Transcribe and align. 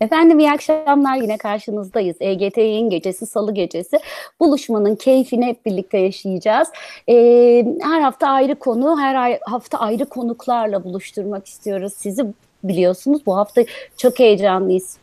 Efendim 0.00 0.38
iyi 0.38 0.50
akşamlar 0.50 1.16
yine 1.16 1.38
karşınızdayız. 1.38 2.16
EGT 2.20 2.58
yayın 2.58 2.90
gecesi, 2.90 3.26
salı 3.26 3.54
gecesi. 3.54 3.98
Buluşmanın 4.40 4.96
keyfini 4.96 5.46
hep 5.46 5.66
birlikte 5.66 5.98
yaşayacağız. 5.98 6.68
Ee, 7.08 7.66
her 7.82 8.00
hafta 8.00 8.28
ayrı 8.28 8.54
konu, 8.54 9.00
her 9.00 9.14
ay, 9.14 9.38
hafta 9.42 9.78
ayrı 9.78 10.06
konuklarla 10.06 10.84
buluşturmak 10.84 11.46
istiyoruz 11.46 11.92
sizi. 11.96 12.24
Biliyorsunuz 12.64 13.26
bu 13.26 13.36
hafta 13.36 13.64
çok 13.96 14.18
heyecanlıyız 14.18 14.98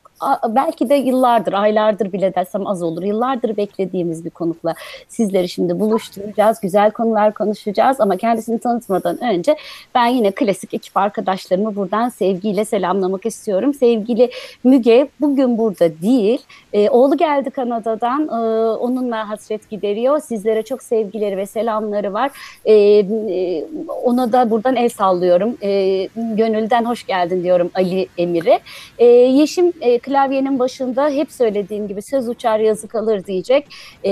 belki 0.49 0.89
de 0.89 0.95
yıllardır, 0.95 1.53
aylardır 1.53 2.13
bile 2.13 2.35
desem 2.35 2.67
az 2.67 2.83
olur. 2.83 3.03
Yıllardır 3.03 3.57
beklediğimiz 3.57 4.25
bir 4.25 4.29
konukla 4.29 4.75
sizleri 5.07 5.49
şimdi 5.49 5.79
buluşturacağız. 5.79 6.59
Güzel 6.61 6.91
konular 6.91 7.33
konuşacağız 7.33 8.01
ama 8.01 8.17
kendisini 8.17 8.59
tanıtmadan 8.59 9.23
önce 9.23 9.57
ben 9.95 10.07
yine 10.07 10.31
klasik 10.31 10.73
ekip 10.73 10.97
arkadaşlarımı 10.97 11.75
buradan 11.75 12.09
sevgiyle 12.09 12.65
selamlamak 12.65 13.25
istiyorum. 13.25 13.73
Sevgili 13.73 14.31
Müge 14.63 15.07
bugün 15.21 15.57
burada 15.57 16.01
değil. 16.01 16.41
Ee, 16.73 16.89
oğlu 16.89 17.17
geldi 17.17 17.49
Kanada'dan. 17.49 18.27
Ee, 18.27 18.77
onunla 18.77 19.29
hasret 19.29 19.69
gideriyor. 19.69 20.19
Sizlere 20.19 20.63
çok 20.63 20.83
sevgileri 20.83 21.37
ve 21.37 21.45
selamları 21.45 22.13
var. 22.13 22.31
Ee, 22.65 23.05
ona 24.03 24.31
da 24.31 24.49
buradan 24.49 24.75
el 24.75 24.89
sallıyorum. 24.89 25.57
Ee, 25.63 26.07
gönülden 26.15 26.85
hoş 26.85 27.05
geldin 27.05 27.43
diyorum 27.43 27.71
Ali 27.75 28.07
Emir'e. 28.17 28.59
Ee, 28.97 29.05
Yeşim 29.05 29.73
e, 29.81 29.99
klavyenin 30.07 30.59
başında 30.59 31.09
hep 31.09 31.31
söylediğim 31.31 31.87
gibi 31.87 32.01
söz 32.01 32.29
uçar 32.29 32.59
yazı 32.59 32.87
kalır 32.87 33.25
diyecek. 33.25 33.67
E, 34.05 34.11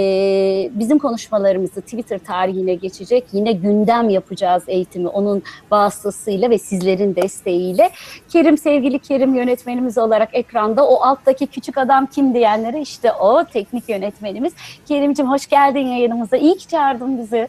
bizim 0.73 0.99
konuşmalarımızı 0.99 1.81
Twitter 1.81 2.19
tarihine 2.19 2.75
geçecek. 2.75 3.25
Yine 3.33 3.51
gündem 3.51 4.09
yapacağız 4.09 4.63
eğitimi 4.67 5.07
onun 5.07 5.43
vasıtasıyla 5.71 6.49
ve 6.49 6.57
sizlerin 6.57 7.15
desteğiyle. 7.15 7.89
Kerim 8.29 8.57
sevgili 8.57 8.99
Kerim 8.99 9.35
yönetmenimiz 9.35 9.97
olarak 9.97 10.29
ekranda 10.33 10.87
o 10.87 11.01
alttaki 11.01 11.47
küçük 11.47 11.77
adam 11.77 12.05
kim 12.05 12.33
diyenlere 12.33 12.81
işte 12.81 13.13
o 13.13 13.43
teknik 13.45 13.89
yönetmenimiz. 13.89 14.53
Kerim'cim 14.85 15.31
hoş 15.31 15.47
geldin 15.47 15.87
yayınımıza. 15.87 16.37
İyi 16.37 16.57
ki 16.57 16.67
çağırdın 16.67 17.17
bizi. 17.17 17.47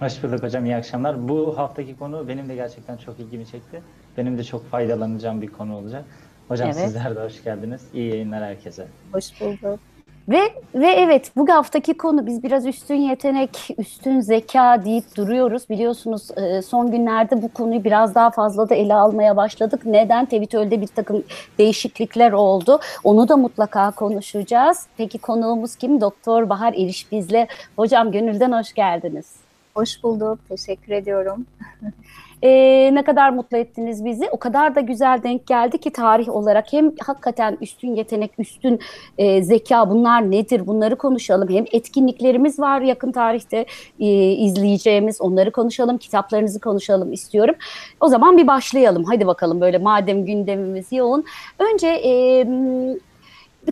Hoş 0.00 0.22
bulduk 0.22 0.42
hocam, 0.42 0.64
iyi 0.64 0.76
akşamlar. 0.76 1.28
Bu 1.28 1.58
haftaki 1.58 1.96
konu 1.96 2.28
benim 2.28 2.48
de 2.48 2.54
gerçekten 2.54 2.96
çok 2.96 3.20
ilgimi 3.20 3.46
çekti. 3.46 3.82
Benim 4.16 4.38
de 4.38 4.44
çok 4.44 4.70
faydalanacağım 4.70 5.42
bir 5.42 5.46
konu 5.46 5.76
olacak. 5.76 6.04
Hocam 6.48 6.70
evet. 6.74 6.78
sizler 6.78 7.16
de 7.16 7.20
hoş 7.20 7.44
geldiniz. 7.44 7.82
İyi 7.94 8.10
yayınlar 8.10 8.44
herkese. 8.44 8.86
Hoş 9.12 9.40
bulduk. 9.40 9.80
Ve 10.28 10.40
ve 10.74 10.86
evet 10.86 11.32
bu 11.36 11.48
haftaki 11.52 11.94
konu 11.94 12.26
biz 12.26 12.42
biraz 12.42 12.66
üstün 12.66 12.94
yetenek, 12.94 13.68
üstün 13.78 14.20
zeka 14.20 14.84
deyip 14.84 15.16
duruyoruz. 15.16 15.68
Biliyorsunuz 15.70 16.30
e, 16.36 16.62
son 16.62 16.90
günlerde 16.90 17.42
bu 17.42 17.52
konuyu 17.52 17.84
biraz 17.84 18.14
daha 18.14 18.30
fazla 18.30 18.68
da 18.68 18.74
ele 18.74 18.94
almaya 18.94 19.36
başladık. 19.36 19.80
Neden? 19.84 20.26
Tevitöl'de 20.26 20.80
bir 20.80 20.86
takım 20.86 21.24
değişiklikler 21.58 22.32
oldu. 22.32 22.80
Onu 23.04 23.28
da 23.28 23.36
mutlaka 23.36 23.90
konuşacağız. 23.90 24.86
Peki 24.96 25.18
konuğumuz 25.18 25.76
kim? 25.76 26.00
Doktor 26.00 26.48
Bahar 26.48 26.72
İriş 26.72 27.12
bizle. 27.12 27.46
Hocam 27.76 28.12
gönülden 28.12 28.52
hoş 28.52 28.72
geldiniz. 28.72 29.26
Hoş 29.74 30.02
bulduk. 30.02 30.38
Teşekkür 30.48 30.92
ediyorum. 30.92 31.46
e, 32.44 32.50
ne 32.94 33.04
kadar 33.04 33.30
mutlu 33.30 33.56
ettiniz 33.56 34.04
bizi. 34.04 34.28
O 34.30 34.36
kadar 34.36 34.74
da 34.74 34.80
güzel 34.80 35.22
denk 35.22 35.46
geldi 35.46 35.78
ki 35.78 35.90
tarih 35.90 36.28
olarak 36.28 36.72
hem 36.72 36.92
hakikaten 37.06 37.58
üstün 37.60 37.94
yetenek, 37.94 38.30
üstün 38.38 38.80
e, 39.18 39.42
zeka 39.42 39.90
bunlar 39.90 40.30
nedir 40.30 40.66
bunları 40.66 40.96
konuşalım. 40.96 41.48
Hem 41.48 41.64
etkinliklerimiz 41.72 42.60
var 42.60 42.80
yakın 42.80 43.12
tarihte 43.12 43.66
e, 44.00 44.06
izleyeceğimiz 44.32 45.20
onları 45.20 45.50
konuşalım, 45.50 45.98
kitaplarınızı 45.98 46.60
konuşalım 46.60 47.12
istiyorum. 47.12 47.54
O 48.00 48.08
zaman 48.08 48.38
bir 48.38 48.46
başlayalım. 48.46 49.04
Hadi 49.04 49.26
bakalım 49.26 49.60
böyle 49.60 49.78
madem 49.78 50.24
gündemimiz 50.24 50.92
yoğun. 50.92 51.24
Önce 51.58 51.88
e, 51.88 52.46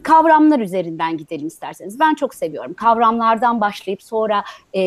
kavramlar 0.01 0.61
üzerinden 0.61 1.17
gidelim 1.17 1.47
isterseniz. 1.47 2.01
Ben 2.01 2.15
çok 2.15 2.35
seviyorum. 2.35 2.75
Kavramlardan 2.75 3.61
başlayıp 3.61 4.03
sonra 4.03 4.45
e, 4.75 4.81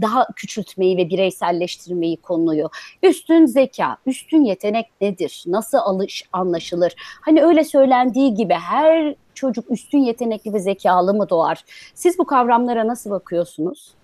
daha 0.00 0.26
küçültmeyi 0.36 0.96
ve 0.96 1.08
bireyselleştirmeyi 1.08 2.16
konuyu. 2.16 2.70
Üstün 3.02 3.46
zeka, 3.46 3.96
üstün 4.06 4.44
yetenek 4.44 4.86
nedir? 5.00 5.44
Nasıl 5.46 5.78
alış 5.78 6.24
anlaşılır? 6.32 6.94
Hani 7.20 7.42
öyle 7.42 7.64
söylendiği 7.64 8.34
gibi 8.34 8.54
her 8.54 9.14
çocuk 9.34 9.70
üstün 9.70 9.98
yetenekli 9.98 10.52
ve 10.52 10.58
zekalı 10.58 11.14
mı 11.14 11.28
doğar? 11.28 11.64
Siz 11.94 12.18
bu 12.18 12.26
kavramlara 12.26 12.86
nasıl 12.86 13.10
bakıyorsunuz? 13.10 13.94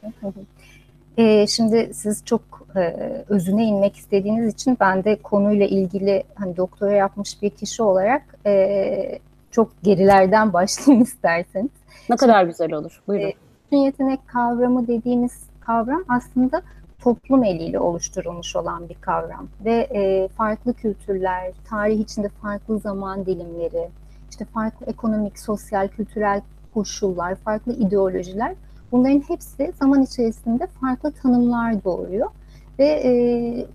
Ee, 1.18 1.46
şimdi 1.46 1.90
siz 1.94 2.24
çok 2.24 2.42
e, 2.76 2.80
özüne 3.28 3.64
inmek 3.64 3.96
istediğiniz 3.96 4.54
için 4.54 4.76
ben 4.80 5.04
de 5.04 5.16
konuyla 5.16 5.66
ilgili 5.66 6.24
hani 6.34 6.56
doktora 6.56 6.92
yapmış 6.92 7.42
bir 7.42 7.50
kişi 7.50 7.82
olarak 7.82 8.22
e, 8.46 9.18
çok 9.50 9.82
gerilerden 9.82 10.52
başlayayım 10.52 11.02
isterseniz. 11.02 11.70
Ne 12.10 12.16
kadar 12.16 12.44
güzel 12.44 12.72
olur. 12.72 13.02
Buyurun. 13.06 13.32
E, 13.72 13.76
yetenek 13.76 14.28
kavramı 14.28 14.86
dediğimiz 14.86 15.42
kavram 15.60 16.04
aslında 16.08 16.62
toplum 16.98 17.44
eliyle 17.44 17.78
oluşturulmuş 17.78 18.56
olan 18.56 18.88
bir 18.88 18.94
kavram 18.94 19.48
ve 19.64 19.88
e, 19.94 20.28
farklı 20.28 20.74
kültürler, 20.74 21.52
tarih 21.68 22.00
içinde 22.00 22.28
farklı 22.28 22.78
zaman 22.78 23.26
dilimleri, 23.26 23.88
işte 24.30 24.44
farklı 24.44 24.86
ekonomik, 24.86 25.38
sosyal, 25.38 25.88
kültürel 25.88 26.40
koşullar, 26.74 27.34
farklı 27.34 27.72
ideolojiler 27.72 28.54
bunların 28.92 29.22
hepsi 29.28 29.72
zaman 29.80 30.02
içerisinde 30.02 30.66
farklı 30.66 31.12
tanımlar 31.12 31.84
doğuruyor 31.84 32.30
ve 32.78 32.84
e, 32.84 33.10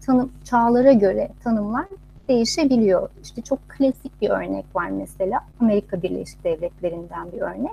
tanım 0.06 0.31
çağlara 0.44 0.91
göre 0.91 1.29
tanımlar 1.44 1.85
değişebiliyor. 2.28 3.09
İşte 3.23 3.41
çok 3.41 3.69
klasik 3.69 4.22
bir 4.22 4.29
örnek 4.29 4.66
var 4.75 4.89
mesela. 4.89 5.39
Amerika 5.59 6.01
Birleşik 6.01 6.44
Devletleri'nden 6.44 7.31
bir 7.31 7.41
örnek. 7.41 7.72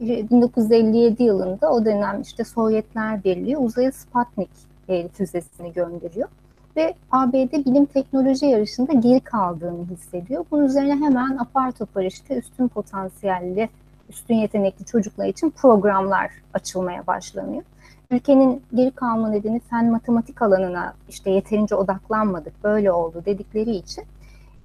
1957 0.00 1.22
yılında 1.22 1.70
o 1.72 1.84
dönem 1.84 2.20
işte 2.22 2.44
Sovyetler 2.44 3.24
Birliği 3.24 3.56
uzaya 3.56 3.92
Sputnik 3.92 4.50
e, 4.88 5.08
füzesini 5.08 5.72
gönderiyor 5.72 6.28
ve 6.76 6.94
ABD 7.10 7.52
bilim 7.66 7.86
teknoloji 7.86 8.46
yarışında 8.46 8.92
geri 8.92 9.20
kaldığını 9.20 9.86
hissediyor. 9.86 10.44
Bunun 10.50 10.64
üzerine 10.64 10.94
hemen 10.94 11.36
apar 11.36 11.72
topar 11.72 12.04
işte 12.04 12.36
üstün 12.36 12.68
potansiyelli, 12.68 13.68
üstün 14.08 14.34
yetenekli 14.34 14.84
çocuklar 14.84 15.26
için 15.26 15.50
programlar 15.50 16.30
açılmaya 16.54 17.06
başlanıyor 17.06 17.62
ülkenin 18.10 18.62
geri 18.74 18.90
kalma 18.90 19.28
nedeni 19.28 19.60
fen 19.60 19.90
matematik 19.90 20.42
alanına 20.42 20.94
işte 21.08 21.30
yeterince 21.30 21.74
odaklanmadık, 21.74 22.64
böyle 22.64 22.92
oldu 22.92 23.22
dedikleri 23.26 23.70
için 23.70 24.04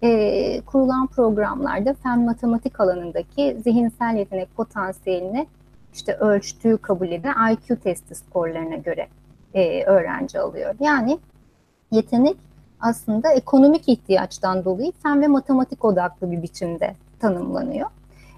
e, 0.03 0.61
kurulan 0.61 1.07
programlarda 1.07 1.93
fen 1.93 2.19
matematik 2.19 2.79
alanındaki 2.79 3.57
zihinsel 3.63 4.15
yetenek 4.15 4.55
potansiyelini 4.55 5.47
işte 5.93 6.15
ölçtüğü 6.15 6.77
kabul 6.77 7.07
edilen 7.07 7.51
IQ 7.51 7.75
testi 7.75 8.15
skorlarına 8.15 8.75
göre 8.75 9.07
e, 9.53 9.83
öğrenci 9.83 10.39
alıyor. 10.39 10.75
Yani 10.79 11.19
yetenek 11.91 12.37
aslında 12.79 13.31
ekonomik 13.31 13.89
ihtiyaçtan 13.89 14.65
dolayı 14.65 14.91
fen 15.03 15.21
ve 15.21 15.27
matematik 15.27 15.85
odaklı 15.85 16.31
bir 16.31 16.41
biçimde 16.41 16.95
tanımlanıyor. 17.19 17.89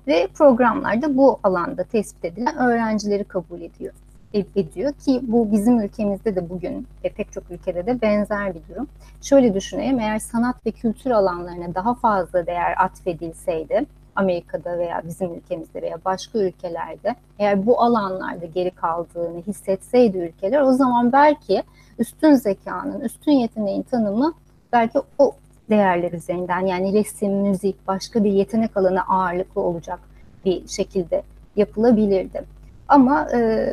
Ve 0.07 0.27
programlarda 0.33 1.17
bu 1.17 1.39
alanda 1.43 1.83
tespit 1.83 2.25
edilen 2.25 2.57
öğrencileri 2.57 3.23
kabul 3.23 3.61
ediyor 3.61 3.93
ediyor 4.39 4.93
ki 4.93 5.21
bu 5.23 5.51
bizim 5.51 5.79
ülkemizde 5.79 6.35
de 6.35 6.49
bugün 6.49 6.87
ve 7.03 7.09
pek 7.09 7.31
çok 7.31 7.51
ülkede 7.51 7.85
de 7.85 8.01
benzer 8.01 8.55
bir 8.55 8.61
durum. 8.69 8.87
Şöyle 9.21 9.53
düşünelim 9.53 9.99
eğer 9.99 10.19
sanat 10.19 10.65
ve 10.65 10.71
kültür 10.71 11.11
alanlarına 11.11 11.75
daha 11.75 11.93
fazla 11.93 12.45
değer 12.45 12.75
atfedilseydi 12.77 13.85
Amerika'da 14.15 14.79
veya 14.79 15.01
bizim 15.07 15.33
ülkemizde 15.33 15.81
veya 15.81 15.97
başka 16.05 16.39
ülkelerde 16.39 17.15
eğer 17.39 17.65
bu 17.65 17.81
alanlarda 17.81 18.45
geri 18.45 18.71
kaldığını 18.71 19.41
hissetseydi 19.47 20.17
ülkeler 20.17 20.61
o 20.61 20.71
zaman 20.71 21.11
belki 21.11 21.63
üstün 21.99 22.33
zekanın, 22.33 22.99
üstün 22.99 23.31
yeteneğin 23.31 23.81
tanımı 23.81 24.33
belki 24.73 24.99
o 25.19 25.35
değerler 25.69 26.11
üzerinden 26.11 26.65
yani 26.65 26.93
resim, 26.93 27.33
müzik, 27.33 27.87
başka 27.87 28.23
bir 28.23 28.31
yetenek 28.31 28.77
alanı 28.77 29.01
ağırlıklı 29.01 29.61
olacak 29.61 29.99
bir 30.45 30.67
şekilde 30.67 31.23
yapılabilirdi. 31.55 32.43
Ama 32.87 33.27
e, 33.33 33.69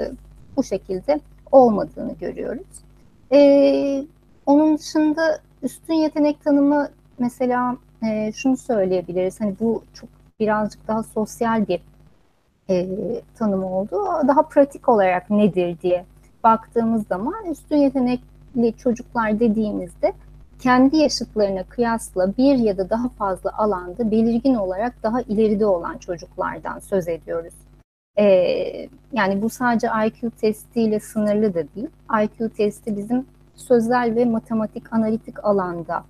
bu 0.57 0.65
şekilde 0.65 1.21
olmadığını 1.53 2.13
görüyoruz. 2.13 2.67
Ee, 3.33 4.05
onun 4.47 4.79
dışında 4.79 5.39
üstün 5.63 5.95
yetenek 5.95 6.45
tanımı 6.45 6.89
mesela 7.19 7.77
e, 8.07 8.33
şunu 8.33 8.57
söyleyebiliriz. 8.57 9.41
Hani 9.41 9.55
bu 9.61 9.83
çok 9.95 10.09
birazcık 10.41 10.89
daha 10.89 11.03
sosyal 11.03 11.69
bir 11.69 11.81
e, 12.71 12.89
tanım 13.35 13.65
oldu. 13.65 14.05
Daha 14.29 14.43
pratik 14.43 14.89
olarak 14.89 15.31
nedir 15.31 15.77
diye 15.83 16.05
baktığımız 16.45 17.07
zaman 17.07 17.47
üstün 17.51 17.77
yetenekli 17.77 18.75
çocuklar 18.77 19.41
dediğimizde 19.41 20.13
kendi 20.59 20.97
yaşıtlarına 20.97 21.63
kıyasla 21.65 22.37
bir 22.37 22.55
ya 22.55 22.79
da 22.79 22.91
daha 22.91 23.09
fazla 23.09 23.59
alanda 23.59 24.11
belirgin 24.11 24.55
olarak 24.55 25.03
daha 25.03 25.21
ileride 25.21 25.67
olan 25.67 25.99
çocuklardan 25.99 26.79
söz 26.79 27.09
ediyoruz. 27.09 27.55
E, 28.19 28.89
yani 29.13 29.43
bu 29.43 29.51
sadece 29.51 29.89
IQ 30.07 30.31
testiyle 30.31 31.01
sınırlı 31.01 31.55
da 31.55 31.65
değil. 31.77 31.89
IQ 32.25 32.49
testi 32.49 32.97
bizim 32.97 33.27
sözel 33.57 34.15
ve 34.17 34.25
matematik 34.25 34.93
analitik 34.93 35.45
alanda 35.45 36.05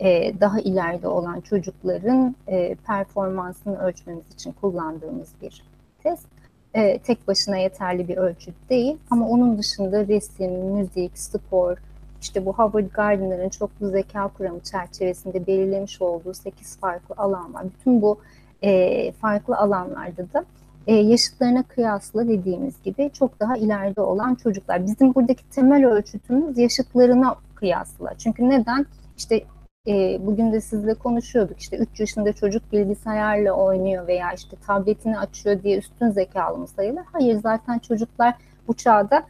e, 0.00 0.40
daha 0.40 0.60
ileride 0.60 1.08
olan 1.08 1.40
çocukların 1.40 2.36
e, 2.48 2.74
performansını 2.74 3.78
ölçmemiz 3.78 4.24
için 4.34 4.52
kullandığımız 4.52 5.28
bir 5.42 5.62
test. 6.02 6.26
E, 6.74 6.98
tek 6.98 7.28
başına 7.28 7.56
yeterli 7.56 8.08
bir 8.08 8.16
ölçüt 8.16 8.54
değil 8.70 8.96
ama 9.10 9.28
onun 9.28 9.58
dışında 9.58 10.06
resim, 10.06 10.52
müzik, 10.52 11.18
spor, 11.18 11.78
işte 12.20 12.46
bu 12.46 12.52
Howard 12.52 12.90
Gardner'ın 12.92 13.48
çoklu 13.48 13.88
zeka 13.88 14.28
kuramı 14.28 14.60
çerçevesinde 14.60 15.46
belirlemiş 15.46 16.02
olduğu 16.02 16.34
8 16.34 16.78
farklı 16.78 17.14
alan 17.18 17.54
var. 17.54 17.64
Bütün 17.64 18.02
bu 18.02 18.18
e, 18.62 19.12
farklı 19.12 19.56
alanlarda 19.56 20.32
da 20.32 20.44
e, 20.86 20.94
yaşıtlarına 20.94 21.62
kıyasla 21.62 22.28
dediğimiz 22.28 22.82
gibi 22.82 23.10
çok 23.12 23.40
daha 23.40 23.56
ileride 23.56 24.00
olan 24.00 24.34
çocuklar. 24.34 24.86
Bizim 24.86 25.14
buradaki 25.14 25.48
temel 25.50 25.86
ölçütümüz 25.86 26.58
yaşıtlarına 26.58 27.34
kıyasla. 27.54 28.14
Çünkü 28.18 28.48
neden? 28.48 28.86
İşte 29.16 29.44
e, 29.86 30.26
bugün 30.26 30.52
de 30.52 30.60
sizle 30.60 30.94
konuşuyorduk. 30.94 31.60
İşte 31.60 31.76
3 31.76 32.00
yaşında 32.00 32.32
çocuk 32.32 32.72
bilgisayarla 32.72 33.52
oynuyor 33.52 34.06
veya 34.06 34.32
işte 34.32 34.56
tabletini 34.66 35.18
açıyor 35.18 35.62
diye 35.62 35.78
üstün 35.78 36.10
zekalı 36.10 36.58
mı 36.58 36.68
sayılır? 36.68 37.02
Hayır 37.12 37.40
zaten 37.42 37.78
çocuklar 37.78 38.34
bu 38.68 38.74
çağda 38.74 39.22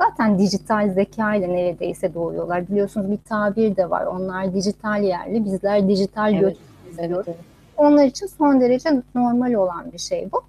zaten 0.00 0.38
dijital 0.38 0.90
zeka 0.94 1.34
ile 1.34 1.48
neredeyse 1.48 2.14
doğuyorlar. 2.14 2.68
Biliyorsunuz 2.68 3.10
bir 3.10 3.18
tabir 3.28 3.76
de 3.76 3.90
var. 3.90 4.06
Onlar 4.06 4.54
dijital 4.54 5.02
yerli, 5.02 5.44
bizler 5.44 5.88
dijital 5.88 6.32
Evet, 6.32 6.40
göç 6.42 6.56
Evet, 6.98 7.24
evet. 7.26 7.36
Onlar 7.76 8.04
için 8.04 8.26
son 8.26 8.60
derece 8.60 9.02
normal 9.14 9.52
olan 9.52 9.92
bir 9.92 9.98
şey 9.98 10.28
bu. 10.32 10.42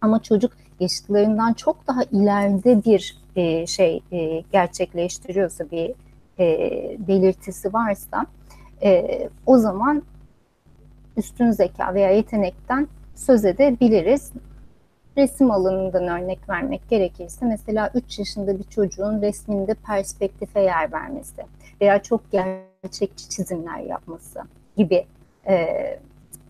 Ama 0.00 0.22
çocuk 0.22 0.52
yaşıtlarından 0.80 1.52
çok 1.52 1.86
daha 1.86 2.02
ileride 2.02 2.84
bir 2.84 3.16
e, 3.36 3.66
şey 3.66 4.02
e, 4.12 4.42
gerçekleştiriyorsa, 4.52 5.70
bir 5.70 5.94
e, 6.38 6.96
belirtisi 7.08 7.72
varsa 7.72 8.26
e, 8.82 9.28
o 9.46 9.58
zaman 9.58 10.02
üstün 11.16 11.50
zeka 11.50 11.94
veya 11.94 12.10
yetenekten 12.10 12.88
söz 13.14 13.44
edebiliriz. 13.44 14.32
Resim 15.16 15.50
alanından 15.50 16.08
örnek 16.08 16.48
vermek 16.48 16.88
gerekirse 16.88 17.46
mesela 17.46 17.90
3 17.94 18.18
yaşında 18.18 18.58
bir 18.58 18.64
çocuğun 18.64 19.22
resminde 19.22 19.74
perspektife 19.74 20.60
yer 20.60 20.92
vermesi 20.92 21.42
veya 21.80 22.02
çok 22.02 22.32
gerçekçi 22.32 23.28
çizimler 23.28 23.78
yapması 23.78 24.40
gibi 24.76 25.06
e, 25.46 25.66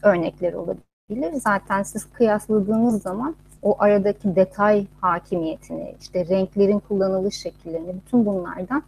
örnekler 0.03 0.53
olabilir. 0.53 0.90
Zaten 1.35 1.83
siz 1.83 2.07
kıyasladığınız 2.13 3.03
zaman 3.03 3.35
o 3.63 3.77
aradaki 3.79 4.37
detay 4.37 4.87
hakimiyetini, 5.01 5.95
işte 6.01 6.27
renklerin 6.27 6.79
kullanılış 6.79 7.35
şekillerini 7.35 7.95
bütün 7.95 8.27
bunlardan 8.27 8.83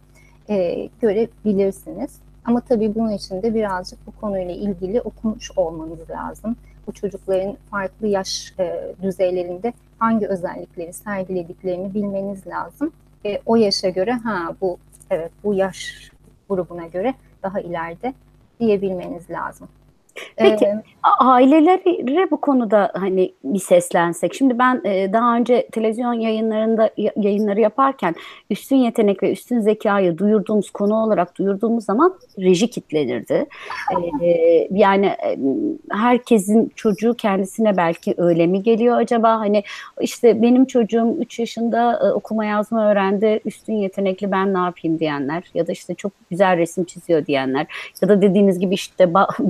e, 0.49 0.87
görebilirsiniz. 1.01 2.19
Ama 2.45 2.61
tabii 2.61 2.95
bunun 2.95 3.11
için 3.11 3.41
de 3.41 3.55
birazcık 3.55 4.07
bu 4.07 4.11
konuyla 4.21 4.53
ilgili 4.53 5.01
okumuş 5.01 5.51
olmanız 5.55 6.09
lazım. 6.09 6.55
Bu 6.87 6.91
çocukların 6.91 7.57
farklı 7.71 8.07
yaş 8.07 8.53
e, 8.59 8.95
düzeylerinde 9.01 9.73
hangi 9.99 10.27
özellikleri 10.27 10.93
sergilediklerini 10.93 11.93
bilmeniz 11.93 12.47
lazım. 12.47 12.91
E, 13.25 13.41
o 13.45 13.55
yaşa 13.55 13.89
göre 13.89 14.11
ha 14.11 14.55
bu 14.61 14.77
evet 15.09 15.31
bu 15.43 15.53
yaş 15.53 16.11
grubuna 16.49 16.87
göre 16.87 17.13
daha 17.43 17.59
ileride 17.59 18.13
diyebilmeniz 18.59 19.29
lazım. 19.29 19.67
Peki 20.35 20.65
Ee, 20.65 20.83
ailelere 21.19 22.31
bu 22.31 22.41
konuda 22.41 22.91
hani 22.93 23.33
bir 23.43 23.59
seslensek. 23.59 24.33
Şimdi 24.33 24.59
ben 24.59 24.81
e, 24.85 25.13
daha 25.13 25.35
önce 25.35 25.67
televizyon 25.71 26.13
yayınlarında 26.13 26.89
ya- 26.97 27.13
yayınları 27.15 27.59
yaparken 27.59 28.15
üstün 28.49 28.75
yetenek 28.75 29.23
ve 29.23 29.31
üstün 29.31 29.59
zekayı 29.59 30.17
duyurduğumuz 30.17 30.69
konu 30.69 30.95
olarak 30.95 31.37
duyurduğumuz 31.37 31.85
zaman 31.85 32.15
reji 32.39 32.69
kitlenirdi. 32.69 33.45
E, 34.21 34.67
yani 34.71 35.05
e, 35.05 35.37
herkesin 35.91 36.71
çocuğu 36.75 37.13
kendisine 37.13 37.77
belki 37.77 38.13
öyle 38.17 38.47
mi 38.47 38.63
geliyor 38.63 38.97
acaba? 38.97 39.39
Hani 39.39 39.63
işte 40.01 40.41
benim 40.41 40.65
çocuğum 40.65 41.15
3 41.19 41.39
yaşında 41.39 41.99
e, 42.07 42.11
okuma 42.11 42.45
yazma 42.45 42.91
öğrendi, 42.91 43.39
üstün 43.45 43.73
yetenekli 43.73 44.31
ben 44.31 44.53
ne 44.53 44.57
yapayım 44.57 44.99
diyenler 44.99 45.43
ya 45.53 45.67
da 45.67 45.71
işte 45.71 45.95
çok 45.95 46.11
güzel 46.29 46.57
resim 46.57 46.83
çiziyor 46.83 47.25
diyenler 47.25 47.65
ya 48.01 48.09
da 48.09 48.21
dediğiniz 48.21 48.59
gibi 48.59 48.73
işte 48.73 49.03
ba- 49.03 49.49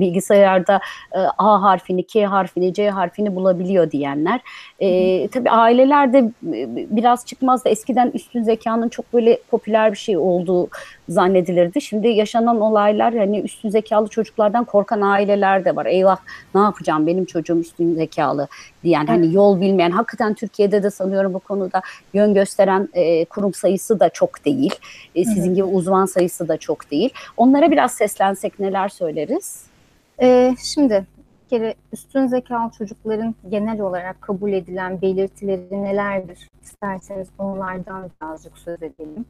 bilgisayarda 0.54 0.80
e, 1.12 1.18
A 1.38 1.62
harfini, 1.62 2.02
K 2.06 2.26
harfini, 2.26 2.74
C 2.74 2.90
harfini 2.90 3.36
bulabiliyor 3.36 3.90
diyenler. 3.90 4.40
E, 4.80 5.28
tabii 5.28 5.50
aileler 5.50 6.12
de 6.12 6.18
e, 6.18 6.86
biraz 6.96 7.26
çıkmaz 7.26 7.64
da 7.64 7.68
eskiden 7.68 8.10
üstün 8.14 8.42
zekanın 8.42 8.88
çok 8.88 9.12
böyle 9.12 9.38
popüler 9.50 9.92
bir 9.92 9.96
şey 9.96 10.16
olduğu 10.16 10.68
zannedilirdi. 11.08 11.80
Şimdi 11.80 12.08
yaşanan 12.08 12.60
olaylar 12.60 13.14
hani 13.14 13.40
üstün 13.40 13.68
zekalı 13.70 14.08
çocuklardan 14.08 14.64
korkan 14.64 15.00
aileler 15.00 15.64
de 15.64 15.76
var. 15.76 15.86
Eyvah 15.86 16.18
ne 16.54 16.60
yapacağım 16.60 17.06
benim 17.06 17.24
çocuğum 17.24 17.58
üstün 17.58 17.94
zekalı 17.94 18.48
diyen 18.84 19.06
hani 19.06 19.34
yol 19.34 19.60
bilmeyen 19.60 19.90
hakikaten 19.90 20.34
Türkiye'de 20.34 20.82
de 20.82 20.90
sanıyorum 20.90 21.34
bu 21.34 21.38
konuda 21.38 21.82
yön 22.14 22.34
gösteren 22.34 22.88
e, 22.92 23.24
kurum 23.24 23.54
sayısı 23.54 24.00
da 24.00 24.08
çok 24.08 24.44
değil. 24.44 24.74
E, 25.14 25.24
sizin 25.24 25.54
gibi 25.54 25.64
uzman 25.64 26.06
sayısı 26.06 26.48
da 26.48 26.56
çok 26.56 26.90
değil. 26.90 27.10
Onlara 27.36 27.70
biraz 27.70 27.92
seslensek 27.92 28.60
neler 28.60 28.88
söyleriz? 28.88 29.73
Ee, 30.22 30.54
şimdi 30.58 31.06
bir 31.44 31.48
kere 31.48 31.74
üstün 31.92 32.26
zekalı 32.26 32.70
çocukların 32.70 33.34
genel 33.48 33.80
olarak 33.80 34.22
kabul 34.22 34.52
edilen 34.52 35.02
belirtileri 35.02 35.82
nelerdir? 35.82 36.50
İsterseniz 36.62 37.28
onlardan 37.38 38.10
birazcık 38.20 38.58
söz 38.58 38.82
edelim. 38.82 39.26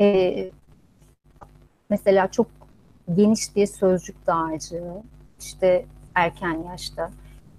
Ee, 0.00 0.50
mesela 1.90 2.30
çok 2.30 2.46
geniş 3.14 3.56
bir 3.56 3.66
sözcük 3.66 4.26
dağarcığı, 4.26 5.02
işte 5.40 5.86
erken 6.14 6.62
yaşta, 6.70 7.10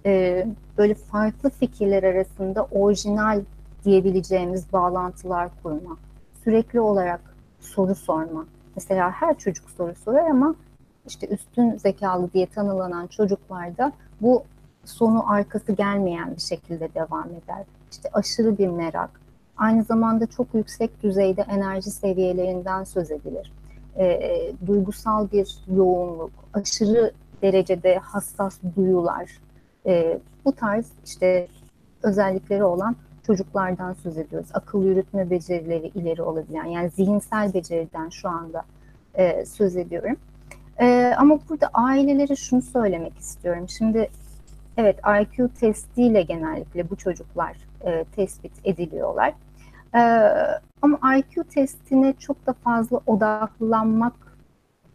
Ee, 0.06 0.46
böyle 0.78 0.94
farklı 0.94 1.50
fikirler 1.50 2.02
arasında 2.02 2.64
orijinal 2.64 3.40
diyebileceğimiz 3.84 4.72
bağlantılar 4.72 5.50
kurma, 5.62 5.96
sürekli 6.44 6.80
olarak 6.80 7.20
soru 7.60 7.94
sorma. 7.94 8.46
Mesela 8.76 9.10
her 9.10 9.38
çocuk 9.38 9.70
soru 9.70 9.94
sorar 9.94 10.30
ama 10.30 10.54
işte 11.08 11.26
üstün 11.26 11.76
zekalı 11.76 12.32
diye 12.32 12.46
tanımlanan 12.46 13.06
çocuklarda 13.06 13.92
bu 14.20 14.44
sonu 14.84 15.32
arkası 15.32 15.72
gelmeyen 15.72 16.36
bir 16.36 16.40
şekilde 16.40 16.94
devam 16.94 17.28
eder. 17.28 17.64
İşte 17.90 18.08
aşırı 18.12 18.58
bir 18.58 18.68
merak, 18.68 19.10
aynı 19.56 19.84
zamanda 19.84 20.26
çok 20.26 20.54
yüksek 20.54 21.02
düzeyde 21.02 21.42
enerji 21.42 21.90
seviyelerinden 21.90 22.84
söz 22.84 23.10
edilir. 23.10 23.52
E, 23.96 24.52
duygusal 24.66 25.30
bir 25.30 25.58
yoğunluk, 25.76 26.30
aşırı 26.54 27.12
derecede 27.42 27.98
hassas 27.98 28.58
duyular, 28.76 29.38
e, 29.86 30.18
bu 30.44 30.52
tarz 30.52 30.86
işte 31.04 31.48
özellikleri 32.02 32.64
olan 32.64 32.96
çocuklardan 33.26 33.92
söz 33.92 34.18
ediyoruz. 34.18 34.48
Akıl 34.54 34.84
yürütme 34.84 35.30
becerileri 35.30 35.86
ileri 35.86 36.22
olabilen, 36.22 36.64
yani 36.64 36.90
zihinsel 36.90 37.54
beceriden 37.54 38.08
şu 38.08 38.28
anda 38.28 38.62
e, 39.14 39.46
söz 39.46 39.76
ediyorum. 39.76 40.16
Ee, 40.80 41.14
ama 41.18 41.38
burada 41.48 41.70
ailelere 41.74 42.36
şunu 42.36 42.62
söylemek 42.62 43.18
istiyorum. 43.18 43.68
Şimdi 43.68 44.10
evet 44.76 44.98
IQ 45.20 45.48
testiyle 45.60 46.22
genellikle 46.22 46.90
bu 46.90 46.96
çocuklar 46.96 47.56
e, 47.84 48.04
tespit 48.04 48.52
ediliyorlar. 48.64 49.34
Ee, 49.94 49.98
ama 50.82 51.16
IQ 51.16 51.44
testine 51.44 52.14
çok 52.18 52.46
da 52.46 52.52
fazla 52.52 53.00
odaklanmak 53.06 54.12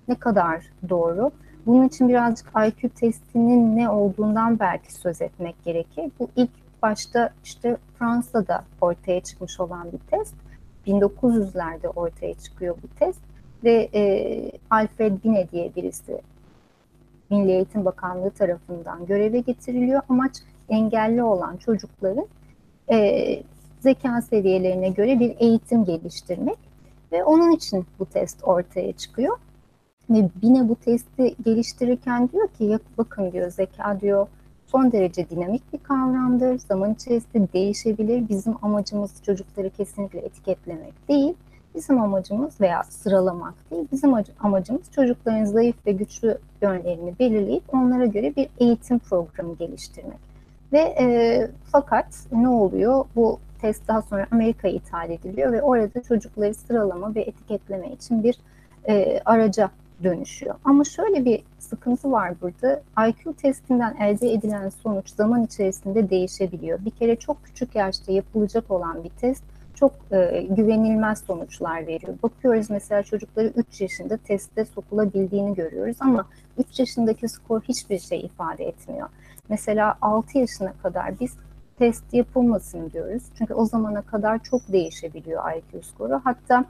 ne 0.08 0.16
kadar 0.16 0.66
doğru? 0.90 1.32
Bunun 1.66 1.88
için 1.88 2.10
birazcık 2.10 2.48
IQ 2.68 2.90
testinin 2.90 3.78
ne 3.78 3.90
olduğundan 3.90 4.60
belki 4.60 4.94
söz 4.94 5.22
etmek 5.22 5.64
gerekir. 5.64 6.12
Bu 6.20 6.30
ilk 6.36 6.50
başta 6.82 7.30
işte 7.44 7.78
Fransa'da 8.00 8.64
ortaya 8.82 9.20
çıkmış 9.22 9.60
olan 9.60 9.92
bir 9.92 9.98
test. 9.98 10.36
1900'lerde 10.88 11.88
ortaya 11.88 12.34
çıkıyor 12.34 12.76
bu 12.84 13.00
test 13.00 13.20
ve 13.64 13.90
e, 13.94 14.52
Alfred 14.70 15.24
Binet 15.24 15.52
diye 15.52 15.72
birisi 15.76 16.22
Milli 17.30 17.52
Eğitim 17.52 17.86
Bakanlığı 17.86 18.32
tarafından 18.32 19.06
göreve 19.06 19.40
getiriliyor. 19.40 20.02
Amaç 20.10 20.36
engelli 20.70 21.24
olan 21.24 21.58
çocukların 21.58 22.28
e, 22.92 23.44
zeka 23.80 24.22
seviyelerine 24.22 24.90
göre 24.90 25.20
bir 25.20 25.36
eğitim 25.40 25.86
geliştirmek 25.86 26.58
ve 27.12 27.24
onun 27.24 27.52
için 27.52 27.86
bu 28.00 28.06
test 28.06 28.44
ortaya 28.44 28.94
çıkıyor. 28.94 29.38
Ve 30.10 30.30
Binet 30.42 30.70
bu 30.70 30.76
testi 30.76 31.36
geliştirirken 31.46 32.30
diyor 32.30 32.48
ki 32.48 32.80
bakın 32.98 33.32
diyor 33.32 33.52
zeka 33.52 34.02
diyor 34.02 34.28
son 34.66 34.92
derece 34.92 35.30
dinamik 35.30 35.74
bir 35.74 35.78
kavramdır. 35.78 36.60
Zaman 36.60 36.94
içerisinde 36.94 37.48
değişebilir. 37.54 38.30
Bizim 38.30 38.56
amacımız 38.62 39.24
çocukları 39.24 39.70
kesinlikle 39.70 40.20
etiketlemek 40.20 41.10
değil. 41.10 41.34
Bizim 41.76 42.02
amacımız 42.02 42.62
veya 42.62 42.84
sıralamak 42.84 43.54
değil, 43.72 43.88
bizim 43.92 44.14
amacımız 44.40 44.92
çocukların 44.92 45.46
zayıf 45.46 45.76
ve 45.86 45.92
güçlü 45.92 46.38
yönlerini 46.62 47.20
belirleyip 47.20 47.74
onlara 47.74 48.06
göre 48.06 48.36
bir 48.36 48.50
eğitim 48.60 49.00
programı 49.00 49.56
geliştirmek. 49.56 50.20
Ve 50.74 50.80
e, 50.80 51.48
fakat 51.72 52.06
ne 52.32 52.50
oluyor? 52.50 53.06
Bu 53.16 53.40
test 53.62 53.88
daha 53.88 54.02
sonra 54.02 54.28
Amerika'ya 54.32 54.74
ithal 54.74 55.10
ediliyor 55.10 55.52
ve 55.52 55.62
orada 55.62 56.04
çocukları 56.04 56.54
sıralama 56.54 57.16
ve 57.16 57.22
etiketleme 57.22 57.92
için 57.92 58.24
bir 58.24 58.38
e, 58.88 59.22
araca 59.26 59.70
dönüşüyor. 60.04 60.56
Ama 60.66 60.84
şöyle 60.84 61.26
bir 61.26 61.44
sıkıntı 61.60 62.12
var 62.12 62.34
burada. 62.42 62.82
IQ 63.10 63.34
testinden 63.34 63.96
elde 64.00 64.34
edilen 64.34 64.70
sonuç 64.70 65.10
zaman 65.10 65.44
içerisinde 65.44 66.10
değişebiliyor. 66.10 66.86
Bir 66.86 66.92
kere 66.92 67.16
çok 67.16 67.44
küçük 67.44 67.76
yaşta 67.76 68.12
yapılacak 68.12 68.72
olan 68.72 69.04
bir 69.04 69.10
test 69.10 69.44
çok 69.76 69.92
e, 70.12 70.48
güvenilmez 70.50 71.24
sonuçlar 71.28 71.88
veriyor. 71.88 72.14
Bakıyoruz 72.24 72.70
mesela 72.70 73.04
çocukları 73.04 73.48
3 73.48 73.82
yaşında 73.82 74.18
testte 74.18 74.66
sokulabildiğini 74.66 75.56
görüyoruz 75.56 75.98
ama 76.00 76.26
3 76.58 76.80
yaşındaki 76.80 77.28
skor 77.28 77.62
hiçbir 77.62 78.00
şey 78.00 78.20
ifade 78.20 78.66
etmiyor. 78.66 79.10
Mesela 79.50 79.98
6 80.02 80.38
yaşına 80.38 80.74
kadar 80.84 81.20
biz 81.20 81.34
test 81.80 82.14
yapılmasın 82.14 82.92
diyoruz. 82.92 83.24
Çünkü 83.38 83.54
o 83.54 83.66
zamana 83.66 84.02
kadar 84.02 84.44
çok 84.44 84.72
değişebiliyor 84.72 85.44
IQ 85.56 85.84
skoru. 85.84 86.22
Hatta 86.24 86.66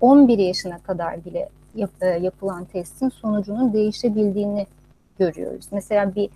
11 0.00 0.38
yaşına 0.38 0.78
kadar 0.78 1.24
bile 1.24 1.48
yap, 1.74 1.90
e, 2.00 2.06
yapılan 2.06 2.64
testin 2.64 3.08
sonucunun 3.08 3.72
değişebildiğini 3.72 4.66
görüyoruz. 5.18 5.66
Mesela 5.72 6.14
bir 6.14 6.30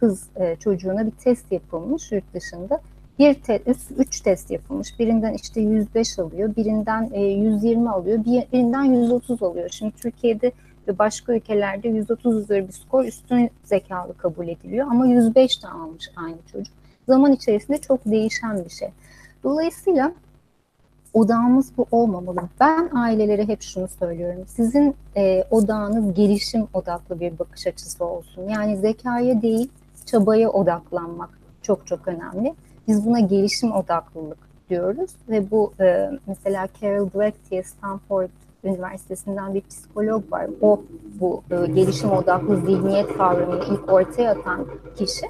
kız 0.00 0.28
e, 0.36 0.56
çocuğuna 0.56 1.06
bir 1.06 1.10
test 1.10 1.52
yapılmış 1.52 2.12
yurt 2.12 2.34
dışında. 2.34 2.80
Bir 3.22 3.34
te, 3.34 3.62
üç, 3.66 3.78
üç 3.98 4.20
test 4.20 4.50
yapılmış. 4.50 4.98
Birinden 4.98 5.34
işte 5.34 5.60
105 5.60 6.18
alıyor, 6.18 6.56
birinden 6.56 7.10
e, 7.12 7.20
120 7.20 7.90
alıyor, 7.90 8.24
bir, 8.24 8.52
birinden 8.52 8.84
130 8.84 9.42
alıyor. 9.42 9.68
Şimdi 9.70 9.92
Türkiye'de 9.96 10.52
ve 10.88 10.98
başka 10.98 11.34
ülkelerde 11.34 11.88
130 11.88 12.36
üzeri 12.36 12.68
bir 12.68 12.72
skor 12.72 13.04
üstün 13.04 13.50
zekalı 13.64 14.16
kabul 14.16 14.48
ediliyor 14.48 14.86
ama 14.90 15.06
105 15.06 15.62
de 15.62 15.68
almış 15.68 16.10
aynı 16.16 16.36
çocuk. 16.52 16.74
Zaman 17.08 17.32
içerisinde 17.32 17.78
çok 17.78 18.04
değişen 18.04 18.64
bir 18.64 18.70
şey. 18.70 18.88
Dolayısıyla 19.44 20.12
odağımız 21.14 21.72
bu 21.76 21.86
olmamalı. 21.90 22.40
Ben 22.60 22.90
ailelere 22.94 23.48
hep 23.48 23.62
şunu 23.62 23.88
söylüyorum. 23.88 24.44
Sizin 24.46 24.94
e, 25.16 25.44
odağınız 25.50 26.14
gelişim 26.14 26.66
odaklı 26.74 27.20
bir 27.20 27.38
bakış 27.38 27.66
açısı 27.66 28.04
olsun. 28.04 28.48
Yani 28.48 28.76
zekaya 28.76 29.42
değil, 29.42 29.70
çabaya 30.06 30.50
odaklanmak 30.50 31.30
çok 31.62 31.86
çok 31.86 32.08
önemli. 32.08 32.54
Biz 32.88 33.06
buna 33.06 33.20
gelişim 33.20 33.72
odaklılık 33.72 34.38
diyoruz 34.70 35.10
ve 35.28 35.50
bu 35.50 35.72
e, 35.80 36.10
mesela 36.26 36.68
Carol 36.80 37.10
Dweck 37.10 37.50
diye 37.50 37.62
Stanford 37.62 38.28
Üniversitesi'nden 38.64 39.54
bir 39.54 39.60
psikolog 39.60 40.32
var. 40.32 40.46
O 40.60 40.82
bu 41.20 41.42
e, 41.50 41.66
gelişim 41.66 42.10
odaklı 42.10 42.56
zihniyet 42.56 43.16
kavramını 43.18 43.64
ilk 43.64 43.92
ortaya 43.92 44.30
atan 44.30 44.66
kişi. 44.96 45.26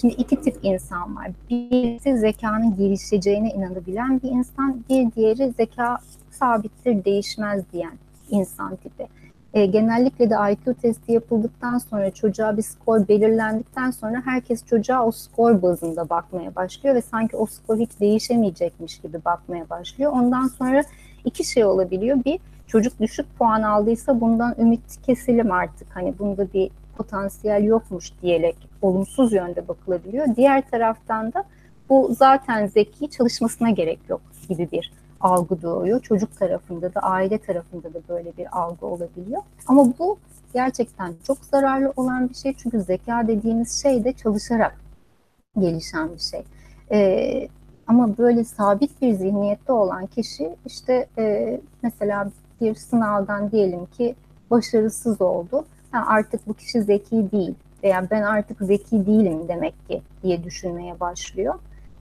Şimdi 0.00 0.14
iki 0.14 0.40
tip 0.40 0.56
insan 0.62 1.16
var. 1.16 1.30
Birisi 1.50 2.18
zekanın 2.18 2.76
gelişeceğine 2.76 3.48
inanabilen 3.50 4.22
bir 4.22 4.30
insan, 4.30 4.84
bir 4.88 5.12
diğeri 5.12 5.52
zeka 5.52 5.98
sabittir, 6.30 7.04
değişmez 7.04 7.64
diyen 7.72 7.98
insan 8.30 8.76
tipi. 8.76 9.06
E, 9.54 9.66
genellikle 9.66 10.30
de 10.30 10.34
IQ 10.52 10.74
testi 10.74 11.12
yapıldıktan 11.12 11.78
sonra 11.78 12.10
çocuğa 12.10 12.56
bir 12.56 12.62
skor 12.62 13.08
belirlendikten 13.08 13.90
sonra 13.90 14.22
herkes 14.24 14.66
çocuğa 14.66 15.06
o 15.06 15.12
skor 15.12 15.62
bazında 15.62 16.08
bakmaya 16.08 16.54
başlıyor 16.54 16.94
ve 16.94 17.02
sanki 17.02 17.36
o 17.36 17.46
skor 17.46 17.78
hiç 17.78 17.90
değişemeyecekmiş 18.00 18.98
gibi 18.98 19.24
bakmaya 19.24 19.70
başlıyor. 19.70 20.12
Ondan 20.12 20.48
sonra 20.48 20.82
iki 21.24 21.44
şey 21.44 21.64
olabiliyor. 21.64 22.24
Bir, 22.24 22.38
çocuk 22.66 23.00
düşük 23.00 23.38
puan 23.38 23.62
aldıysa 23.62 24.20
bundan 24.20 24.54
ümit 24.58 25.02
keselim 25.06 25.52
artık. 25.52 25.88
Hani 25.94 26.18
bunda 26.18 26.52
bir 26.52 26.70
potansiyel 26.96 27.64
yokmuş 27.64 28.12
diyerek 28.22 28.56
olumsuz 28.82 29.32
yönde 29.32 29.68
bakılabiliyor. 29.68 30.26
Diğer 30.36 30.70
taraftan 30.70 31.32
da 31.32 31.44
bu 31.88 32.14
zaten 32.18 32.66
zeki 32.66 33.10
çalışmasına 33.10 33.70
gerek 33.70 33.98
yok 34.08 34.20
gibi 34.48 34.68
bir 34.72 34.92
algı 35.24 35.62
doğuyor. 35.62 36.00
Çocuk 36.00 36.38
tarafında 36.38 36.94
da 36.94 37.00
aile 37.00 37.38
tarafında 37.38 37.94
da 37.94 37.98
böyle 38.08 38.36
bir 38.36 38.58
algı 38.58 38.86
olabiliyor. 38.86 39.42
Ama 39.66 39.86
bu 39.98 40.18
gerçekten 40.54 41.14
çok 41.26 41.38
zararlı 41.38 41.92
olan 41.96 42.28
bir 42.28 42.34
şey. 42.34 42.54
Çünkü 42.54 42.80
zeka 42.80 43.28
dediğimiz 43.28 43.82
şey 43.82 44.04
de 44.04 44.12
çalışarak 44.12 44.80
gelişen 45.58 46.08
bir 46.14 46.18
şey. 46.18 46.42
Ee, 46.92 47.48
ama 47.86 48.18
böyle 48.18 48.44
sabit 48.44 49.02
bir 49.02 49.12
zihniyette 49.12 49.72
olan 49.72 50.06
kişi 50.06 50.56
işte 50.66 51.06
e, 51.18 51.60
mesela 51.82 52.30
bir 52.60 52.74
sınavdan 52.74 53.50
diyelim 53.50 53.86
ki 53.86 54.14
başarısız 54.50 55.20
oldu. 55.20 55.64
Ha, 55.90 56.04
artık 56.06 56.48
bu 56.48 56.54
kişi 56.54 56.82
zeki 56.82 57.32
değil 57.32 57.54
veya 57.82 58.10
ben 58.10 58.22
artık 58.22 58.58
zeki 58.60 59.06
değilim 59.06 59.48
demek 59.48 59.88
ki 59.88 60.02
diye 60.22 60.44
düşünmeye 60.44 61.00
başlıyor 61.00 61.54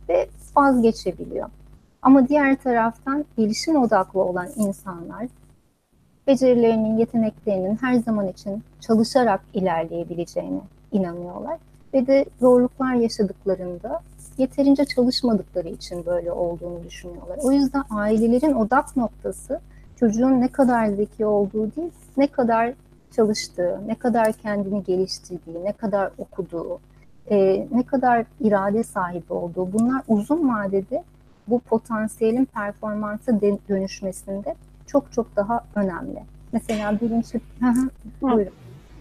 ve 0.10 0.28
vazgeçebiliyor. 0.56 1.50
Ama 2.04 2.28
diğer 2.28 2.56
taraftan 2.56 3.26
gelişim 3.38 3.76
odaklı 3.76 4.22
olan 4.22 4.48
insanlar 4.56 5.28
becerilerinin, 6.28 6.98
yeteneklerinin 6.98 7.76
her 7.82 7.94
zaman 7.94 8.28
için 8.28 8.64
çalışarak 8.82 9.42
ilerleyebileceğine 9.54 10.62
inanıyorlar. 10.92 11.58
Ve 11.94 12.08
de 12.08 12.26
zorluklar 12.40 12.94
yaşadıklarında 12.94 14.02
yeterince 14.38 14.86
çalışmadıkları 14.86 15.70
için 15.70 16.06
böyle 16.06 16.32
olduğunu 16.32 16.84
düşünüyorlar. 16.84 17.40
O 17.42 17.52
yüzden 17.52 17.84
ailelerin 17.90 18.54
odak 18.54 18.98
noktası 18.98 19.60
çocuğun 20.00 20.42
ne 20.42 20.48
kadar 20.48 20.88
zeki 20.88 21.26
olduğu 21.26 21.76
değil, 21.76 21.92
ne 22.18 22.28
kadar 22.28 22.74
çalıştığı, 23.12 23.82
ne 23.88 23.96
kadar 23.96 24.34
kendini 24.34 24.84
geliştirdiği, 24.84 25.64
ne 25.64 25.72
kadar 25.74 26.12
okuduğu, 26.18 26.80
e, 27.30 27.68
ne 27.72 27.84
kadar 27.84 28.26
irade 28.40 28.84
sahibi 28.84 29.34
olduğu 29.34 29.74
bunlar 29.74 30.02
uzun 30.08 30.50
vadede 30.50 31.04
bu 31.48 31.60
potansiyelin 31.60 32.46
performansa 32.46 33.42
dönüşmesinde 33.70 34.56
çok 34.88 35.12
çok 35.12 35.36
daha 35.36 35.66
önemli. 35.76 36.20
Mesela 36.54 37.02
bilinçli... 37.02 37.42
Buyurun. 38.22 38.54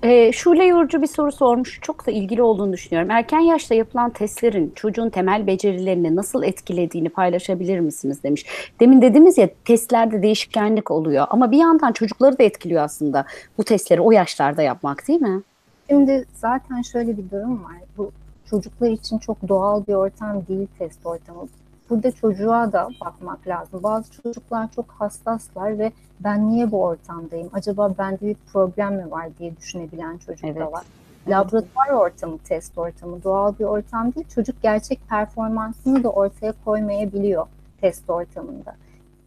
E, 0.02 0.32
Şule 0.32 0.64
Yorucu 0.64 1.02
bir 1.02 1.06
soru 1.06 1.32
sormuş. 1.32 1.78
Çok 1.82 2.06
da 2.06 2.10
ilgili 2.10 2.42
olduğunu 2.42 2.72
düşünüyorum. 2.72 3.10
Erken 3.10 3.40
yaşta 3.40 3.74
yapılan 3.74 4.10
testlerin 4.10 4.72
çocuğun 4.74 5.10
temel 5.10 5.46
becerilerini 5.46 6.16
nasıl 6.16 6.42
etkilediğini 6.42 7.08
paylaşabilir 7.08 7.80
misiniz 7.80 8.22
demiş. 8.22 8.46
Demin 8.80 9.02
dediniz 9.02 9.38
ya 9.38 9.48
testlerde 9.64 10.22
değişkenlik 10.22 10.90
oluyor 10.90 11.26
ama 11.30 11.50
bir 11.50 11.58
yandan 11.58 11.92
çocukları 11.92 12.38
da 12.38 12.42
etkiliyor 12.42 12.82
aslında 12.82 13.24
bu 13.58 13.64
testleri 13.64 14.00
o 14.00 14.12
yaşlarda 14.12 14.62
yapmak 14.62 15.08
değil 15.08 15.20
mi? 15.20 15.42
Şimdi 15.90 16.24
zaten 16.34 16.82
şöyle 16.82 17.16
bir 17.18 17.30
durum 17.30 17.64
var. 17.64 17.76
Bu 17.98 18.10
çocuklar 18.50 18.90
için 18.90 19.18
çok 19.18 19.48
doğal 19.48 19.86
bir 19.86 19.94
ortam 19.94 20.46
değil 20.48 20.68
test 20.78 21.06
ortamı 21.06 21.48
burada 21.92 22.12
çocuğa 22.12 22.72
da 22.72 22.88
bakmak 23.00 23.48
lazım. 23.48 23.82
Bazı 23.82 24.12
çocuklar 24.12 24.72
çok 24.72 24.86
hassaslar 24.88 25.78
ve 25.78 25.92
ben 26.20 26.50
niye 26.50 26.70
bu 26.70 26.82
ortamdayım? 26.82 27.50
Acaba 27.52 27.94
bende 27.98 28.20
bir 28.20 28.36
problem 28.52 28.94
mi 28.94 29.10
var 29.10 29.28
diye 29.38 29.56
düşünebilen 29.56 30.18
çocuk 30.18 30.44
evet. 30.44 30.60
da 30.60 30.72
var. 30.72 30.84
Laboratuvar 31.28 31.88
ortamı, 31.88 32.38
test 32.38 32.78
ortamı 32.78 33.24
doğal 33.24 33.54
bir 33.58 33.64
ortam 33.64 34.14
değil. 34.14 34.26
Çocuk 34.34 34.62
gerçek 34.62 35.08
performansını 35.08 36.04
da 36.04 36.08
ortaya 36.08 36.54
koymayabiliyor 36.64 37.46
test 37.80 38.10
ortamında. 38.10 38.74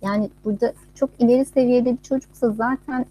Yani 0.01 0.29
burada 0.45 0.73
çok 0.95 1.09
ileri 1.19 1.45
seviyede 1.45 1.91
bir 1.91 2.03
çocuksa 2.03 2.49
zaten 2.49 3.05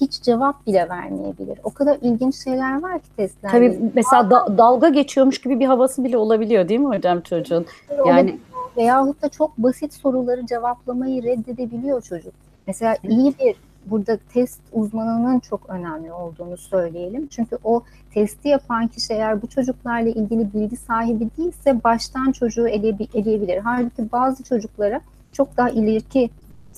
hiç 0.00 0.22
cevap 0.22 0.66
bile 0.66 0.88
vermeyebilir. 0.88 1.58
O 1.64 1.70
kadar 1.70 1.98
ilginç 2.02 2.44
şeyler 2.44 2.82
var 2.82 2.98
ki 2.98 3.08
testlerde. 3.16 3.56
Tabii 3.56 3.90
mesela 3.94 4.30
da, 4.30 4.58
dalga 4.58 4.88
geçiyormuş 4.88 5.40
gibi 5.40 5.60
bir 5.60 5.66
havası 5.66 6.04
bile 6.04 6.16
olabiliyor 6.16 6.68
değil 6.68 6.80
mi 6.80 6.96
hocam 6.96 7.20
çocuğun? 7.20 7.66
Yani 8.06 8.38
veyahut 8.76 9.22
da 9.22 9.28
çok 9.28 9.58
basit 9.58 9.94
soruları 9.94 10.46
cevaplamayı 10.46 11.22
reddedebiliyor 11.22 12.02
çocuk. 12.02 12.32
Mesela 12.66 12.96
iyi 13.08 13.34
bir 13.38 13.56
burada 13.86 14.18
test 14.34 14.60
uzmanının 14.72 15.40
çok 15.40 15.70
önemli 15.70 16.12
olduğunu 16.12 16.56
söyleyelim. 16.56 17.26
Çünkü 17.26 17.58
o 17.64 17.82
testi 18.14 18.48
yapan 18.48 18.86
kişi 18.86 19.12
eğer 19.12 19.42
bu 19.42 19.46
çocuklarla 19.46 20.08
ilgili 20.08 20.52
bilgi 20.54 20.76
sahibi 20.76 21.28
değilse 21.38 21.84
baştan 21.84 22.32
çocuğu 22.32 22.68
eleyebilir. 22.68 23.58
Halbuki 23.58 24.12
bazı 24.12 24.42
çocuklara 24.42 25.00
çok 25.32 25.56
daha 25.56 25.70
ileriki 25.70 26.30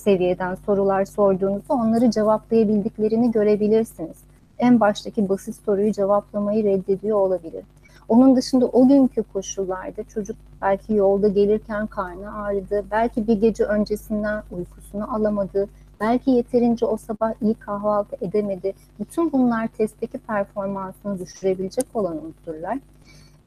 seviyeden 0.05 0.55
sorular 0.65 1.05
sorduğunuzda 1.05 1.73
onları 1.73 2.11
cevaplayabildiklerini 2.11 3.31
görebilirsiniz. 3.31 4.17
En 4.59 4.79
baştaki 4.79 5.29
basit 5.29 5.55
soruyu 5.65 5.91
cevaplamayı 5.91 6.63
reddediyor 6.63 7.19
olabilir. 7.19 7.63
Onun 8.09 8.35
dışında 8.35 8.65
o 8.65 8.87
günkü 8.87 9.23
koşullarda 9.23 10.03
çocuk 10.03 10.37
belki 10.61 10.93
yolda 10.93 11.27
gelirken 11.27 11.87
karnı 11.87 12.43
ağrıdı, 12.43 12.85
belki 12.91 13.27
bir 13.27 13.41
gece 13.41 13.63
öncesinden 13.63 14.43
uykusunu 14.51 15.15
alamadı, 15.15 15.67
belki 16.01 16.31
yeterince 16.31 16.85
o 16.85 16.97
sabah 16.97 17.33
iyi 17.41 17.53
kahvaltı 17.53 18.15
edemedi. 18.21 18.73
Bütün 18.99 19.31
bunlar 19.31 19.67
testteki 19.67 20.17
performansını 20.17 21.19
düşürebilecek 21.19 21.85
olan 21.93 22.17
unsurlar. 22.25 22.79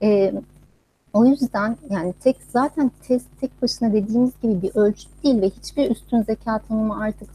Ee, 0.03 0.33
o 1.13 1.27
yüzden 1.27 1.77
yani 1.91 2.15
tek 2.23 2.37
zaten 2.49 2.91
test 3.09 3.27
tek 3.41 3.63
başına 3.63 3.93
dediğimiz 3.93 4.33
gibi 4.43 4.63
bir 4.63 4.71
ölçüt 4.75 5.25
değil 5.25 5.43
ve 5.43 5.51
hiçbir 5.51 5.91
üstün 5.91 6.23
zeka 6.23 6.59
tanımı 6.59 7.03
artık 7.03 7.29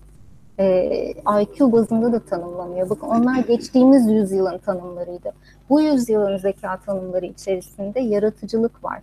e, 0.59 1.13
IQ 1.41 1.71
bazında 1.71 2.13
da 2.13 2.19
tanımlamıyor. 2.19 2.89
Bakın 2.89 3.07
onlar 3.07 3.37
geçtiğimiz 3.37 4.11
yüzyılın 4.11 4.57
tanımlarıydı. 4.57 5.31
Bu 5.69 5.81
yüzyılın 5.81 6.37
zeka 6.37 6.77
tanımları 6.77 7.25
içerisinde 7.25 7.99
yaratıcılık 7.99 8.83
var. 8.83 9.01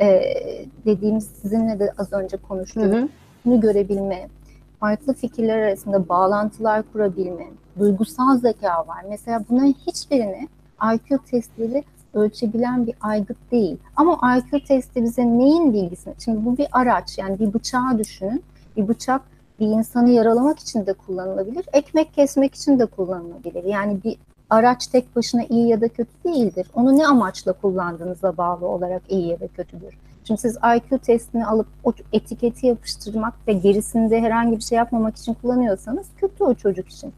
E, 0.00 0.22
dediğimiz 0.84 1.26
sizinle 1.26 1.78
de 1.78 1.92
az 1.98 2.12
önce 2.12 2.36
konuştuğumuz 2.36 3.10
görebilme, 3.44 4.28
farklı 4.80 5.14
fikirler 5.14 5.58
arasında 5.58 6.08
bağlantılar 6.08 6.82
kurabilme, 6.92 7.46
duygusal 7.78 8.38
zeka 8.38 8.86
var. 8.86 9.04
Mesela 9.08 9.44
bunların 9.50 9.74
hiçbirini 9.86 10.48
IQ 10.94 11.18
testleri 11.30 11.84
ölçebilen 12.14 12.86
bir 12.86 12.94
aygıt 13.00 13.36
değil. 13.52 13.76
Ama 13.96 14.36
IQ 14.36 14.64
testi 14.64 15.02
bize 15.02 15.26
neyin 15.26 15.72
bilgisini? 15.72 16.14
Şimdi 16.24 16.44
bu 16.44 16.56
bir 16.56 16.66
araç 16.72 17.18
yani 17.18 17.38
bir 17.38 17.54
bıçağı 17.54 17.98
düşünün. 17.98 18.42
Bir 18.76 18.88
bıçak 18.88 19.22
bir 19.60 19.66
insanı 19.66 20.10
yaralamak 20.10 20.58
için 20.58 20.86
de 20.86 20.92
kullanılabilir. 20.92 21.66
Ekmek 21.72 22.14
kesmek 22.14 22.54
için 22.54 22.78
de 22.78 22.86
kullanılabilir. 22.86 23.64
Yani 23.64 23.98
bir 24.04 24.16
araç 24.50 24.86
tek 24.86 25.16
başına 25.16 25.44
iyi 25.44 25.68
ya 25.68 25.80
da 25.80 25.88
kötü 25.88 26.10
değildir. 26.24 26.66
Onu 26.74 26.98
ne 26.98 27.06
amaçla 27.06 27.52
kullandığınıza 27.52 28.36
bağlı 28.36 28.66
olarak 28.66 29.02
iyi 29.08 29.28
ya 29.28 29.40
da 29.40 29.48
kötüdür. 29.48 29.98
Şimdi 30.24 30.40
siz 30.40 30.56
IQ 30.76 30.98
testini 30.98 31.46
alıp 31.46 31.66
o 31.84 31.92
etiketi 32.12 32.66
yapıştırmak 32.66 33.34
ve 33.48 33.52
gerisinde 33.52 34.20
herhangi 34.20 34.56
bir 34.56 34.62
şey 34.62 34.78
yapmamak 34.78 35.16
için 35.16 35.34
kullanıyorsanız 35.34 36.06
kötü 36.16 36.44
o 36.44 36.54
çocuk 36.54 36.88
için. 36.88 37.12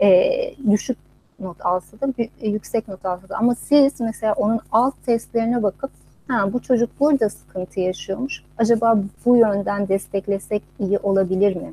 Ee, 0.00 0.54
düşük 0.70 0.98
not 1.40 1.66
alsa 1.66 2.00
da 2.00 2.06
yüksek 2.42 2.88
not 2.88 3.06
alsa 3.06 3.28
da 3.28 3.36
ama 3.36 3.54
siz 3.54 4.00
mesela 4.00 4.32
onun 4.32 4.60
alt 4.72 4.94
testlerine 5.06 5.62
bakıp 5.62 5.90
ha, 6.28 6.52
bu 6.52 6.62
çocuk 6.62 6.90
burada 7.00 7.28
sıkıntı 7.28 7.80
yaşıyormuş. 7.80 8.42
Acaba 8.58 8.98
bu 9.24 9.36
yönden 9.36 9.88
desteklesek 9.88 10.62
iyi 10.80 10.98
olabilir 10.98 11.56
mi? 11.56 11.72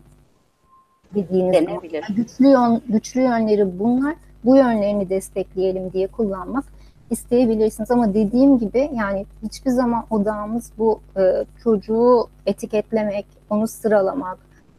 Dediğiniz 1.16 1.54
Denebilir. 1.54 2.06
Güçlü, 2.16 2.48
yön, 2.48 2.82
güçlü 2.90 3.22
yönleri 3.22 3.80
bunlar. 3.80 4.16
Bu 4.46 4.56
yönlerini 4.56 5.10
destekleyelim 5.10 5.94
diye 5.94 6.08
kullanmak 6.08 6.66
isteyebilirsiniz. 7.10 7.92
Ama 7.92 8.14
dediğim 8.14 8.60
gibi 8.60 8.90
yani 8.94 9.26
hiçbir 9.44 9.72
zaman 9.72 10.06
odağımız 10.10 10.72
bu 10.78 11.00
e, 11.18 11.46
çocuğu 11.64 12.28
etiketlemek, 12.46 13.26
onu 13.50 13.68
sıralamak, 13.68 14.38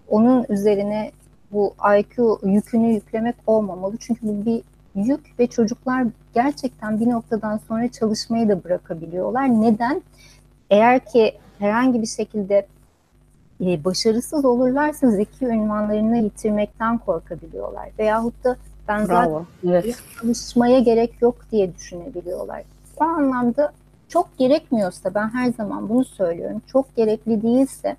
onun 0.08 0.46
üzerine 0.48 1.12
bu 1.52 1.74
IQ 1.98 2.38
yükünü 2.42 2.92
yüklemek 2.92 3.34
olmamalı. 3.46 3.96
Çünkü 4.00 4.28
bu 4.28 4.46
bir 4.46 4.62
yük 4.94 5.38
ve 5.38 5.46
çocuklar 5.46 6.06
gerçekten 6.34 7.00
bir 7.00 7.08
noktadan 7.08 7.60
sonra 7.68 7.88
çalışmayı 7.88 8.48
da 8.48 8.64
bırakabiliyorlar. 8.64 9.48
Neden? 9.48 10.02
Eğer 10.70 11.04
ki 11.04 11.34
herhangi 11.58 12.02
bir 12.02 12.06
şekilde 12.06 12.66
e, 13.60 13.84
başarısız 13.84 14.44
olurlarsa 14.44 15.10
zeki 15.10 15.44
ünvanlarını 15.44 16.18
yitirmekten 16.18 16.98
korkabiliyorlar. 16.98 17.88
Veyahut 17.98 18.44
da 18.44 18.56
ben 18.88 19.08
Bravo. 19.08 19.46
zaten 19.62 19.70
Evet. 19.70 19.96
çalışmaya 20.20 20.80
gerek 20.80 21.22
yok 21.22 21.36
diye 21.52 21.74
düşünebiliyorlar. 21.74 22.62
O 23.00 23.04
anlamda 23.04 23.72
çok 24.08 24.38
gerekmiyorsa 24.38 25.14
ben 25.14 25.28
her 25.28 25.52
zaman 25.52 25.88
bunu 25.88 26.04
söylüyorum. 26.04 26.62
Çok 26.66 26.96
gerekli 26.96 27.42
değilse 27.42 27.96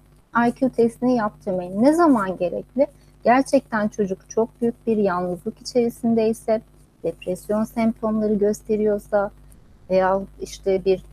IQ 0.47 0.69
testini 0.69 1.15
yaptırmayın. 1.15 1.83
Ne 1.83 1.93
zaman 1.93 2.37
gerekli? 2.37 2.87
Gerçekten 3.23 3.87
çocuk 3.87 4.29
çok 4.29 4.61
büyük 4.61 4.87
bir 4.87 4.97
yalnızlık 4.97 5.61
içerisindeyse, 5.61 6.61
depresyon 7.05 7.63
semptomları 7.63 8.33
gösteriyorsa 8.33 9.31
veya 9.89 10.21
işte 10.41 10.85
bir 10.85 11.03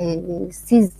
e, 0.00 0.22
siz 0.52 0.92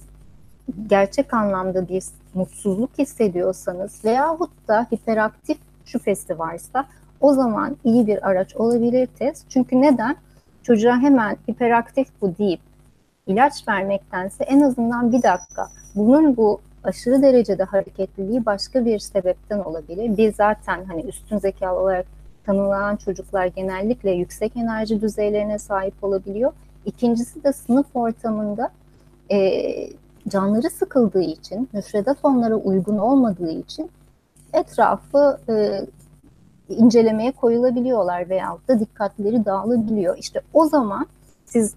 gerçek 0.87 1.35
anlamda 1.35 1.88
bir 1.88 2.04
mutsuzluk 2.35 2.90
hissediyorsanız 2.99 4.04
veyahut 4.04 4.50
da 4.68 4.87
hiperaktif 4.92 5.58
şüphesi 5.85 6.38
varsa 6.38 6.87
o 7.20 7.35
zaman 7.35 7.76
iyi 7.85 8.06
bir 8.06 8.28
araç 8.28 8.56
olabilir 8.56 9.08
test. 9.18 9.44
Çünkü 9.49 9.80
neden? 9.80 10.16
Çocuğa 10.62 10.99
hemen 10.99 11.37
hiperaktif 11.50 12.08
bu 12.20 12.38
deyip 12.38 12.61
ilaç 13.26 13.68
vermektense 13.68 14.44
en 14.44 14.61
azından 14.61 15.12
bir 15.12 15.23
dakika 15.23 15.68
bunun 15.94 16.37
bu 16.37 16.61
aşırı 16.85 17.23
derecede 17.23 17.64
hareketliliği 17.64 18.46
başka 18.46 18.85
bir 18.85 18.99
sebepten 18.99 19.58
olabilir. 19.58 20.16
Biz 20.16 20.37
zaten 20.37 20.85
hani 20.85 21.02
üstün 21.02 21.38
zekalı 21.38 21.80
olarak 21.80 22.06
tanılan 22.47 22.97
çocuklar 22.97 23.47
genellikle 23.47 24.11
yüksek 24.11 24.57
enerji 24.57 25.00
düzeylerine 25.00 25.59
sahip 25.59 26.05
olabiliyor. 26.05 26.53
İkincisi 26.87 27.45
de 27.45 27.53
sınıf 27.53 27.87
ortamında 27.95 28.71
e, 29.31 29.61
canları 30.29 30.71
sıkıldığı 30.71 31.23
için, 31.23 31.69
müfredat 31.73 32.19
onlara 32.23 32.54
uygun 32.54 32.99
olmadığı 32.99 33.50
için 33.50 33.91
etrafı 34.52 35.39
e, 35.49 35.87
incelemeye 36.69 37.32
koyulabiliyorlar 37.32 38.28
veyahut 38.28 38.69
da 38.69 38.80
dikkatleri 38.80 39.45
dağılabiliyor. 39.45 40.19
İşte 40.19 40.41
o 40.52 40.65
zaman 40.67 41.06
siz 41.45 41.75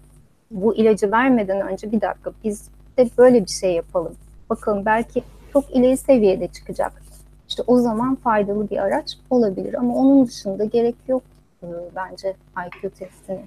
bu 0.50 0.76
ilacı 0.76 1.12
vermeden 1.12 1.68
önce 1.68 1.92
bir 1.92 2.00
dakika 2.00 2.32
biz 2.44 2.68
de 2.98 3.10
böyle 3.18 3.44
bir 3.44 3.50
şey 3.50 3.72
yapalım. 3.72 4.14
Bakalım 4.50 4.84
belki 4.84 5.22
çok 5.52 5.76
ileri 5.76 5.96
seviyede 5.96 6.48
çıkacak. 6.48 7.02
İşte 7.50 7.62
o 7.66 7.78
zaman 7.78 8.14
faydalı 8.14 8.70
bir 8.70 8.78
araç 8.78 9.18
olabilir 9.30 9.74
ama 9.74 9.94
onun 9.94 10.26
dışında 10.26 10.64
gerek 10.64 10.96
yok 11.08 11.22
e, 11.62 11.66
bence 11.96 12.36
IQ 12.66 12.90
testini. 12.90 13.40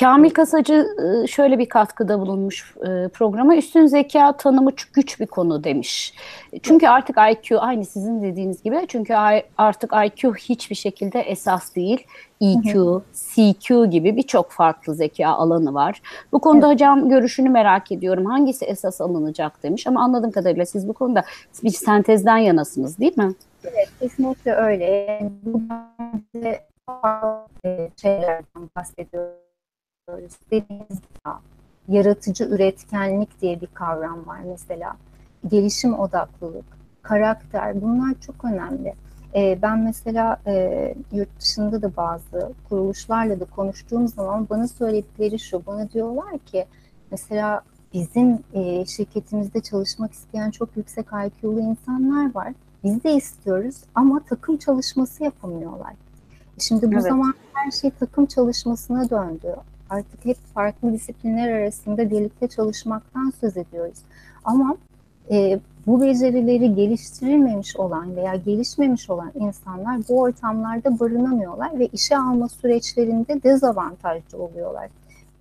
Kamil 0.00 0.30
Kasacı 0.30 0.86
e, 1.24 1.26
şöyle 1.26 1.58
bir 1.58 1.68
katkıda 1.68 2.20
bulunmuş 2.20 2.74
e, 2.76 3.08
programa. 3.08 3.56
Üstün 3.56 3.86
zeka 3.86 4.36
tanımı 4.36 4.76
çok 4.76 4.94
güç 4.94 5.20
bir 5.20 5.26
konu 5.26 5.64
demiş. 5.64 6.14
Çünkü 6.62 6.88
artık 6.88 7.16
IQ 7.32 7.60
aynı 7.60 7.84
sizin 7.84 8.22
dediğiniz 8.22 8.62
gibi. 8.62 8.84
Çünkü 8.88 9.14
artık 9.58 9.92
IQ 10.06 10.34
hiçbir 10.34 10.74
şekilde 10.74 11.20
esas 11.20 11.74
değil. 11.76 12.06
EQ, 12.40 13.02
CQ 13.14 13.90
gibi 13.90 14.16
birçok 14.16 14.50
farklı 14.50 14.94
zeka 14.94 15.28
alanı 15.28 15.74
var. 15.74 16.02
Bu 16.32 16.38
konuda 16.38 16.66
evet. 16.66 16.74
hocam 16.74 17.08
görüşünü 17.08 17.48
merak 17.48 17.92
ediyorum. 17.92 18.26
Hangisi 18.26 18.64
esas 18.64 19.00
alınacak 19.00 19.62
demiş 19.62 19.86
ama 19.86 20.02
anladığım 20.02 20.30
kadarıyla 20.30 20.66
siz 20.66 20.88
bu 20.88 20.92
konuda 20.92 21.24
bir 21.62 21.70
sentezden 21.70 22.38
yanasınız 22.38 22.98
değil 22.98 23.18
mi? 23.18 23.34
Evet, 23.64 23.88
kesinlikle 24.00 24.52
öyle. 24.52 25.18
Bu 25.42 25.62
şeylerden 27.96 28.70
bahsediyoruz 28.76 29.47
dediğimiz 30.50 31.00
yaratıcı 31.88 32.44
üretkenlik 32.44 33.40
diye 33.40 33.60
bir 33.60 33.66
kavram 33.66 34.26
var 34.26 34.40
mesela. 34.46 34.96
Gelişim 35.48 35.98
odaklılık, 35.98 36.64
karakter 37.02 37.82
bunlar 37.82 38.14
çok 38.20 38.44
önemli. 38.44 38.94
Ee, 39.34 39.58
ben 39.62 39.78
mesela 39.78 40.40
e, 40.46 40.94
yurt 41.12 41.40
dışında 41.40 41.82
da 41.82 41.96
bazı 41.96 42.52
kuruluşlarla 42.68 43.40
da 43.40 43.44
konuştuğum 43.44 44.08
zaman 44.08 44.46
bana 44.50 44.68
söyledikleri 44.68 45.38
şu, 45.38 45.66
bana 45.66 45.90
diyorlar 45.90 46.38
ki 46.38 46.66
mesela 47.10 47.62
bizim 47.94 48.38
e, 48.52 48.86
şirketimizde 48.86 49.60
çalışmak 49.60 50.12
isteyen 50.12 50.50
çok 50.50 50.76
yüksek 50.76 51.06
IQ'lu 51.06 51.60
insanlar 51.60 52.34
var. 52.34 52.52
Biz 52.84 53.04
de 53.04 53.12
istiyoruz 53.12 53.76
ama 53.94 54.20
takım 54.28 54.56
çalışması 54.56 55.24
yapamıyorlar. 55.24 55.92
Şimdi 56.58 56.86
bu 56.86 56.94
evet. 56.94 57.02
zaman 57.02 57.34
her 57.52 57.70
şey 57.70 57.90
takım 57.90 58.26
çalışmasına 58.26 59.10
döndü 59.10 59.56
artık 59.90 60.24
hep 60.24 60.36
farklı 60.54 60.92
disiplinler 60.92 61.52
arasında 61.52 62.10
birlikte 62.10 62.48
çalışmaktan 62.48 63.32
söz 63.40 63.56
ediyoruz. 63.56 63.98
Ama 64.44 64.76
e, 65.30 65.60
bu 65.86 66.00
becerileri 66.00 66.74
geliştirilmemiş 66.74 67.76
olan 67.76 68.16
veya 68.16 68.34
gelişmemiş 68.34 69.10
olan 69.10 69.32
insanlar 69.34 70.00
bu 70.08 70.20
ortamlarda 70.20 71.00
barınamıyorlar 71.00 71.78
ve 71.78 71.86
işe 71.86 72.18
alma 72.18 72.48
süreçlerinde 72.48 73.42
dezavantajlı 73.42 74.38
oluyorlar. 74.38 74.88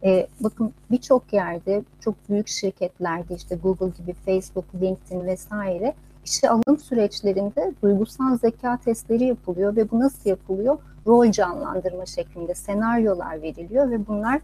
E, 0.04 0.28
bakın 0.40 0.74
birçok 0.92 1.34
yerde, 1.34 1.84
çok 2.00 2.16
büyük 2.30 2.48
şirketlerde 2.48 3.36
işte 3.36 3.56
Google 3.56 3.92
gibi, 3.98 4.14
Facebook, 4.14 4.66
LinkedIn 4.82 5.26
vesaire 5.26 5.94
işe 6.28 6.50
alım 6.50 6.78
süreçlerinde 6.78 7.74
duygusal 7.84 8.38
zeka 8.38 8.78
testleri 8.78 9.24
yapılıyor 9.24 9.76
ve 9.76 9.92
bu 9.92 10.00
nasıl 10.00 10.30
yapılıyor? 10.30 10.78
Rol 11.08 11.32
canlandırma 11.32 12.06
şeklinde 12.06 12.56
senaryolar 12.56 13.42
veriliyor 13.42 13.92
ve 13.92 14.08
bunlar 14.08 14.42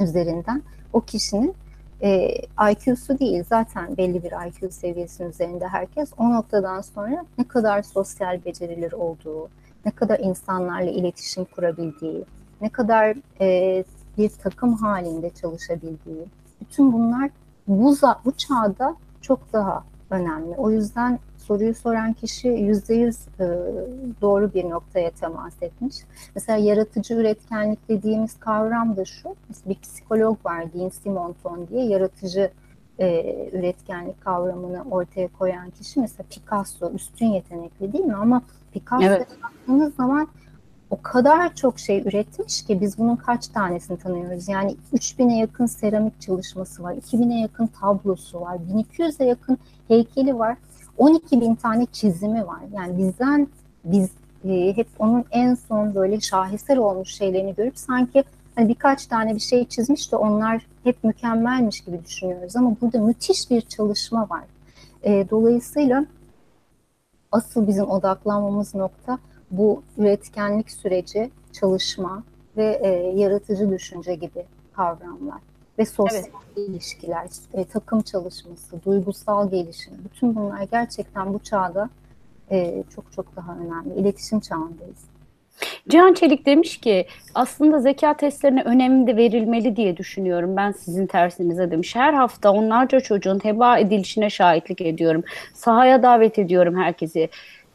üzerinden 0.00 0.62
o 0.92 1.00
kişinin 1.00 1.54
e, 2.02 2.28
IQ'su 2.72 3.18
değil 3.18 3.44
zaten 3.48 3.96
belli 3.96 4.22
bir 4.22 4.32
IQ 4.46 4.70
seviyesinin 4.70 5.30
üzerinde 5.30 5.68
herkes 5.68 6.12
o 6.18 6.30
noktadan 6.30 6.80
sonra 6.80 7.24
ne 7.38 7.48
kadar 7.48 7.82
sosyal 7.82 8.44
beceriler 8.44 8.92
olduğu, 8.92 9.48
ne 9.84 9.90
kadar 9.90 10.18
insanlarla 10.18 10.90
iletişim 10.90 11.44
kurabildiği, 11.44 12.24
ne 12.60 12.68
kadar 12.68 13.16
e, 13.40 13.84
bir 14.18 14.28
takım 14.28 14.74
halinde 14.74 15.30
çalışabildiği, 15.30 16.26
bütün 16.60 16.92
bunlar 16.92 17.30
bu, 17.68 17.96
bu 18.24 18.32
çağda 18.32 18.96
çok 19.20 19.52
daha 19.52 19.84
önemli. 20.10 20.54
O 20.56 20.70
yüzden 20.70 21.18
soruyu 21.36 21.74
soran 21.74 22.12
kişi 22.12 22.48
yüzde 22.48 22.94
yüz 22.94 23.16
e, 23.40 23.46
doğru 24.20 24.54
bir 24.54 24.70
noktaya 24.70 25.10
temas 25.10 25.62
etmiş. 25.62 25.96
Mesela 26.34 26.58
yaratıcı 26.58 27.14
üretkenlik 27.14 27.88
dediğimiz 27.88 28.40
kavram 28.40 28.96
da 28.96 29.04
şu. 29.04 29.34
Bir 29.66 29.80
psikolog 29.80 30.46
var 30.46 30.72
Dean 30.72 30.88
Simonton 30.88 31.68
diye 31.68 31.86
yaratıcı 31.86 32.50
e, 32.98 33.48
üretkenlik 33.52 34.20
kavramını 34.20 34.84
ortaya 34.90 35.28
koyan 35.28 35.70
kişi 35.70 36.00
mesela 36.00 36.24
Picasso 36.30 36.90
üstün 36.90 37.26
yetenekli 37.26 37.92
değil 37.92 38.04
mi? 38.04 38.14
Ama 38.14 38.42
Picasso'ya 38.72 39.16
evet. 39.16 39.28
baktığınız 39.42 39.94
zaman 39.94 40.28
o 40.90 41.02
kadar 41.02 41.54
çok 41.54 41.78
şey 41.78 42.00
üretmiş 42.00 42.62
ki 42.62 42.80
biz 42.80 42.98
bunun 42.98 43.16
kaç 43.16 43.48
tanesini 43.48 43.98
tanıyoruz. 43.98 44.48
Yani 44.48 44.76
3000'e 44.92 45.36
yakın 45.36 45.66
seramik 45.66 46.20
çalışması 46.20 46.82
var, 46.82 46.94
2000'e 46.94 47.40
yakın 47.40 47.66
tablosu 47.66 48.40
var, 48.40 48.56
1200'e 48.72 49.26
yakın 49.26 49.58
heykeli 49.90 50.38
var. 50.38 50.56
12 50.98 51.40
bin 51.40 51.54
tane 51.54 51.86
çizimi 51.92 52.46
var. 52.46 52.60
Yani 52.72 52.98
bizden 52.98 53.48
biz 53.84 54.10
e, 54.44 54.76
hep 54.76 54.86
onun 54.98 55.24
en 55.30 55.54
son 55.54 55.94
böyle 55.94 56.20
şaheser 56.20 56.76
olmuş 56.76 57.14
şeylerini 57.14 57.54
görüp 57.54 57.78
sanki 57.78 58.24
hani 58.54 58.68
birkaç 58.68 59.06
tane 59.06 59.34
bir 59.34 59.40
şey 59.40 59.64
çizmiş 59.64 60.12
de 60.12 60.16
onlar 60.16 60.66
hep 60.84 61.04
mükemmelmiş 61.04 61.80
gibi 61.80 62.04
düşünüyoruz 62.04 62.56
ama 62.56 62.76
burada 62.80 62.98
müthiş 62.98 63.50
bir 63.50 63.60
çalışma 63.60 64.28
var. 64.30 64.44
E, 65.02 65.30
dolayısıyla 65.30 66.06
asıl 67.32 67.66
bizim 67.66 67.90
odaklanmamız 67.90 68.74
nokta 68.74 69.18
bu 69.50 69.82
üretkenlik 69.98 70.70
süreci, 70.70 71.30
çalışma 71.52 72.22
ve 72.56 72.80
e, 72.82 72.88
yaratıcı 73.20 73.70
düşünce 73.70 74.14
gibi 74.14 74.44
kavramlar 74.72 75.49
ve 75.80 75.84
sosyal 75.84 76.22
evet. 76.56 76.68
ilişkiler, 76.68 77.26
e, 77.54 77.64
takım 77.64 78.00
çalışması, 78.00 78.84
duygusal 78.86 79.50
gelişim, 79.50 79.92
bütün 80.04 80.36
bunlar 80.36 80.62
gerçekten 80.62 81.34
bu 81.34 81.38
çağda 81.38 81.90
e, 82.50 82.84
çok 82.94 83.12
çok 83.12 83.36
daha 83.36 83.56
önemli. 83.56 84.00
İletişim 84.00 84.40
çağındayız. 84.40 85.10
Cihan 85.88 86.14
Çelik 86.14 86.46
demiş 86.46 86.76
ki 86.76 87.06
aslında 87.34 87.80
zeka 87.80 88.16
testlerine 88.16 88.62
önem 88.62 89.06
de 89.06 89.16
verilmeli 89.16 89.76
diye 89.76 89.96
düşünüyorum. 89.96 90.56
Ben 90.56 90.72
sizin 90.72 91.06
tersinize 91.06 91.70
demiş. 91.70 91.96
Her 91.96 92.12
hafta 92.12 92.52
onlarca 92.52 93.00
çocuğun 93.00 93.38
teba 93.38 93.78
edilişine 93.78 94.30
şahitlik 94.30 94.80
ediyorum. 94.80 95.24
Sahaya 95.54 96.02
davet 96.02 96.38
ediyorum 96.38 96.76
herkesi 96.76 97.28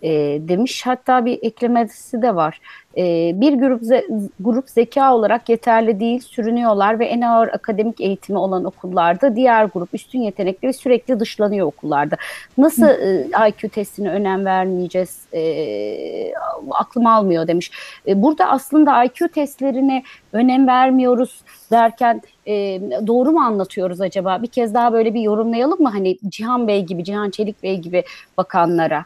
e, 0.05 0.11
demiş. 0.47 0.85
Hatta 0.85 1.25
bir 1.25 1.39
eklemesi 1.41 2.21
de 2.21 2.35
var. 2.35 2.61
E, 2.97 3.31
bir 3.41 3.53
grup 3.53 3.83
ze 3.83 4.07
grup 4.39 4.69
zeka 4.69 5.15
olarak 5.15 5.49
yeterli 5.49 5.99
değil, 5.99 6.19
sürünüyorlar 6.19 6.99
ve 6.99 7.05
en 7.05 7.21
ağır 7.21 7.47
akademik 7.47 8.01
eğitimi 8.01 8.37
olan 8.37 8.65
okullarda 8.65 9.35
diğer 9.35 9.65
grup 9.65 9.89
üstün 9.93 10.19
yetenekleri 10.19 10.73
sürekli 10.73 11.19
dışlanıyor 11.19 11.67
okullarda. 11.67 12.15
Nasıl 12.57 12.87
e, 12.87 13.27
IQ 13.49 13.69
testine 13.69 14.09
önem 14.09 14.45
vermeyeceğiz? 14.45 15.25
E, 15.33 16.33
aklım 16.71 17.07
almıyor 17.07 17.47
demiş. 17.47 17.71
E, 18.07 18.21
burada 18.21 18.49
aslında 18.49 19.03
IQ 19.03 19.27
testlerine 19.27 20.03
önem 20.33 20.67
vermiyoruz 20.67 21.41
derken 21.71 22.21
e, 22.47 22.81
doğru 23.07 23.31
mu 23.31 23.39
anlatıyoruz 23.39 24.01
acaba? 24.01 24.41
Bir 24.41 24.47
kez 24.47 24.73
daha 24.73 24.93
böyle 24.93 25.13
bir 25.13 25.21
yorumlayalım 25.21 25.81
mı? 25.81 25.89
Hani 25.89 26.17
Cihan 26.29 26.67
Bey 26.67 26.85
gibi, 26.85 27.03
Cihan 27.03 27.29
Çelik 27.29 27.63
Bey 27.63 27.77
gibi 27.77 28.03
bakanlara. 28.37 29.05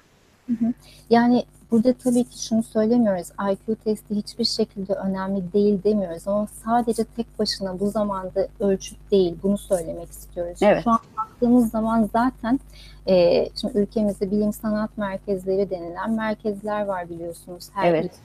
Yani 1.10 1.44
burada 1.72 1.94
tabii 1.94 2.24
ki 2.24 2.44
şunu 2.44 2.64
söylemiyoruz. 2.64 3.28
IQ 3.52 3.76
testi 3.76 4.16
hiçbir 4.16 4.46
şekilde 4.46 4.94
önemli 4.94 5.54
değil 5.54 5.84
demiyoruz 5.84 6.28
ama 6.28 6.48
sadece 6.66 7.04
tek 7.04 7.40
başına 7.40 7.80
bu 7.80 7.90
zamanda 7.90 8.48
ölçüt 8.60 9.12
değil. 9.12 9.36
Bunu 9.44 9.58
söylemek 9.58 10.10
istiyoruz. 10.10 10.60
Evet. 10.62 10.84
Şu 10.84 10.90
an 10.90 11.00
baktığımız 11.18 11.72
zaman 11.72 12.10
zaten 12.14 12.60
e, 13.08 13.46
şimdi 13.62 13.78
ülkemizde 13.78 14.32
bilim 14.32 14.54
sanat 14.54 14.98
merkezleri 14.98 15.70
denilen 15.70 16.12
merkezler 16.12 16.86
var 16.86 17.10
biliyorsunuz. 17.10 17.70
Her 17.74 17.90
evet. 17.90 18.06
ülke. 18.06 18.16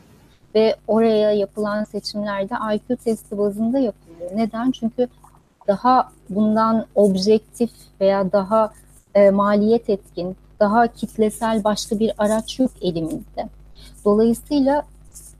Ve 0.54 0.76
oraya 0.88 1.32
yapılan 1.32 1.84
seçimlerde 1.84 2.54
IQ 2.74 2.96
testi 2.96 3.38
bazında 3.38 3.78
yapılıyor. 3.78 4.30
Neden? 4.34 4.70
Çünkü 4.70 5.08
daha 5.68 6.12
bundan 6.30 6.86
objektif 6.94 7.70
veya 8.00 8.32
daha 8.32 8.72
e, 9.14 9.30
maliyet 9.30 9.90
etkin, 9.90 10.36
daha 10.60 10.86
kitlesel 10.86 11.64
başka 11.64 11.98
bir 11.98 12.12
araç 12.18 12.58
yok 12.58 12.70
elimizde. 12.80 13.48
Dolayısıyla 14.04 14.82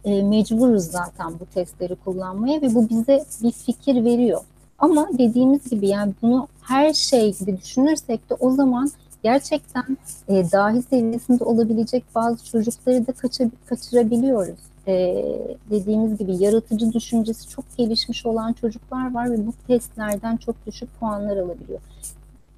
e, 0.05 0.23
mecburuz 0.23 0.85
zaten 0.85 1.33
bu 1.41 1.47
testleri 1.47 1.95
kullanmaya 1.95 2.63
ve 2.63 2.75
bu 2.75 2.89
bize 2.89 3.25
bir 3.43 3.53
fikir 3.53 4.05
veriyor. 4.05 4.41
Ama 4.79 5.09
dediğimiz 5.19 5.71
gibi 5.71 5.89
yani 5.89 6.13
bunu 6.23 6.49
her 6.63 6.93
şey 6.93 7.35
gibi 7.35 7.59
düşünürsek 7.59 8.31
de 8.31 8.35
o 8.35 8.51
zaman 8.51 8.91
gerçekten 9.23 9.99
e, 10.29 10.53
dahi 10.53 10.83
seviyesinde 10.83 11.45
olabilecek 11.45 12.05
bazı 12.15 12.45
çocukları 12.45 13.07
da 13.07 13.13
kaça, 13.13 13.45
kaçırabiliyoruz. 13.67 14.59
E, 14.89 15.25
dediğimiz 15.71 16.19
gibi 16.19 16.37
yaratıcı 16.37 16.93
düşüncesi 16.93 17.49
çok 17.49 17.77
gelişmiş 17.77 18.27
olan 18.27 18.53
çocuklar 18.53 19.15
var 19.15 19.31
ve 19.31 19.47
bu 19.47 19.53
testlerden 19.67 20.37
çok 20.37 20.67
düşük 20.67 21.01
puanlar 21.01 21.37
alabiliyor. 21.37 21.81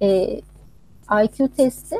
E, 0.01 0.41
IQ 1.23 1.47
testi 1.57 1.95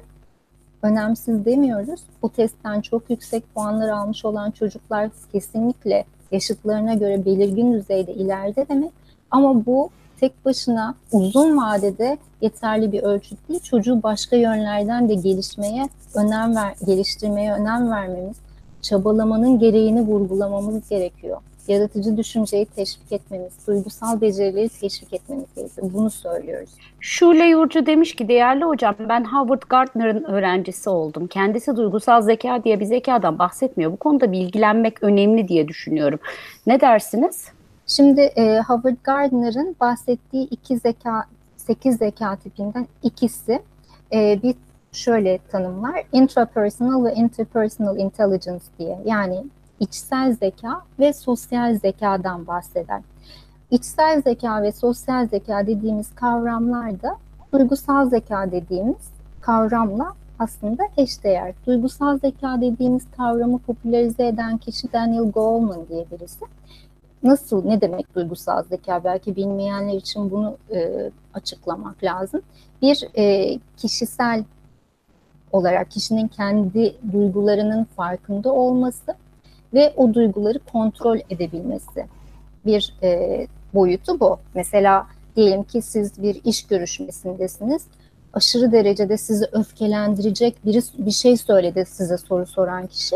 önemsiz 0.82 1.46
demiyoruz. 1.46 2.00
Bu 2.22 2.30
testten 2.30 2.82
çok 2.82 3.10
yüksek 3.10 3.54
puanlar 3.54 3.90
almış 3.90 4.26
olan 4.26 4.52
çocuklar 4.52 5.10
kesinlikle 5.32 6.06
yaşıtlarına 6.32 6.94
göre 6.94 7.26
belirgin 7.26 7.74
düzeyde 7.74 8.14
ileride 8.14 8.66
demek. 8.70 8.92
Ama 9.32 9.66
bu 9.66 9.90
tek 10.20 10.46
başına 10.46 10.96
uzun 11.12 11.58
vadede 11.58 12.18
yeterli 12.42 12.92
bir 12.92 13.04
ölçüt 13.04 13.50
değil. 13.50 13.60
Çocuğu 13.60 14.04
başka 14.04 14.36
yönlerden 14.36 15.10
de 15.10 15.14
gelişmeye 15.14 15.90
önem 16.16 16.56
ver, 16.56 16.74
geliştirmeye 16.86 17.54
önem 17.54 17.92
vermemiz, 17.92 18.38
çabalamanın 18.82 19.60
gereğini 19.60 20.02
vurgulamamız 20.02 20.90
gerekiyor. 20.90 21.38
Yaratıcı 21.68 22.18
düşünceyi 22.18 22.66
teşvik 22.66 23.12
etmemiz, 23.12 23.54
duygusal 23.68 24.22
becerileri 24.22 24.70
teşvik 24.70 25.14
etmemiz 25.14 25.46
gerekiyor. 25.56 25.90
Bunu 25.94 26.10
söylüyoruz. 26.10 26.70
Şule 27.00 27.46
Yurcu 27.46 27.86
demiş 27.86 28.16
ki 28.16 28.28
değerli 28.28 28.66
hocam 28.66 28.96
ben 29.00 29.24
Howard 29.24 29.62
Gardner'ın 29.70 30.24
öğrencisi 30.24 30.90
oldum. 30.90 31.28
Kendisi 31.28 31.76
duygusal 31.76 32.22
zeka 32.22 32.64
diye 32.64 32.80
bir 32.80 32.86
zekadan 32.86 33.40
bahsetmiyor. 33.40 33.92
Bu 33.92 33.98
konuda 33.98 34.32
bilgilenmek 34.32 35.04
önemli 35.04 35.48
diye 35.48 35.68
düşünüyorum. 35.68 36.20
Ne 36.68 36.82
dersiniz? 36.82 37.48
Şimdi 37.88 38.22
e, 38.22 38.60
Howard 38.68 38.98
Gardner'ın 39.04 39.76
bahsettiği 39.80 40.48
iki 40.50 40.78
zeka, 40.78 41.24
sekiz 41.58 41.98
zeka 41.98 42.36
tipinden 42.36 42.88
ikisi 43.04 43.60
e, 44.14 44.40
bir 44.44 44.56
şöyle 44.92 45.40
tanımlar. 45.52 46.04
Intrapersonal 46.12 47.06
ve 47.06 47.14
interpersonal 47.14 47.98
intelligence 47.98 48.66
diye. 48.80 48.98
Yani 49.06 49.44
içsel 49.80 50.34
zeka 50.34 50.82
ve 51.00 51.14
sosyal 51.14 51.76
zekadan 51.76 52.48
bahseder. 52.48 53.02
İçsel 53.72 54.22
zeka 54.22 54.64
ve 54.64 54.72
sosyal 54.72 55.28
zeka 55.28 55.68
dediğimiz 55.68 56.16
kavramlar 56.16 57.02
da 57.02 57.18
duygusal 57.54 58.10
zeka 58.10 58.52
dediğimiz 58.52 59.12
kavramla 59.42 60.14
aslında 60.40 60.84
eşdeğer. 60.98 61.54
Duygusal 61.66 62.20
zeka 62.20 62.62
dediğimiz 62.62 63.12
kavramı 63.18 63.60
popülerize 63.60 64.28
eden 64.28 64.58
kişi 64.58 64.94
Daniel 64.94 65.32
Goleman 65.32 65.88
diye 65.90 66.06
birisi. 66.12 66.46
Nasıl, 67.24 67.66
ne 67.66 67.82
demek 67.82 68.16
duygusal 68.16 68.64
zeka? 68.64 69.04
Belki 69.04 69.36
bilmeyenler 69.36 69.94
için 69.94 70.32
bunu 70.32 70.58
e, 70.74 71.12
açıklamak 71.34 72.04
lazım. 72.04 72.42
Bir 72.82 73.08
e, 73.18 73.56
kişisel 73.78 74.44
olarak 75.52 75.92
kişinin 75.92 76.28
kendi 76.28 76.96
duygularının 77.12 77.84
farkında 77.84 78.54
olması 78.54 79.16
ve 79.74 79.94
o 79.98 80.14
duyguları 80.14 80.60
kontrol 80.72 81.20
edebilmesi 81.30 82.06
bir 82.66 82.94
e, 83.04 83.48
boyutu 83.74 84.20
bu. 84.20 84.40
Mesela 84.54 85.08
diyelim 85.36 85.64
ki 85.64 85.82
siz 85.82 86.22
bir 86.22 86.42
iş 86.44 86.68
görüşmesindesiniz. 86.68 87.86
Aşırı 88.34 88.72
derecede 88.72 89.18
sizi 89.18 89.46
öfkelendirecek 89.52 90.66
biri 90.66 90.80
bir 90.98 91.12
şey 91.12 91.38
söyledi 91.38 91.86
size 91.88 92.18
soru 92.18 92.46
soran 92.46 92.88
kişi. 92.88 93.16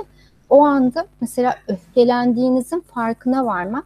O 0.50 0.66
anda 0.66 1.06
mesela 1.22 1.56
öfkelendiğinizin 1.68 2.80
farkına 2.80 3.46
varmak, 3.46 3.86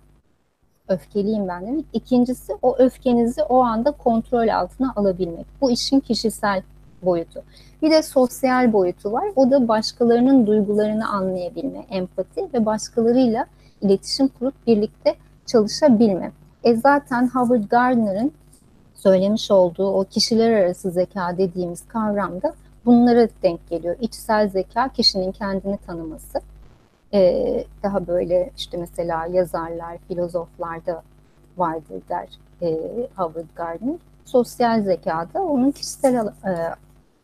öfkeliyim 0.87 1.47
ben 1.47 1.67
demek. 1.67 1.85
İkincisi 1.93 2.53
o 2.61 2.77
öfkenizi 2.77 3.43
o 3.43 3.63
anda 3.63 3.91
kontrol 3.91 4.47
altına 4.47 4.93
alabilmek. 4.95 5.45
Bu 5.61 5.71
işin 5.71 5.99
kişisel 5.99 6.61
boyutu. 7.01 7.43
Bir 7.81 7.91
de 7.91 8.03
sosyal 8.03 8.73
boyutu 8.73 9.11
var. 9.11 9.25
O 9.35 9.51
da 9.51 9.67
başkalarının 9.67 10.47
duygularını 10.47 11.09
anlayabilme, 11.09 11.85
empati 11.89 12.53
ve 12.53 12.65
başkalarıyla 12.65 13.45
iletişim 13.81 14.27
kurup 14.27 14.67
birlikte 14.67 15.15
çalışabilme. 15.45 16.31
E 16.63 16.75
zaten 16.75 17.27
Howard 17.27 17.63
Gardner'ın 17.63 18.31
söylemiş 18.95 19.51
olduğu 19.51 19.87
o 19.87 20.03
kişiler 20.03 20.51
arası 20.51 20.91
zeka 20.91 21.37
dediğimiz 21.37 21.87
kavramda 21.87 22.53
bunlara 22.85 23.27
denk 23.43 23.69
geliyor. 23.69 23.95
İçsel 24.01 24.49
zeka 24.49 24.89
kişinin 24.89 25.31
kendini 25.31 25.77
tanıması. 25.77 26.41
Ee, 27.13 27.65
daha 27.83 28.07
böyle 28.07 28.51
işte 28.57 28.77
mesela 28.77 29.25
yazarlar, 29.25 29.97
filozoflar 30.07 30.85
da 30.85 31.03
vardır 31.57 32.01
der 32.09 32.27
e, 32.61 32.77
Howard 33.17 33.45
Gardner. 33.55 33.95
Sosyal 34.25 34.81
zekada 34.83 35.43
onun 35.43 35.71
kişisel 35.71 36.15
e, 36.15 36.75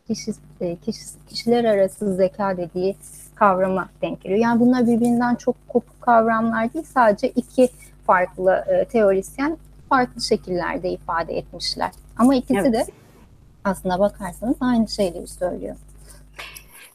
kişi, 0.08 0.32
e, 0.60 0.76
kişi, 0.76 1.00
kişiler 1.28 1.64
arası 1.64 2.14
zeka 2.14 2.56
dediği 2.56 2.96
kavrama 3.34 3.88
denk 4.02 4.20
geliyor. 4.20 4.40
Yani 4.40 4.60
bunlar 4.60 4.86
birbirinden 4.86 5.34
çok 5.34 5.68
kopuk 5.68 6.00
kavramlar 6.00 6.74
değil, 6.74 6.84
sadece 6.94 7.28
iki 7.28 7.68
farklı 8.06 8.64
e, 8.68 8.84
teorisyen 8.84 9.56
farklı 9.88 10.22
şekillerde 10.22 10.90
ifade 10.90 11.38
etmişler. 11.38 11.90
Ama 12.18 12.34
ikisi 12.34 12.60
evet. 12.60 12.72
de 12.72 12.84
aslına 13.64 13.98
bakarsanız 13.98 14.56
aynı 14.60 14.88
şeyleri 14.88 15.26
söylüyor. 15.26 15.76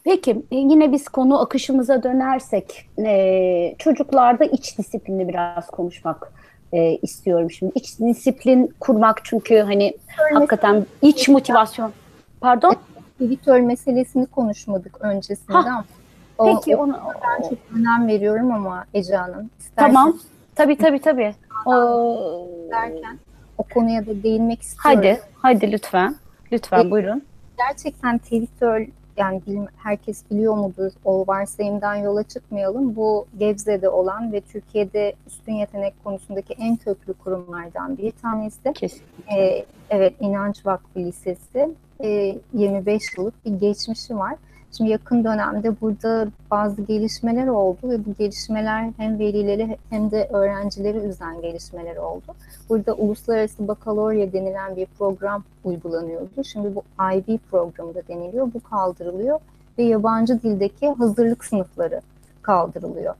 Peki 0.04 0.30
e, 0.30 0.56
yine 0.56 0.92
biz 0.92 1.08
konu 1.08 1.40
akışımıza 1.42 2.02
dönersek 2.02 2.88
e, 2.98 3.74
çocuklarda 3.78 4.44
iç 4.44 4.78
disiplini 4.78 5.28
biraz 5.28 5.66
konuşmak 5.66 6.32
e, 6.72 6.98
istiyorum 7.02 7.50
şimdi. 7.50 7.72
İç 7.74 7.98
disiplin 7.98 8.74
kurmak 8.80 9.20
çünkü 9.24 9.58
hani 9.58 9.96
Örnek 10.18 10.36
hakikaten 10.36 10.86
iç 11.02 11.28
motivasyon. 11.28 11.92
Pardon? 12.40 12.76
Editör 13.20 13.60
meselesini 13.60 14.26
konuşmadık 14.26 14.96
öncesinde 15.00 15.52
Ha, 15.52 15.58
ama 15.68 15.84
o, 16.38 16.44
Peki 16.44 16.76
o- 16.76 16.82
onu 16.82 17.00
ben 17.22 17.48
çok 17.48 17.58
önem 17.76 18.08
veriyorum 18.08 18.52
ama 18.52 18.84
Ece 18.94 19.16
Hanım. 19.16 19.50
isterseniz 19.58 19.94
tamam. 19.94 20.18
Tabii 20.54 20.76
tabii 20.78 21.00
tabii. 21.00 21.34
O, 21.66 21.72
derken 22.70 23.18
o 23.58 23.62
konuya 23.74 24.06
da 24.06 24.22
değinmek 24.22 24.62
istiyorum. 24.62 24.98
hadi, 25.00 25.20
hadi 25.34 25.72
lütfen. 25.72 26.16
Lütfen 26.52 26.90
buyurun. 26.90 27.22
gerçekten 27.58 28.18
Twitter 28.18 28.86
yani 29.16 29.42
herkes 29.76 30.30
biliyor 30.30 30.54
mudur 30.54 30.92
o 31.04 31.24
varsayımdan 31.26 31.94
yola 31.94 32.22
çıkmayalım. 32.22 32.96
Bu 32.96 33.26
Gebze'de 33.38 33.88
olan 33.88 34.32
ve 34.32 34.40
Türkiye'de 34.40 35.12
üstün 35.26 35.52
yetenek 35.52 35.94
konusundaki 36.04 36.54
en 36.58 36.76
köklü 36.76 37.14
kurumlardan 37.14 37.98
bir 37.98 38.10
tanesi. 38.10 38.72
Kesin. 38.74 39.02
Ee, 39.36 39.64
evet 39.90 40.14
İnanç 40.20 40.66
Vakfı 40.66 40.98
Lisesi. 40.98 41.68
Ee, 42.04 42.38
25 42.54 43.02
yıllık 43.18 43.44
bir 43.44 43.50
geçmişi 43.50 44.18
var. 44.18 44.34
Şimdi 44.76 44.90
yakın 44.90 45.24
dönemde 45.24 45.80
burada 45.80 46.28
bazı 46.50 46.82
gelişmeler 46.82 47.46
oldu 47.46 47.78
ve 47.82 48.06
bu 48.06 48.14
gelişmeler 48.18 48.92
hem 48.96 49.18
velileri 49.18 49.78
hem 49.90 50.10
de 50.10 50.28
öğrencileri 50.32 50.98
üzen 50.98 51.40
gelişmeler 51.40 51.96
oldu. 51.96 52.34
Burada 52.68 52.94
uluslararası 52.94 53.68
bakalorya 53.68 54.32
denilen 54.32 54.76
bir 54.76 54.86
program 54.86 55.44
uygulanıyordu. 55.64 56.44
Şimdi 56.44 56.74
bu 56.74 56.82
IB 57.14 57.38
programı 57.50 57.94
da 57.94 58.02
deniliyor. 58.08 58.50
Bu 58.54 58.60
kaldırılıyor 58.60 59.40
ve 59.78 59.82
yabancı 59.82 60.42
dildeki 60.42 60.88
hazırlık 60.88 61.44
sınıfları 61.44 62.00
kaldırılıyor. 62.42 63.14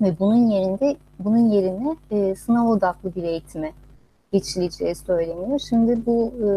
Ve 0.00 0.18
bunun 0.18 0.50
yerinde 0.50 0.96
bunun 1.18 1.50
yerine 1.50 1.96
e, 2.10 2.34
sınav 2.34 2.68
odaklı 2.68 3.14
bir 3.14 3.22
eğitime 3.22 3.72
geçileceği 4.32 4.94
söyleniyor. 4.94 5.58
Şimdi 5.68 6.06
bu 6.06 6.32
e, 6.36 6.48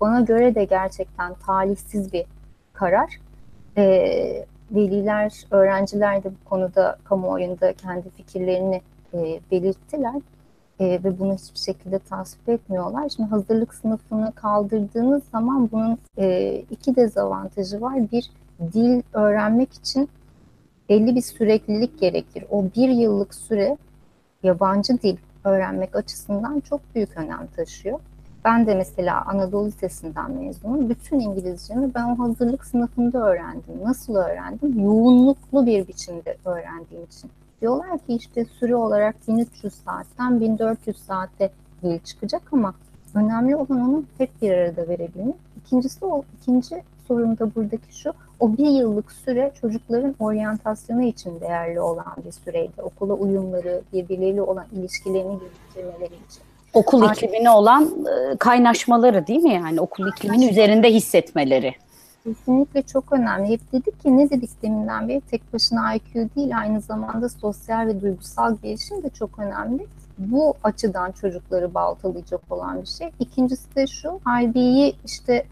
bana 0.00 0.20
göre 0.20 0.54
de 0.54 0.64
gerçekten 0.64 1.34
talihsiz 1.34 2.12
bir 2.12 2.24
karar. 2.72 3.20
E, 3.76 4.46
veliler, 4.70 5.44
öğrenciler 5.50 6.24
de 6.24 6.30
bu 6.30 6.48
konuda 6.48 6.96
kamuoyunda 7.04 7.72
kendi 7.72 8.10
fikirlerini 8.10 8.82
e, 9.14 9.40
belirttiler 9.50 10.20
e, 10.80 10.84
ve 11.04 11.18
bunu 11.18 11.34
hiçbir 11.34 11.58
şekilde 11.58 11.98
tasvip 11.98 12.48
etmiyorlar. 12.48 13.08
Şimdi 13.08 13.28
hazırlık 13.28 13.74
sınıfını 13.74 14.32
kaldırdığınız 14.32 15.22
zaman 15.32 15.70
bunun 15.72 15.98
e, 16.18 16.54
iki 16.70 16.96
dezavantajı 16.96 17.80
var. 17.80 18.12
Bir, 18.12 18.30
dil 18.72 19.02
öğrenmek 19.12 19.72
için 19.72 20.08
belli 20.88 21.14
bir 21.16 21.22
süreklilik 21.22 22.00
gerekir. 22.00 22.44
O 22.50 22.64
bir 22.76 22.88
yıllık 22.88 23.34
süre 23.34 23.76
yabancı 24.42 25.02
dil 25.02 25.16
öğrenmek 25.44 25.96
açısından 25.96 26.60
çok 26.60 26.80
büyük 26.94 27.16
önem 27.16 27.46
taşıyor. 27.56 28.00
Ben 28.44 28.66
de 28.66 28.74
mesela 28.74 29.24
Anadolu 29.26 29.66
Lisesi'nden 29.66 30.30
mezunum. 30.30 30.88
Bütün 30.88 31.20
İngilizcemi 31.20 31.94
ben 31.94 32.04
o 32.04 32.18
hazırlık 32.18 32.64
sınıfında 32.64 33.18
öğrendim. 33.18 33.84
Nasıl 33.84 34.14
öğrendim? 34.14 34.84
Yoğunluklu 34.84 35.66
bir 35.66 35.88
biçimde 35.88 36.36
öğrendiğim 36.44 37.04
için. 37.04 37.30
Diyorlar 37.60 37.98
ki 37.98 38.14
işte 38.14 38.44
süre 38.44 38.76
olarak 38.76 39.28
1300 39.28 39.74
saatten 39.74 40.40
1400 40.40 40.96
saate 40.98 41.50
dil 41.82 41.98
çıkacak 41.98 42.42
ama 42.52 42.74
önemli 43.14 43.56
olan 43.56 43.80
onu 43.80 44.04
hep 44.18 44.42
bir 44.42 44.50
arada 44.50 44.88
verebilmek. 44.88 45.34
İkincisi 45.56 46.04
o 46.04 46.22
ikinci 46.40 46.82
sorun 47.10 47.38
da 47.38 47.54
buradaki 47.54 47.98
şu. 47.98 48.12
O 48.40 48.56
bir 48.56 48.66
yıllık 48.66 49.12
süre 49.12 49.52
çocukların 49.60 50.14
oryantasyonu 50.18 51.02
için 51.02 51.40
değerli 51.40 51.80
olan 51.80 52.14
bir 52.26 52.32
süreydi. 52.32 52.82
Okula 52.82 53.14
uyumları, 53.14 53.80
birbirleriyle 53.92 54.42
olan 54.42 54.64
ilişkilerini 54.72 55.38
geliştirmeleri 55.38 56.14
için. 56.14 56.42
Okul 56.74 57.02
Aynen. 57.02 57.14
iklimine 57.14 57.50
olan 57.50 57.84
e, 57.84 58.36
kaynaşmaları 58.36 59.26
değil 59.26 59.42
mi 59.42 59.54
yani? 59.54 59.80
Okul 59.80 60.08
ikliminin 60.08 60.48
üzerinde 60.48 60.94
hissetmeleri. 60.94 61.74
Kesinlikle 62.24 62.82
çok 62.82 63.12
önemli. 63.12 63.48
Hep 63.48 63.72
dedik 63.72 64.02
ki 64.02 64.18
ne 64.18 64.30
dedik 64.30 64.62
deminden 64.62 65.08
beri 65.08 65.20
tek 65.20 65.52
başına 65.52 65.94
IQ 65.94 66.28
değil 66.36 66.58
aynı 66.58 66.80
zamanda 66.80 67.28
sosyal 67.28 67.86
ve 67.86 68.00
duygusal 68.00 68.56
gelişim 68.62 69.02
de 69.02 69.10
çok 69.10 69.38
önemli. 69.38 69.86
Bu 70.18 70.54
açıdan 70.64 71.12
çocukları 71.12 71.74
baltalayacak 71.74 72.40
olan 72.50 72.82
bir 72.82 72.86
şey. 72.86 73.10
İkincisi 73.20 73.76
de 73.76 73.86
şu 73.86 74.20
IB'yi 74.42 74.94
işte 75.04 75.44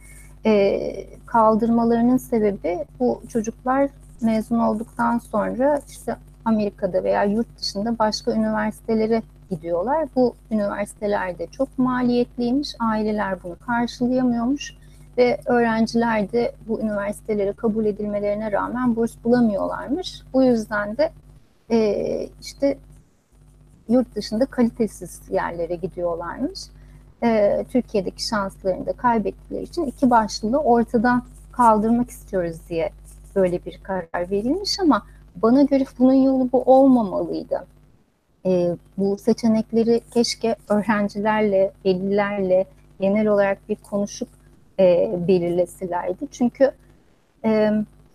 e, 0.49 1.07
kaldırmalarının 1.27 2.17
sebebi 2.17 2.79
bu 3.01 3.23
çocuklar 3.29 3.91
mezun 4.21 4.59
olduktan 4.59 5.19
sonra 5.19 5.81
işte 5.89 6.17
Amerika'da 6.45 7.05
veya 7.05 7.25
yurt 7.25 7.59
dışında 7.59 7.99
başka 7.99 8.33
üniversitelere 8.33 9.23
gidiyorlar. 9.51 10.09
Bu 10.17 10.35
üniversitelerde 10.51 11.47
çok 11.47 11.79
maliyetliymiş, 11.79 12.75
aileler 12.81 13.43
bunu 13.43 13.57
karşılayamıyormuş 13.67 14.75
ve 15.19 15.41
öğrenciler 15.47 16.33
de 16.33 16.55
bu 16.69 16.81
üniversitelere 16.81 17.53
kabul 17.53 17.85
edilmelerine 17.85 18.53
rağmen 18.53 18.97
burs 18.97 19.13
bulamıyorlarmış. 19.25 20.23
Bu 20.33 20.45
yüzden 20.45 20.97
de 20.97 21.11
e, 21.71 22.29
işte 22.41 22.79
yurt 23.89 24.15
dışında 24.15 24.47
kalitesiz 24.47 25.21
yerlere 25.31 25.75
gidiyorlarmış. 25.75 26.61
E, 27.23 27.65
Türkiye'deki 27.73 28.27
şanslarını 28.27 28.87
da 28.87 28.93
kaybettikleri 28.93 29.63
için 29.63 29.85
iki 29.85 30.11
başlılığı 30.11 30.59
ortadan 30.59 31.23
kaldırmak 31.53 32.11
istiyoruz 32.11 32.57
diye 32.69 32.91
böyle 33.37 33.65
bir 33.65 33.81
karar 33.83 34.31
verilmiş 34.31 34.81
ama 34.81 35.03
bana 35.37 35.63
göre 35.63 35.85
bunun 35.99 36.13
yolu 36.13 36.53
bu 36.53 36.63
olmamalıydı. 36.63 37.67
E, 38.47 38.77
bu 38.99 39.19
seçenekleri 39.19 40.01
keşke 40.15 40.57
öğrencilerle, 40.69 41.73
velilerle 41.85 42.65
genel 43.01 43.27
olarak 43.27 43.69
bir 43.69 43.77
konuşup 43.77 44.29
e, 44.79 45.11
belirleselerdi. 45.29 46.29
Çünkü 46.31 46.71
e, 47.45 47.73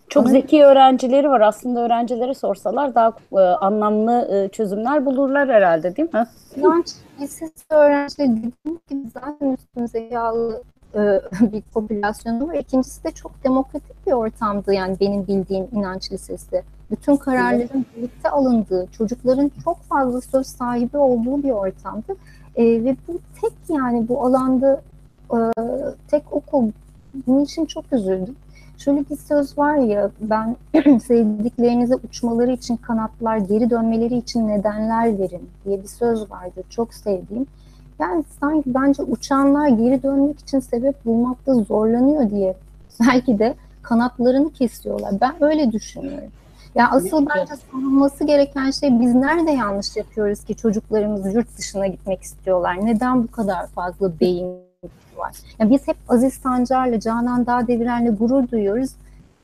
Çok 0.08 0.28
zeki 0.28 0.64
öğrencileri 0.64 1.30
var. 1.30 1.40
Aslında 1.40 1.80
öğrencilere 1.80 2.34
sorsalar 2.34 2.94
daha 2.94 3.12
e, 3.32 3.40
anlamlı 3.40 4.28
e, 4.30 4.48
çözümler 4.48 5.06
bulurlar 5.06 5.48
herhalde 5.48 5.96
değil 5.96 6.14
mi? 6.14 6.26
inanç 6.56 6.86
lisesi 7.20 7.64
öğrencileri 7.70 8.36
dediğim 8.36 8.78
gibi 8.90 9.10
zaten 9.14 9.52
üstün 9.52 9.86
zekalı 9.86 10.62
e, 10.94 11.20
bir 11.52 11.62
popülasyonu 11.62 12.48
var. 12.48 12.54
İkincisi 12.54 13.04
de 13.04 13.10
çok 13.10 13.44
demokratik 13.44 14.06
bir 14.06 14.12
ortamdı 14.12 14.74
yani 14.74 14.96
benim 15.00 15.26
bildiğim 15.26 15.68
inanç 15.72 16.12
lisesi. 16.12 16.62
Bütün 16.90 17.16
kararların 17.16 17.86
birlikte 17.96 18.30
alındığı, 18.30 18.86
çocukların 18.98 19.50
çok 19.64 19.82
fazla 19.82 20.20
söz 20.20 20.46
sahibi 20.46 20.96
olduğu 20.96 21.42
bir 21.42 21.50
ortamdı. 21.50 22.16
E, 22.56 22.64
ve 22.64 22.96
bu 23.08 23.18
tek 23.40 23.52
yani 23.68 24.08
bu 24.08 24.26
alanda 24.26 24.82
e, 25.32 25.38
tek 26.10 26.32
okul. 26.32 26.70
Bunun 27.26 27.44
için 27.44 27.66
çok 27.66 27.92
üzüldüm. 27.92 28.36
Şöyle 28.78 29.00
bir 29.10 29.16
söz 29.16 29.58
var 29.58 29.76
ya 29.76 30.10
ben 30.20 30.56
sevdiklerinize 30.98 31.94
uçmaları 31.94 32.52
için 32.52 32.76
kanatlar, 32.76 33.36
geri 33.36 33.70
dönmeleri 33.70 34.16
için 34.16 34.48
nedenler 34.48 35.18
verin 35.18 35.50
diye 35.64 35.82
bir 35.82 35.88
söz 35.88 36.30
vardı. 36.30 36.62
Çok 36.70 36.94
sevdiğim. 36.94 37.46
Yani 37.98 38.24
sanki 38.40 38.74
bence 38.74 39.02
uçanlar 39.02 39.68
geri 39.68 40.02
dönmek 40.02 40.40
için 40.40 40.60
sebep 40.60 41.04
bulmakta 41.04 41.54
zorlanıyor 41.54 42.30
diye 42.30 42.56
belki 43.00 43.38
de 43.38 43.54
kanatlarını 43.82 44.52
kesiyorlar. 44.52 45.12
Ben 45.20 45.34
öyle 45.40 45.72
düşünüyorum. 45.72 46.30
Ya 46.74 46.90
asıl 46.90 47.26
bence 47.26 47.54
sorulması 47.70 48.24
gereken 48.24 48.70
şey 48.70 49.00
biz 49.00 49.14
nerede 49.14 49.50
yanlış 49.50 49.96
yapıyoruz 49.96 50.44
ki 50.44 50.54
çocuklarımız 50.54 51.34
yurt 51.34 51.58
dışına 51.58 51.86
gitmek 51.86 52.22
istiyorlar? 52.22 52.86
Neden 52.86 53.22
bu 53.22 53.30
kadar 53.30 53.66
fazla 53.66 54.20
beyin 54.20 54.63
var? 55.16 55.36
Ya 55.58 55.70
biz 55.70 55.88
hep 55.88 55.96
Aziz 56.08 56.34
Sancar'la, 56.34 57.00
Canan 57.00 57.46
Dağdeviren'le 57.46 58.16
gurur 58.16 58.50
duyuyoruz. 58.50 58.90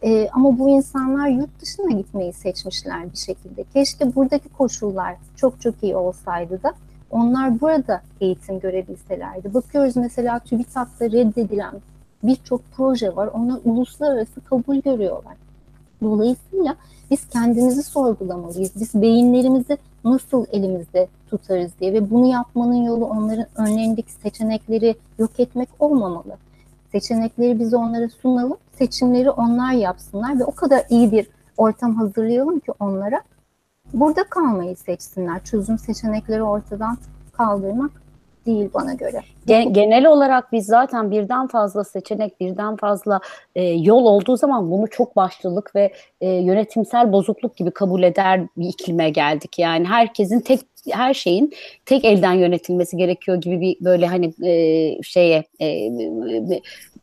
Ee, 0.02 0.28
ama 0.32 0.58
bu 0.58 0.70
insanlar 0.70 1.28
yurt 1.28 1.60
dışına 1.62 1.90
gitmeyi 1.90 2.32
seçmişler 2.32 3.12
bir 3.12 3.16
şekilde. 3.16 3.64
Keşke 3.72 4.14
buradaki 4.14 4.48
koşullar 4.48 5.16
çok 5.36 5.60
çok 5.60 5.74
iyi 5.82 5.96
olsaydı 5.96 6.62
da 6.62 6.72
onlar 7.10 7.60
burada 7.60 8.02
eğitim 8.20 8.60
görebilselerdi. 8.60 9.54
Bakıyoruz 9.54 9.96
mesela 9.96 10.38
TÜBİTAK'ta 10.38 11.04
reddedilen 11.04 11.74
birçok 12.22 12.60
proje 12.76 13.16
var. 13.16 13.26
Onlar 13.26 13.60
uluslararası 13.64 14.40
kabul 14.40 14.76
görüyorlar. 14.76 15.34
Dolayısıyla 16.02 16.76
biz 17.10 17.28
kendimizi 17.28 17.82
sorgulamalıyız. 17.82 18.70
Biz 18.80 18.94
beyinlerimizi 18.94 19.78
nasıl 20.04 20.46
elimizde 20.52 21.08
tutarız 21.30 21.70
diye 21.80 21.92
ve 21.92 22.10
bunu 22.10 22.26
yapmanın 22.26 22.82
yolu 22.82 23.06
onların 23.06 23.46
önlerindeki 23.56 24.12
seçenekleri 24.12 24.94
yok 25.18 25.40
etmek 25.40 25.68
olmamalı. 25.78 26.36
Seçenekleri 26.92 27.60
biz 27.60 27.74
onlara 27.74 28.08
sunalım, 28.08 28.56
seçimleri 28.78 29.30
onlar 29.30 29.72
yapsınlar 29.72 30.38
ve 30.38 30.44
o 30.44 30.50
kadar 30.52 30.84
iyi 30.90 31.12
bir 31.12 31.26
ortam 31.56 31.94
hazırlayalım 31.94 32.60
ki 32.60 32.72
onlara 32.80 33.22
burada 33.94 34.24
kalmayı 34.24 34.76
seçsinler. 34.76 35.44
Çözüm 35.44 35.78
seçenekleri 35.78 36.42
ortadan 36.42 36.98
kaldırmak 37.32 37.90
değil 38.50 38.70
bana 38.74 38.94
göre. 38.94 39.20
Gen- 39.46 39.72
Genel 39.72 40.06
olarak 40.06 40.52
biz 40.52 40.66
zaten 40.66 41.10
birden 41.10 41.46
fazla 41.46 41.84
seçenek, 41.84 42.40
birden 42.40 42.76
fazla 42.76 43.20
e, 43.54 43.62
yol 43.64 44.04
olduğu 44.04 44.36
zaman 44.36 44.70
bunu 44.70 44.90
çok 44.90 45.16
başlılık 45.16 45.74
ve 45.74 45.92
e, 46.20 46.28
yönetimsel 46.30 47.12
bozukluk 47.12 47.56
gibi 47.56 47.70
kabul 47.70 48.02
eder 48.02 48.40
bir 48.56 48.68
iklime 48.68 49.10
geldik. 49.10 49.58
Yani 49.58 49.86
herkesin 49.86 50.40
tek 50.40 50.60
her 50.90 51.14
şeyin 51.14 51.52
tek 51.86 52.04
elden 52.04 52.32
yönetilmesi 52.32 52.96
gerekiyor 52.96 53.36
gibi 53.36 53.60
bir 53.60 53.76
böyle 53.80 54.06
hani 54.06 54.32
e, 54.46 55.02
şeye 55.02 55.44
e, 55.60 55.90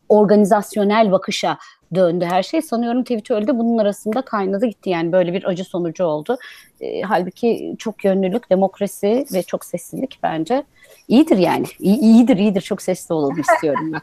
organizasyonel 0.08 1.12
bakışa 1.12 1.58
döndü 1.94 2.24
her 2.24 2.42
şey. 2.42 2.62
Sanıyorum 2.62 3.02
Twitter'de 3.02 3.58
bunun 3.58 3.78
arasında 3.78 4.22
kaynadı 4.22 4.66
gitti 4.66 4.90
yani 4.90 5.12
böyle 5.12 5.32
bir 5.32 5.44
acı 5.44 5.64
sonucu 5.64 6.04
oldu. 6.04 6.38
E, 6.80 7.02
halbuki 7.02 7.74
çok 7.78 8.04
yönlülük, 8.04 8.50
demokrasi 8.50 9.26
ve 9.32 9.42
çok 9.42 9.64
seslilik 9.64 10.18
bence 10.22 10.64
iyidir 11.08 11.38
yani. 11.38 11.66
İyi, 11.78 11.98
iyidir, 11.98 12.36
iyidir. 12.36 12.60
Çok 12.60 12.82
sesli 12.82 13.14
olalım 13.14 13.40
istiyorum 13.40 13.92
ben. 13.92 14.00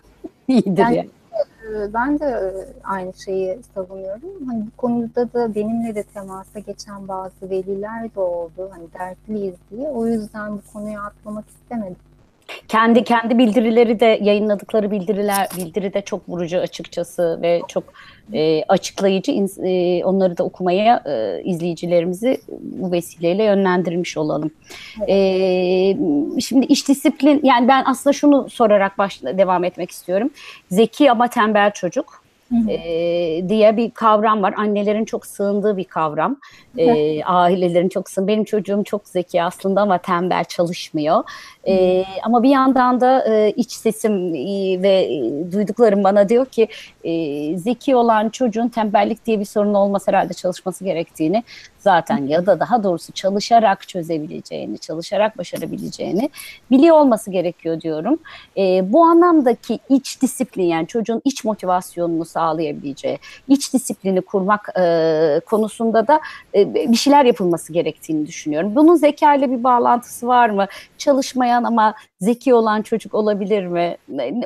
iyidir 0.56 0.82
Yani- 0.82 0.98
yani. 0.98 1.10
Ee, 1.66 1.94
Ben 1.94 2.20
de 2.20 2.26
e, 2.26 2.50
aynı 2.84 3.14
şeyi 3.14 3.60
savunuyorum. 3.76 4.48
Hani 4.48 4.62
bu 4.66 4.78
konuda 4.78 5.34
da 5.34 5.56
benimle 5.56 5.96
de 5.96 6.04
temasa 6.04 6.60
geçen 6.60 7.08
bazı 7.08 7.50
veliler 7.50 8.16
de 8.16 8.20
oldu. 8.20 8.70
Hani 8.72 8.84
dertliyiz 9.00 9.56
diye. 9.72 9.88
O 9.90 10.08
yüzden 10.08 10.54
bu 10.54 10.62
konuyu 10.74 11.00
atlamak 11.00 11.46
istemedim. 11.50 11.96
Kendi 12.68 13.04
kendi 13.04 13.38
bildirileri 13.38 14.00
de 14.00 14.20
yayınladıkları 14.22 14.92
bildiriler 14.92 15.48
bildiri 15.58 15.94
de 15.94 16.02
çok 16.02 16.30
vurucu 16.30 16.60
açıkçası 16.60 17.40
ve 17.42 17.62
çok 17.68 17.84
e, 18.34 18.64
açıklayıcı 18.64 19.32
e, 19.64 20.04
onları 20.04 20.38
da 20.38 20.44
okumaya 20.44 21.04
e, 21.06 21.42
izleyicilerimizi 21.44 22.42
bu 22.62 22.92
vesileyle 22.92 23.44
yönlendirmiş 23.44 24.18
olalım. 24.18 24.52
E, 25.08 25.18
şimdi 26.42 26.66
iş 26.66 26.88
disiplin 26.88 27.40
yani 27.44 27.68
ben 27.68 27.84
aslında 27.86 28.14
şunu 28.14 28.50
sorarak 28.50 28.98
baş, 28.98 29.24
devam 29.24 29.64
etmek 29.64 29.92
istiyorum. 29.92 30.30
Zeki 30.72 31.12
ama 31.12 31.28
tembel 31.28 31.72
çocuk 31.72 32.25
e, 32.70 33.50
diye 33.50 33.78
bir 33.78 33.92
kavram 33.92 34.44
var. 34.44 34.54
Annelerin 34.58 35.06
çok 35.06 35.26
sığındığı 35.26 35.78
bir 35.78 35.84
kavram. 35.84 36.38
E, 36.78 37.24
ailelerin 37.24 37.90
çok 37.90 38.10
sığın. 38.10 38.28
Benim 38.28 38.44
çocuğum 38.44 38.84
çok 38.86 39.08
zeki 39.08 39.44
aslında 39.44 39.82
ama 39.82 39.98
tembel 39.98 40.44
çalışmıyor. 40.44 41.24
E, 41.68 42.06
ama 42.24 42.44
bir 42.44 42.50
yandan 42.50 43.02
da 43.02 43.26
e, 43.34 43.52
iç 43.52 43.72
sesim 43.72 44.36
e, 44.36 44.82
ve 44.82 45.10
duyduklarım 45.52 46.04
bana 46.04 46.30
diyor 46.30 46.46
ki 46.46 46.68
e, 47.04 47.58
zeki 47.58 47.96
olan 47.96 48.30
çocuğun 48.30 48.68
tembellik 48.68 49.26
diye 49.26 49.40
bir 49.40 49.46
sorun 49.46 49.74
olmasa 49.74 50.12
herhalde 50.12 50.34
çalışması 50.34 50.84
gerektiğini 50.84 51.44
zaten 51.86 52.28
ya 52.28 52.46
da 52.46 52.60
daha 52.60 52.84
doğrusu 52.84 53.12
çalışarak 53.12 53.88
çözebileceğini, 53.88 54.78
çalışarak 54.78 55.38
başarabileceğini 55.38 56.30
biliyor 56.72 56.98
olması 56.98 57.32
gerekiyor 57.32 57.82
diyorum. 57.82 58.20
E, 58.58 58.94
bu 58.94 59.04
anlamdaki 59.04 59.80
iç 59.90 60.22
disiplin 60.22 60.64
yani 60.64 60.88
çocuğun 60.88 61.22
iç 61.24 61.44
motivasyonunu 61.44 62.26
sağlayabileceği, 62.26 63.20
iç 63.48 63.74
disiplini 63.74 64.22
kurmak 64.22 64.70
e, 64.80 65.42
konusunda 65.46 66.08
da 66.08 66.22
e, 66.56 66.74
bir 66.74 66.96
şeyler 66.98 67.26
yapılması 67.26 67.74
gerektiğini 67.74 68.28
düşünüyorum. 68.28 68.76
Bunun 68.76 68.96
zeka 68.96 69.36
ile 69.36 69.52
bir 69.52 69.64
bağlantısı 69.64 70.28
var 70.28 70.50
mı? 70.50 70.68
Çalışmayan 70.98 71.64
ama 71.64 71.94
zeki 72.20 72.54
olan 72.54 72.82
çocuk 72.82 73.14
olabilir 73.14 73.68
mi? 73.68 73.98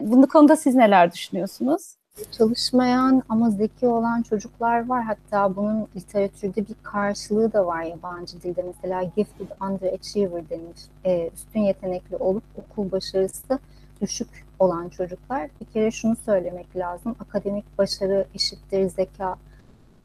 Bu 0.01 0.27
konuda 0.27 0.55
siz 0.55 0.75
neler 0.75 1.13
düşünüyorsunuz? 1.13 1.98
Çalışmayan 2.31 3.23
ama 3.29 3.49
zeki 3.49 3.87
olan 3.87 4.21
çocuklar 4.21 4.89
var. 4.89 5.03
Hatta 5.03 5.55
bunun 5.55 5.87
literatürde 5.95 6.67
bir 6.67 6.75
karşılığı 6.83 7.53
da 7.53 7.65
var 7.65 7.83
yabancı 7.83 8.41
dilde. 8.41 8.63
Mesela 8.63 9.03
gifted 9.03 9.47
underachiever 9.61 10.49
denir. 10.49 10.77
Ee, 11.05 11.29
üstün 11.33 11.59
yetenekli 11.59 12.17
olup 12.17 12.43
okul 12.57 12.91
başarısı 12.91 13.59
düşük 14.01 14.27
olan 14.59 14.89
çocuklar. 14.89 15.49
Bir 15.61 15.65
kere 15.65 15.91
şunu 15.91 16.15
söylemek 16.15 16.75
lazım. 16.75 17.15
Akademik 17.19 17.77
başarı 17.77 18.25
eşittir 18.35 18.89
zeka 18.89 19.35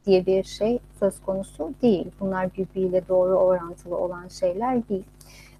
diye 0.05 0.25
bir 0.25 0.43
şey 0.43 0.79
söz 0.99 1.21
konusu 1.21 1.73
değil. 1.81 2.07
Bunlar 2.19 2.53
birbiriyle 2.53 3.07
doğru 3.07 3.35
orantılı 3.35 3.97
olan 3.97 4.27
şeyler 4.27 4.89
değil. 4.89 5.05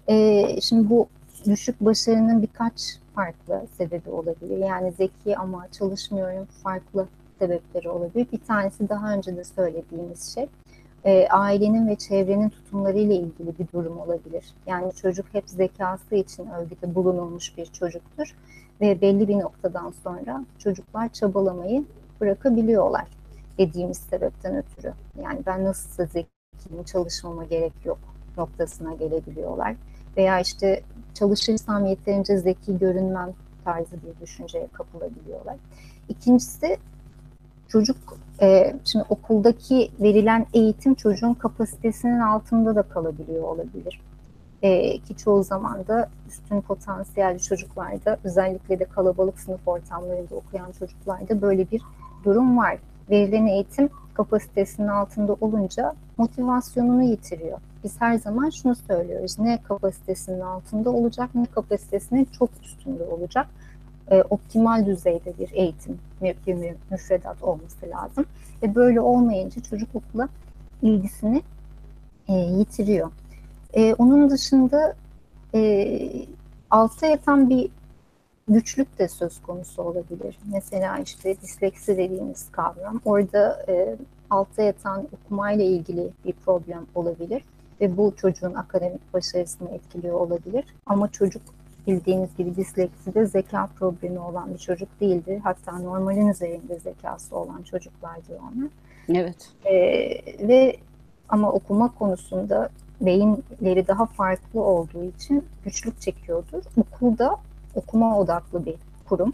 Ee, 0.08 0.60
şimdi 0.60 0.90
bu 0.90 1.06
düşük 1.44 1.80
başarının 1.80 2.42
birkaç 2.42 2.98
farklı 3.16 3.66
sebebi 3.78 4.10
olabilir. 4.10 4.58
Yani 4.58 4.92
zeki 4.92 5.36
ama 5.36 5.68
çalışmıyorum 5.72 6.48
farklı 6.62 7.08
sebepleri 7.38 7.88
olabilir. 7.88 8.26
Bir 8.32 8.40
tanesi 8.40 8.88
daha 8.88 9.14
önce 9.14 9.36
de 9.36 9.44
söylediğimiz 9.44 10.34
şey 10.34 10.48
e, 11.04 11.28
ailenin 11.28 11.88
ve 11.88 11.96
çevrenin 11.96 12.48
tutumlarıyla 12.48 13.14
ilgili 13.14 13.58
bir 13.58 13.66
durum 13.72 13.98
olabilir. 13.98 14.44
Yani 14.66 14.92
çocuk 14.92 15.26
hep 15.32 15.48
zekası 15.48 16.14
için 16.14 16.46
övgüde 16.50 16.94
bulunulmuş 16.94 17.56
bir 17.56 17.66
çocuktur 17.66 18.34
ve 18.80 19.00
belli 19.00 19.28
bir 19.28 19.38
noktadan 19.38 19.90
sonra 20.04 20.44
çocuklar 20.58 21.08
çabalamayı 21.08 21.84
bırakabiliyorlar 22.20 23.06
dediğimiz 23.58 23.98
sebepten 23.98 24.56
ötürü. 24.56 24.92
Yani 25.22 25.40
ben 25.46 25.64
nasılsa 25.64 26.04
zekiyim, 26.04 26.84
çalışmama 26.86 27.44
gerek 27.44 27.72
yok 27.84 27.98
noktasına 28.36 28.94
gelebiliyorlar. 28.94 29.76
Veya 30.16 30.40
işte 30.40 30.82
çalışırsam 31.18 31.86
yeterince 31.86 32.38
zeki 32.38 32.78
görünmem 32.78 33.32
tarzı 33.64 33.96
bir 33.96 34.26
düşünceye 34.26 34.68
kapılabiliyorlar. 34.72 35.56
İkincisi 36.08 36.76
çocuk 37.68 37.96
e, 38.40 38.76
şimdi 38.84 39.04
okuldaki 39.08 39.90
verilen 40.00 40.46
eğitim 40.54 40.94
çocuğun 40.94 41.34
kapasitesinin 41.34 42.20
altında 42.20 42.76
da 42.76 42.82
kalabiliyor 42.82 43.42
olabilir. 43.42 44.00
E, 44.62 44.98
ki 44.98 45.16
çoğu 45.16 45.42
zaman 45.44 45.86
da 45.86 46.08
üstün 46.28 46.60
potansiyelli 46.60 47.42
çocuklarda 47.42 48.18
özellikle 48.24 48.78
de 48.78 48.84
kalabalık 48.84 49.40
sınıf 49.40 49.68
ortamlarında 49.68 50.34
okuyan 50.34 50.72
çocuklarda 50.72 51.42
böyle 51.42 51.70
bir 51.70 51.82
durum 52.24 52.58
var. 52.58 52.78
Verilen 53.10 53.46
eğitim 53.46 53.88
kapasitesinin 54.16 54.88
altında 54.88 55.36
olunca 55.40 55.94
motivasyonunu 56.16 57.02
yitiriyor. 57.02 57.58
Biz 57.84 58.00
her 58.00 58.14
zaman 58.18 58.50
şunu 58.50 58.74
söylüyoruz. 58.74 59.38
Ne 59.38 59.62
kapasitesinin 59.62 60.40
altında 60.40 60.90
olacak 60.90 61.30
ne 61.34 61.46
kapasitesinin 61.46 62.28
çok 62.38 62.50
üstünde 62.64 63.02
olacak. 63.04 63.46
E, 64.10 64.22
optimal 64.22 64.86
düzeyde 64.86 65.38
bir 65.38 65.50
eğitim, 65.52 65.98
bir 66.22 66.54
mü- 66.54 66.76
müfredat 66.90 67.42
olması 67.42 67.90
lazım. 67.90 68.24
Ve 68.62 68.74
böyle 68.74 69.00
olmayınca 69.00 69.62
çocuk 69.62 69.88
okula 69.94 70.28
ilgisini 70.82 71.42
e, 72.28 72.32
yitiriyor. 72.32 73.10
E, 73.74 73.94
onun 73.94 74.30
dışında 74.30 74.94
e, 75.54 75.98
altta 76.70 77.06
yatan 77.06 77.50
bir 77.50 77.70
güçlük 78.48 78.98
de 78.98 79.08
söz 79.08 79.42
konusu 79.42 79.82
olabilir. 79.82 80.38
Mesela 80.52 80.98
işte 80.98 81.40
disleksi 81.42 81.96
dediğimiz 81.96 82.50
kavram. 82.52 83.00
Orada 83.04 83.64
e, 83.68 83.96
altta 84.30 84.62
yatan 84.62 85.08
okumayla 85.12 85.64
ilgili 85.64 86.10
bir 86.24 86.32
problem 86.32 86.86
olabilir 86.94 87.42
ve 87.80 87.96
bu 87.96 88.14
çocuğun 88.16 88.54
akademik 88.54 89.14
başarısını 89.14 89.70
etkiliyor 89.70 90.20
olabilir. 90.20 90.64
Ama 90.86 91.12
çocuk 91.12 91.42
bildiğiniz 91.86 92.36
gibi 92.36 92.56
dislekside 92.56 93.26
zeka 93.26 93.68
problemi 93.78 94.18
olan 94.18 94.54
bir 94.54 94.58
çocuk 94.58 95.00
değildir. 95.00 95.40
Hatta 95.44 95.78
normalin 95.78 96.28
üzerinde 96.28 96.78
zekası 96.78 97.36
olan 97.36 97.62
çocuklardır 97.62 98.34
onlar. 98.34 98.70
Evet. 99.08 99.50
Ee, 99.64 100.48
ve 100.48 100.76
ama 101.28 101.52
okuma 101.52 101.94
konusunda 101.94 102.68
beyinleri 103.00 103.86
daha 103.88 104.06
farklı 104.06 104.60
olduğu 104.60 105.04
için 105.04 105.44
güçlük 105.64 106.00
çekiyordur. 106.00 106.62
Okulda 106.76 107.36
okuma 107.76 108.18
odaklı 108.18 108.66
bir 108.66 108.74
kurum. 109.08 109.32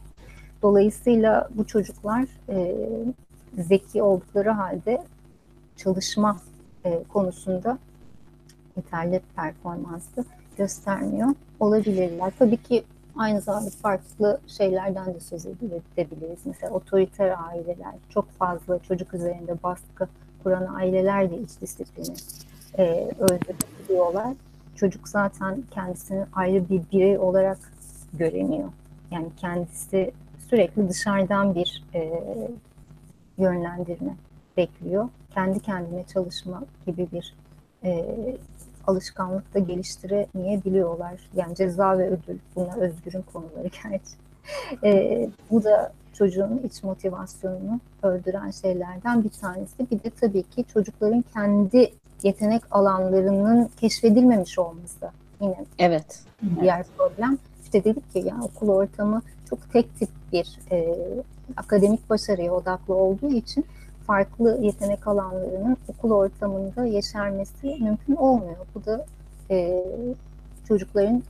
Dolayısıyla 0.63 1.49
bu 1.55 1.67
çocuklar 1.67 2.27
e, 2.49 2.77
zeki 3.59 4.03
oldukları 4.03 4.51
halde 4.51 5.03
çalışma 5.77 6.37
e, 6.85 7.03
konusunda 7.09 7.79
yeterli 8.77 9.21
performansı 9.37 10.25
göstermiyor 10.57 11.29
olabilirler. 11.61 12.33
Tabii 12.39 12.57
ki 12.57 12.85
aynı 13.17 13.41
zamanda 13.41 13.71
farklı 13.71 14.41
şeylerden 14.47 15.15
de 15.15 15.21
söz 15.21 15.47
edebiliriz. 15.47 16.39
Mesela 16.45 16.73
otoriter 16.73 17.35
aileler, 17.49 17.95
çok 18.09 18.31
fazla 18.31 18.79
çocuk 18.79 19.15
üzerinde 19.15 19.63
baskı 19.63 20.09
kuran 20.43 20.75
aileler 20.75 21.31
de 21.31 21.39
iç 21.39 21.51
disiplini 21.61 22.17
e, 22.79 23.11
öldürüyorlar. 23.19 24.35
Çocuk 24.77 25.09
zaten 25.09 25.63
kendisini 25.71 26.25
ayrı 26.33 26.69
bir 26.69 26.83
birey 26.93 27.19
olarak 27.19 27.72
göremiyor. 28.13 28.69
Yani 29.11 29.29
kendisi 29.37 30.13
sürekli 30.49 30.89
dışarıdan 30.89 31.55
bir 31.55 31.85
e, 31.95 32.23
yönlendirme 33.39 34.17
bekliyor. 34.57 35.09
Kendi 35.35 35.61
kendine 35.61 36.05
çalışma 36.05 36.63
gibi 36.87 37.09
bir 37.13 37.35
e, 37.85 38.05
alışkanlık 38.87 39.55
da 39.55 39.59
geliştiremeyebiliyorlar. 39.59 41.21
Yani 41.37 41.55
ceza 41.55 41.99
ve 41.99 42.09
ödül 42.09 42.39
bunlar 42.57 42.77
özgürün 42.79 43.25
konuları 43.33 43.69
gerçi. 43.83 44.23
E, 44.85 45.29
bu 45.51 45.65
da 45.65 45.93
çocuğun 46.13 46.61
iç 46.65 46.83
motivasyonunu 46.83 47.81
öldüren 48.03 48.51
şeylerden 48.51 49.25
bir 49.25 49.29
tanesi. 49.29 49.91
Bir 49.91 50.05
de 50.05 50.11
tabii 50.21 50.43
ki 50.43 50.65
çocukların 50.73 51.25
kendi 51.35 51.93
yetenek 52.23 52.63
alanlarının 52.71 53.71
keşfedilmemiş 53.81 54.59
olması 54.59 55.11
yine 55.41 55.65
Evet. 55.79 56.23
diğer 56.61 56.87
problem. 56.97 57.39
İşte 57.73 57.85
dedik 57.85 58.13
ki 58.13 58.23
yani 58.27 58.45
okul 58.45 58.69
ortamı 58.69 59.23
çok 59.51 59.73
tek 59.73 59.99
tip 59.99 60.09
bir 60.33 60.59
e, 60.71 60.97
akademik 61.57 62.11
başarıya 62.11 62.53
odaklı 62.53 62.95
olduğu 62.95 63.31
için 63.31 63.65
farklı 64.07 64.59
yetenek 64.63 65.07
alanlarının 65.07 65.77
okul 65.89 66.11
ortamında 66.11 66.87
yeşermesi 66.87 67.77
mümkün 67.81 68.17
olmuyor. 68.17 68.57
Bu 68.75 68.85
da 68.85 69.07
e, 69.51 69.85
çocukların 70.69 71.23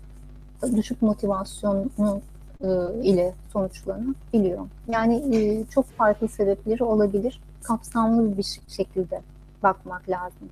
düşük 0.77 1.03
motivasyonunu 1.03 2.21
e, 2.61 2.69
ile 3.03 3.35
sonuçlanabiliyor. 3.53 4.67
Yani 4.89 5.37
e, 5.37 5.65
çok 5.67 5.87
farklı 5.87 6.29
sebepleri 6.29 6.85
olabilir. 6.85 7.41
Kapsamlı 7.63 8.39
bir 8.39 8.61
şekilde 8.69 9.21
bakmak 9.63 10.09
lazım. 10.09 10.49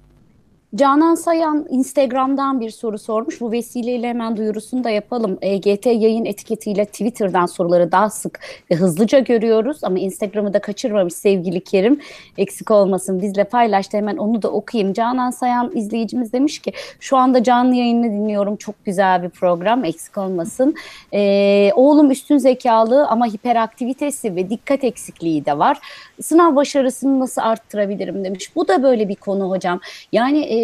Canan 0.75 1.15
Sayan 1.15 1.67
Instagram'dan 1.71 2.61
bir 2.61 2.71
soru 2.71 2.99
sormuş. 2.99 3.41
Bu 3.41 3.53
vesileyle 3.53 4.09
hemen 4.09 4.37
duyurusunu 4.37 4.85
da 4.85 4.91
yapalım. 4.91 5.39
EGT 5.43 5.87
yayın 5.87 6.25
etiketiyle 6.25 6.85
Twitter'dan 6.85 7.47
soruları 7.47 7.93
daha 7.93 8.11
sık 8.11 8.41
ve 8.71 8.75
hızlıca 8.75 9.19
görüyoruz 9.19 9.85
ama 9.85 9.99
Instagram'ı 9.99 10.55
da 10.55 10.61
kaçırmamış 10.61 11.15
sevgili 11.15 11.61
Kerim. 11.61 12.01
Eksik 12.39 12.71
olmasın 12.71 13.23
bizle 13.23 13.45
paylaştı. 13.45 13.97
Hemen 13.97 14.17
onu 14.17 14.43
da 14.43 14.51
okuyayım. 14.51 14.93
Canan 14.93 15.31
Sayan 15.31 15.77
izleyicimiz 15.77 16.33
demiş 16.33 16.59
ki 16.59 16.73
şu 17.01 17.17
anda 17.17 17.43
canlı 17.43 17.75
yayını 17.75 18.05
dinliyorum. 18.05 18.57
Çok 18.57 18.85
güzel 18.85 19.23
bir 19.23 19.29
program. 19.29 19.85
Eksik 19.85 20.19
olmasın. 20.19 20.75
Ee, 21.13 21.71
oğlum 21.75 22.11
üstün 22.11 22.39
zekalı 22.39 23.07
ama 23.07 23.27
hiperaktivitesi 23.27 24.37
ve 24.37 24.51
dikkat 24.51 24.85
eksikliği 24.85 25.47
de 25.47 25.59
var. 25.59 25.79
Sınav 26.23 26.57
başarısını 26.57 27.21
nasıl 27.21 27.43
arttırabilirim 27.43 28.25
demiş. 28.25 28.57
Bu 28.57 28.69
da 28.69 28.83
böyle 28.83 29.09
bir 29.09 29.17
konu 29.17 29.51
hocam. 29.51 29.81
Yani 30.13 30.39
e, 30.39 30.60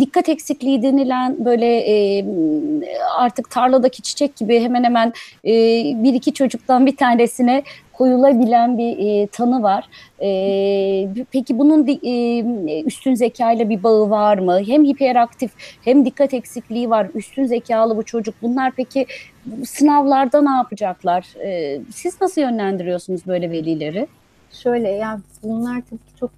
dikkat 0.00 0.28
eksikliği 0.28 0.82
denilen 0.82 1.44
böyle 1.44 1.66
e, 1.66 2.24
artık 3.18 3.50
tarladaki 3.50 4.02
çiçek 4.02 4.36
gibi 4.36 4.60
hemen 4.60 4.84
hemen 4.84 5.12
e, 5.44 5.52
bir 6.04 6.14
iki 6.14 6.32
çocuktan 6.32 6.86
bir 6.86 6.96
tanesine 6.96 7.62
koyulabilen 8.00 8.78
bir 8.78 8.98
e, 8.98 9.26
tanı 9.26 9.62
var. 9.62 9.84
E, 10.22 10.28
peki 11.32 11.58
bunun 11.58 11.86
e, 12.02 12.82
üstün 12.82 13.14
zeka 13.14 13.52
ile 13.52 13.68
bir 13.68 13.82
bağı 13.82 14.10
var 14.10 14.38
mı? 14.38 14.60
Hem 14.66 14.84
hiperaktif 14.84 15.50
hem 15.84 16.04
dikkat 16.04 16.34
eksikliği 16.34 16.90
var. 16.90 17.10
Üstün 17.14 17.46
zekalı 17.46 17.96
bu 17.96 18.02
çocuk. 18.02 18.34
Bunlar 18.42 18.72
peki 18.76 19.06
sınavlarda 19.64 20.42
ne 20.42 20.50
yapacaklar? 20.50 21.26
E, 21.44 21.80
siz 21.92 22.20
nasıl 22.20 22.40
yönlendiriyorsunuz 22.40 23.26
böyle 23.26 23.50
velileri? 23.50 24.06
Şöyle 24.52 24.88
yani 24.88 25.20
bunlar 25.42 25.82
tabii 25.90 25.98
ki 25.98 26.16
çok 26.20 26.30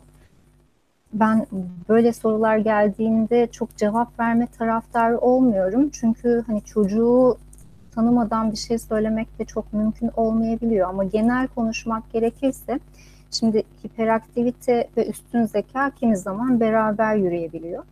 ben 1.13 1.47
böyle 1.89 2.13
sorular 2.13 2.57
geldiğinde 2.57 3.47
çok 3.47 3.77
cevap 3.77 4.21
verme 4.21 4.47
taraftarı 4.47 5.19
olmuyorum. 5.19 5.91
Çünkü 5.93 6.45
hani 6.47 6.63
çocuğu 6.63 7.37
tanımadan 7.95 8.53
bir 8.53 8.57
şey 8.57 8.79
söylemek 8.79 9.39
de 9.39 9.45
çok 9.45 9.73
mümkün 9.73 10.11
olmayabiliyor. 10.17 10.89
Ama 10.89 11.05
genel 11.05 11.49
konuşmak 11.49 12.13
gerekirse 12.13 12.81
şimdi 13.31 13.63
hiperaktivite 13.85 14.89
ve 14.97 15.07
üstün 15.07 15.47
zeka 15.47 15.91
kimi 15.91 16.17
zaman 16.17 16.61
beraber 16.61 17.17
yürüyebiliyor. 17.17 17.85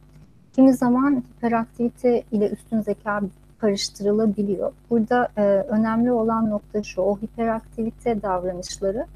Kimi 0.53 0.75
zaman 0.75 1.25
hiperaktivite 1.37 2.23
ile 2.33 2.51
üstün 2.51 2.81
zeka 2.81 3.21
karıştırılabiliyor. 3.59 4.73
Burada 4.91 5.29
e, 5.37 5.43
önemli 5.43 6.13
olan 6.13 6.51
nokta 6.51 6.83
şu, 6.83 7.01
o 7.03 7.19
hiperaktivite 7.19 8.23
davranışları 8.23 9.07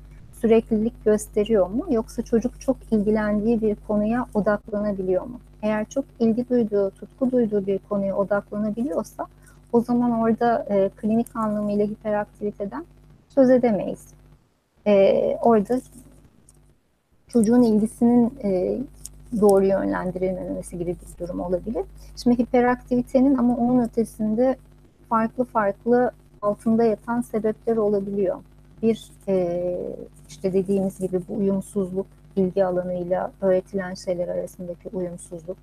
süreklilik 0.45 1.05
gösteriyor 1.05 1.67
mu 1.67 1.87
yoksa 1.91 2.23
çocuk 2.23 2.61
çok 2.61 2.77
ilgilendiği 2.91 3.61
bir 3.61 3.77
konuya 3.89 4.27
odaklanabiliyor 4.35 5.23
mu? 5.23 5.41
Eğer 5.63 5.85
çok 5.89 6.05
ilgi 6.21 6.49
duyduğu, 6.49 6.91
tutku 6.91 7.31
duyduğu 7.31 7.67
bir 7.67 7.79
konuya 7.79 8.17
odaklanabiliyorsa 8.17 9.27
o 9.73 9.81
zaman 9.81 10.11
orada 10.21 10.67
e, 10.71 10.91
klinik 10.97 11.37
anlamıyla 11.37 11.87
hiperaktiviteden 11.87 12.85
söz 13.29 13.51
edemeyiz. 13.51 14.07
E, 14.87 15.15
orada 15.43 15.81
çocuğun 17.29 17.63
ilgisinin 17.63 18.33
e, 18.45 18.79
doğru 19.41 19.67
yönlendirilmemesi 19.67 20.79
gibi 20.79 20.91
bir 20.91 21.27
durum 21.27 21.41
olabilir. 21.41 21.85
Şimdi 22.17 22.39
hiperaktivitenin 22.39 23.35
ama 23.35 23.57
onun 23.57 23.85
ötesinde 23.85 24.57
farklı 25.09 25.45
farklı 25.45 26.11
altında 26.43 26.85
yatan 26.85 27.21
sebepler 27.21 27.77
olabiliyor. 27.77 28.37
Bir 28.85 29.11
e, 29.29 29.77
işte 30.29 30.53
dediğimiz 30.53 30.99
gibi 30.99 31.21
bu 31.29 31.35
uyumsuzluk, 31.35 32.07
ilgi 32.37 32.65
alanıyla 32.65 33.33
öğretilen 33.41 33.95
şeyler 33.95 34.29
arasındaki 34.29 34.89
uyumsuzluk. 34.93 35.57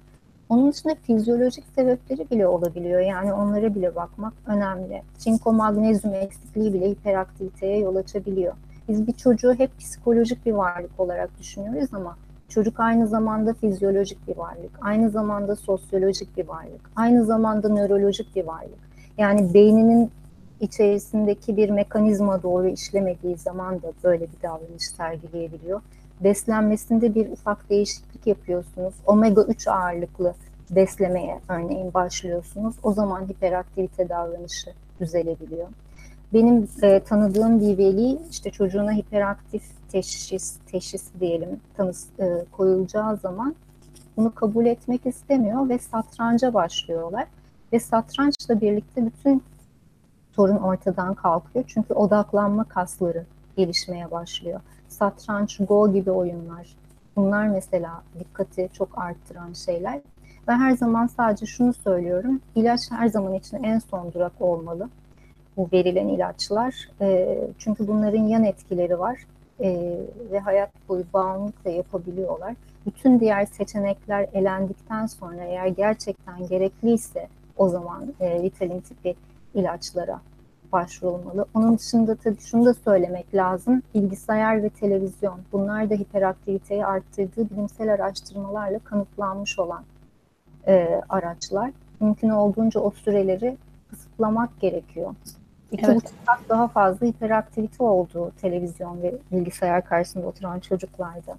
Onun 0.50 0.72
dışında 0.72 0.96
fizyolojik 0.96 1.64
sebepleri 1.76 2.30
bile 2.30 2.48
olabiliyor. 2.48 3.00
Yani 3.00 3.34
onlara 3.34 3.76
bile 3.76 3.96
bakmak 3.96 4.34
önemli. 4.48 5.02
Çinko 5.20 5.54
magnezyum 5.54 6.14
eksikliği 6.14 6.74
bile 6.74 6.90
hiperaktiviteye 6.90 7.78
yol 7.78 7.96
açabiliyor. 7.96 8.54
Biz 8.90 9.08
bir 9.08 9.14
çocuğu 9.14 9.54
hep 9.54 9.80
psikolojik 9.80 10.46
bir 10.46 10.52
varlık 10.52 11.00
olarak 11.00 11.40
düşünüyoruz 11.40 11.94
ama 11.94 12.18
çocuk 12.50 12.80
aynı 12.80 13.08
zamanda 13.08 13.54
fizyolojik 13.54 14.28
bir 14.28 14.38
varlık, 14.38 14.72
aynı 14.82 15.10
zamanda 15.10 15.56
sosyolojik 15.56 16.38
bir 16.38 16.48
varlık, 16.48 16.92
aynı 16.96 17.26
zamanda 17.26 17.70
nörolojik 17.70 18.36
bir 18.36 18.44
varlık. 18.44 18.80
Yani 19.18 19.54
beyninin 19.54 20.12
içerisindeki 20.62 21.58
bir 21.58 21.70
mekanizma 21.70 22.44
doğru 22.44 22.68
işlemediği 22.68 23.38
zaman 23.38 23.82
da 23.82 23.94
böyle 24.04 24.22
bir 24.22 24.42
davranış 24.44 24.88
sergileyebiliyor. 24.98 25.82
Beslenmesinde 26.24 27.16
bir 27.16 27.32
ufak 27.32 27.70
değişiklik 27.70 28.28
yapıyorsunuz. 28.28 28.94
Omega 29.06 29.44
3 29.44 29.68
ağırlıklı 29.68 30.34
beslemeye 30.72 31.40
örneğin 31.50 31.94
başlıyorsunuz. 31.94 32.76
O 32.84 32.94
zaman 32.94 33.30
hiperaktivite 33.30 34.10
davranışı 34.10 34.70
düzelebiliyor. 35.00 35.68
Benim 36.34 36.68
e, 36.82 37.00
tanıdığım 37.00 37.60
bir 37.60 37.78
veli 37.78 38.18
işte 38.32 38.52
çocuğuna 38.52 38.92
hiperaktif 38.92 39.64
teşhis, 39.92 40.58
teşhis 40.72 41.04
diyelim 41.20 41.60
tanıs, 41.78 42.06
e, 42.20 42.46
koyulacağı 42.52 43.18
zaman 43.18 43.56
bunu 44.18 44.36
kabul 44.36 44.66
etmek 44.66 45.06
istemiyor 45.06 45.70
ve 45.70 45.80
satranca 45.80 46.54
başlıyorlar. 46.54 47.28
Ve 47.74 47.80
satrançla 47.80 48.62
birlikte 48.62 49.06
bütün 49.06 49.44
sorun 50.36 50.58
ortadan 50.58 51.14
kalkıyor. 51.14 51.66
Çünkü 51.68 51.94
odaklanma 51.94 52.64
kasları 52.64 53.26
gelişmeye 53.58 54.12
başlıyor. 54.12 54.62
Satranç, 54.88 55.60
Go 55.68 55.94
gibi 55.94 56.12
oyunlar. 56.12 56.76
Bunlar 57.16 57.48
mesela 57.48 58.04
dikkati 58.20 58.70
çok 58.74 58.98
arttıran 58.98 59.54
şeyler. 59.54 60.02
Ve 60.48 60.52
her 60.54 60.72
zaman 60.72 61.08
sadece 61.08 61.46
şunu 61.46 61.74
söylüyorum. 61.74 62.42
İlaç 62.56 62.82
her 62.92 63.08
zaman 63.08 63.34
için 63.34 63.64
en 63.64 63.80
son 63.80 64.14
durak 64.14 64.32
olmalı. 64.40 64.90
Bu 65.58 65.70
verilen 65.74 66.08
ilaçlar. 66.08 66.90
E, 67.02 67.38
çünkü 67.58 67.88
bunların 67.88 68.24
yan 68.24 68.44
etkileri 68.44 69.00
var. 69.00 69.26
E, 69.60 69.98
ve 70.32 70.40
hayat 70.40 70.70
boyu 70.90 71.04
bağımlılık 71.14 71.66
da 71.66 71.70
yapabiliyorlar. 71.70 72.56
Bütün 72.86 73.20
diğer 73.20 73.46
seçenekler 73.46 74.28
elendikten 74.34 75.06
sonra 75.06 75.44
eğer 75.44 75.68
gerçekten 75.68 76.48
gerekliyse 76.48 77.28
o 77.58 77.70
zaman 77.70 78.14
e, 78.20 78.42
Ritalin 78.42 78.82
tipi 78.82 79.16
ilaçlara 79.56 80.22
başvurulmalı. 80.72 81.46
Onun 81.54 81.78
dışında 81.78 82.16
tabii 82.16 82.40
şunu 82.40 82.66
da 82.66 82.74
söylemek 82.74 83.36
lazım. 83.36 83.82
Bilgisayar 83.96 84.64
ve 84.64 84.70
televizyon 84.70 85.40
bunlar 85.52 85.90
da 85.90 85.94
hiperaktiviteyi 85.94 86.86
arttırdığı 86.86 87.50
bilimsel 87.50 87.94
araştırmalarla 87.94 88.80
kanıtlanmış 88.80 89.60
olan 89.60 89.84
e, 90.68 91.02
araçlar. 91.10 91.72
Mümkün 92.00 92.30
olduğunca 92.30 92.80
o 92.80 92.92
süreleri 92.92 93.58
kısıtlamak 93.90 94.60
gerekiyor. 94.60 95.16
İki 95.72 95.86
evet. 95.86 95.96
buçuk 95.96 96.18
saat 96.26 96.40
daha 96.50 96.68
fazla 96.68 97.08
hiperaktivite 97.08 97.84
olduğu 97.84 98.32
televizyon 98.32 99.02
ve 99.02 99.16
bilgisayar 99.32 99.86
karşısında 99.86 100.28
oturan 100.28 100.60
çocuklarda 100.60 101.36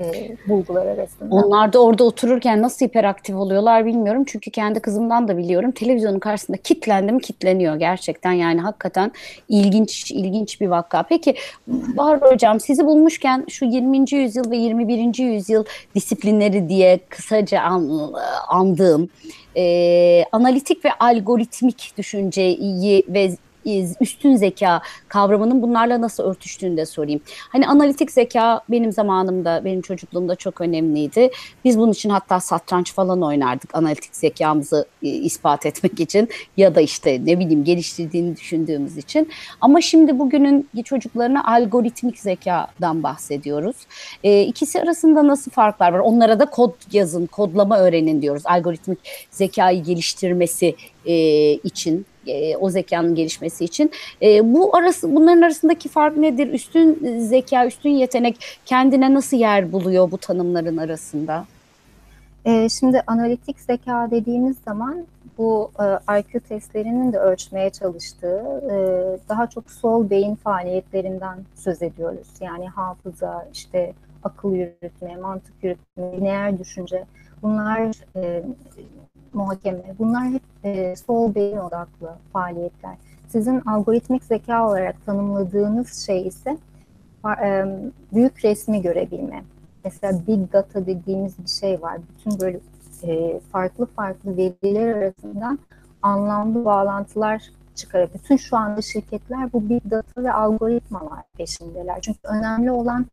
e, 0.00 0.36
bulgular 0.48 0.86
arasında. 0.86 1.34
Onlar 1.34 1.72
da 1.72 1.82
orada 1.82 2.04
otururken 2.04 2.62
nasıl 2.62 2.86
hiperaktif 2.86 3.36
oluyorlar 3.36 3.86
bilmiyorum. 3.86 4.24
Çünkü 4.26 4.50
kendi 4.50 4.80
kızımdan 4.80 5.28
da 5.28 5.36
biliyorum. 5.36 5.70
Televizyonun 5.70 6.18
karşısında 6.18 6.56
kitlendim 6.56 7.18
kitleniyor 7.18 7.76
gerçekten. 7.76 8.32
Yani 8.32 8.60
hakikaten 8.60 9.12
ilginç 9.48 10.10
ilginç 10.10 10.60
bir 10.60 10.68
vaka. 10.68 11.02
Peki 11.02 11.34
Bahar 11.68 12.20
Hocam 12.20 12.60
sizi 12.60 12.86
bulmuşken 12.86 13.44
şu 13.48 13.64
20. 13.64 14.14
yüzyıl 14.14 14.50
ve 14.50 14.56
21. 14.56 15.18
yüzyıl 15.18 15.64
disiplinleri 15.94 16.68
diye 16.68 17.00
kısaca 17.08 17.60
an, 17.60 18.12
andığım 18.48 19.08
e, 19.56 20.24
analitik 20.32 20.84
ve 20.84 20.92
algoritmik 20.92 21.94
düşünceyi 21.98 23.04
ve 23.08 23.30
üstün 24.00 24.36
zeka 24.36 24.82
kavramının 25.08 25.62
bunlarla 25.62 26.00
nasıl 26.00 26.22
örtüştüğünü 26.22 26.76
de 26.76 26.86
sorayım. 26.86 27.20
Hani 27.48 27.66
analitik 27.66 28.12
zeka 28.12 28.60
benim 28.70 28.92
zamanımda, 28.92 29.62
benim 29.64 29.82
çocukluğumda 29.82 30.36
çok 30.36 30.60
önemliydi. 30.60 31.30
Biz 31.64 31.78
bunun 31.78 31.92
için 31.92 32.10
hatta 32.10 32.40
satranç 32.40 32.92
falan 32.92 33.22
oynardık 33.22 33.74
analitik 33.74 34.16
zekamızı 34.16 34.86
ispat 35.02 35.66
etmek 35.66 36.00
için 36.00 36.28
ya 36.56 36.74
da 36.74 36.80
işte 36.80 37.20
ne 37.24 37.38
bileyim 37.38 37.64
geliştirdiğini 37.64 38.36
düşündüğümüz 38.36 38.98
için. 38.98 39.28
Ama 39.60 39.80
şimdi 39.80 40.18
bugünün 40.18 40.68
çocuklarına 40.84 41.44
algoritmik 41.44 42.18
zekadan 42.18 43.02
bahsediyoruz. 43.02 43.76
E, 44.24 44.42
ikisi 44.42 44.80
arasında 44.80 45.26
nasıl 45.26 45.50
farklar 45.50 45.92
var? 45.92 45.98
Onlara 45.98 46.40
da 46.40 46.46
kod 46.46 46.74
yazın, 46.92 47.26
kodlama 47.26 47.78
öğrenin 47.78 48.22
diyoruz. 48.22 48.42
Algoritmik 48.46 48.98
zekayı 49.30 49.82
geliştirmesi 49.82 50.76
e, 51.06 51.14
için 51.52 52.06
e, 52.26 52.56
o 52.56 52.70
zekanın 52.70 53.14
gelişmesi 53.14 53.64
için. 53.64 53.90
E, 54.22 54.54
bu 54.54 54.76
arası 54.76 55.14
bunların 55.14 55.42
arasındaki 55.42 55.88
fark 55.88 56.16
nedir? 56.16 56.52
Üstün 56.52 57.18
zeka, 57.18 57.66
üstün 57.66 57.90
yetenek 57.90 58.36
kendine 58.66 59.14
nasıl 59.14 59.36
yer 59.36 59.72
buluyor 59.72 60.10
bu 60.10 60.18
tanımların 60.18 60.76
arasında? 60.76 61.44
E, 62.44 62.68
şimdi 62.68 63.02
analitik 63.06 63.60
zeka 63.60 64.08
dediğimiz 64.10 64.56
zaman 64.64 65.06
bu 65.38 65.70
e, 65.80 66.18
IQ 66.18 66.40
testlerinin 66.40 67.12
de 67.12 67.18
ölçmeye 67.18 67.70
çalıştığı 67.70 68.62
e, 68.70 68.74
daha 69.28 69.46
çok 69.46 69.70
sol 69.70 70.10
beyin 70.10 70.34
faaliyetlerinden 70.34 71.38
söz 71.54 71.82
ediyoruz. 71.82 72.28
Yani 72.40 72.68
hafıza, 72.68 73.48
işte 73.52 73.92
akıl 74.24 74.54
yürütme, 74.54 75.16
mantık 75.16 75.54
yürütme, 75.62 76.12
lineer 76.12 76.58
düşünce 76.58 77.04
bunlar 77.42 77.90
e, 78.16 78.42
muhakeme. 79.34 79.82
Bunlar 79.98 80.24
hep 80.24 80.42
e, 80.64 80.96
sol 80.96 81.34
beyin 81.34 81.56
odaklı 81.56 82.14
faaliyetler. 82.32 82.94
Sizin 83.28 83.60
algoritmik 83.60 84.24
zeka 84.24 84.68
olarak 84.68 85.06
tanımladığınız 85.06 86.06
şey 86.06 86.26
ise 86.26 86.56
e, 87.44 87.64
büyük 88.14 88.44
resmi 88.44 88.82
görebilme. 88.82 89.42
Mesela 89.84 90.26
big 90.26 90.52
data 90.52 90.86
dediğimiz 90.86 91.38
bir 91.38 91.50
şey 91.50 91.82
var. 91.82 91.98
Bütün 92.08 92.40
böyle 92.40 92.60
e, 93.02 93.40
farklı 93.40 93.86
farklı 93.86 94.36
veriler 94.36 94.96
arasından 94.96 95.58
anlamlı 96.02 96.64
bağlantılar 96.64 97.42
çıkarıp 97.74 98.14
bütün 98.14 98.36
şu 98.36 98.56
anda 98.56 98.82
şirketler 98.82 99.52
bu 99.52 99.68
big 99.68 99.90
data 99.90 100.22
ve 100.22 100.32
algoritmalar 100.32 101.22
peşindeler. 101.36 102.00
Çünkü 102.00 102.18
önemli 102.24 102.70
olan 102.70 103.06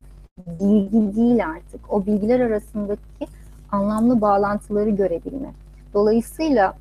bilgi 0.48 1.16
değil 1.16 1.46
artık. 1.46 1.94
O 1.94 2.06
bilgiler 2.06 2.40
arasındaki 2.40 3.28
anlamlı 3.72 4.22
bağlantıları 4.22 4.90
görebilme. 4.90 5.54
Dolayısıyla 5.94 6.78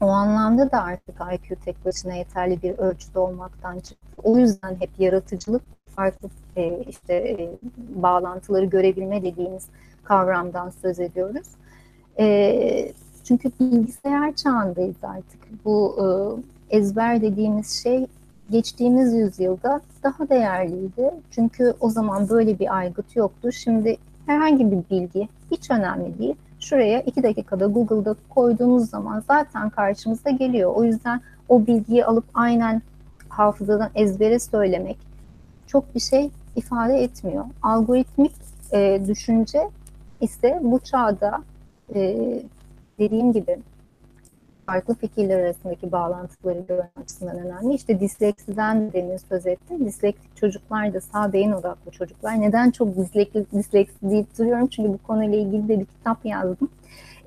o 0.00 0.06
anlamda 0.06 0.70
da 0.72 0.82
artık 0.82 1.14
IQ 1.34 1.56
tek 1.64 1.84
başına 1.84 2.14
yeterli 2.14 2.62
bir 2.62 2.78
ölçüde 2.78 3.18
olmaktan 3.18 3.78
çıktı. 3.80 4.06
O 4.22 4.38
yüzden 4.38 4.76
hep 4.80 4.90
yaratıcılık, 4.98 5.62
farklı 5.96 6.28
e, 6.56 6.84
işte 6.88 7.14
e, 7.14 7.50
bağlantıları 7.76 8.64
görebilme 8.64 9.22
dediğimiz 9.22 9.66
kavramdan 10.04 10.70
söz 10.70 11.00
ediyoruz. 11.00 11.46
E, 12.18 12.92
çünkü 13.24 13.50
bilgisayar 13.60 14.34
çağındayız 14.34 14.96
artık. 15.02 15.64
Bu 15.64 15.96
e, 16.70 16.76
ezber 16.76 17.22
dediğimiz 17.22 17.82
şey 17.82 18.06
geçtiğimiz 18.50 19.14
yüzyılda 19.14 19.80
daha 20.02 20.28
değerliydi. 20.28 21.10
Çünkü 21.30 21.74
o 21.80 21.90
zaman 21.90 22.28
böyle 22.28 22.58
bir 22.58 22.76
aygıt 22.76 23.16
yoktu. 23.16 23.52
Şimdi 23.52 23.96
herhangi 24.26 24.70
bir 24.70 24.90
bilgi 24.90 25.28
hiç 25.50 25.70
önemli 25.70 26.18
değil. 26.18 26.36
Şuraya 26.68 27.00
iki 27.00 27.22
dakikada 27.22 27.66
Google'da 27.66 28.16
koyduğumuz 28.28 28.90
zaman 28.90 29.22
zaten 29.28 29.70
karşımıza 29.70 30.30
geliyor. 30.30 30.72
O 30.74 30.84
yüzden 30.84 31.20
o 31.48 31.66
bilgiyi 31.66 32.04
alıp 32.04 32.24
aynen 32.34 32.82
hafızadan 33.28 33.90
ezbere 33.94 34.38
söylemek 34.38 34.96
çok 35.66 35.94
bir 35.94 36.00
şey 36.00 36.30
ifade 36.56 37.02
etmiyor. 37.02 37.44
Algoritmik 37.62 38.32
e, 38.72 39.00
düşünce 39.08 39.68
ise 40.20 40.60
bu 40.62 40.78
çağda 40.78 41.42
e, 41.94 42.16
dediğim 42.98 43.32
gibi 43.32 43.58
farklı 44.66 44.94
fikirler 44.94 45.38
arasındaki 45.40 45.92
bağlantıları 45.92 46.60
görmek 46.68 46.90
açısından 47.02 47.38
önemli. 47.38 47.74
İşte 47.74 48.00
disleksiden 48.00 48.92
demin 48.92 49.16
söz 49.16 49.46
ettim. 49.46 49.86
Disleksik 49.86 50.36
çocuklar 50.36 50.94
da 50.94 51.00
sağ 51.00 51.32
beyin 51.32 51.52
odaklı 51.52 51.90
çocuklar. 51.90 52.40
Neden 52.40 52.70
çok 52.70 52.96
disleksi, 52.96 53.46
disleksi 53.52 53.96
deyip 54.02 54.38
duruyorum? 54.38 54.66
Çünkü 54.66 54.92
bu 54.92 54.98
konuyla 54.98 55.38
ilgili 55.38 55.68
de 55.68 55.80
bir 55.80 55.86
kitap 55.86 56.26
yazdım. 56.26 56.68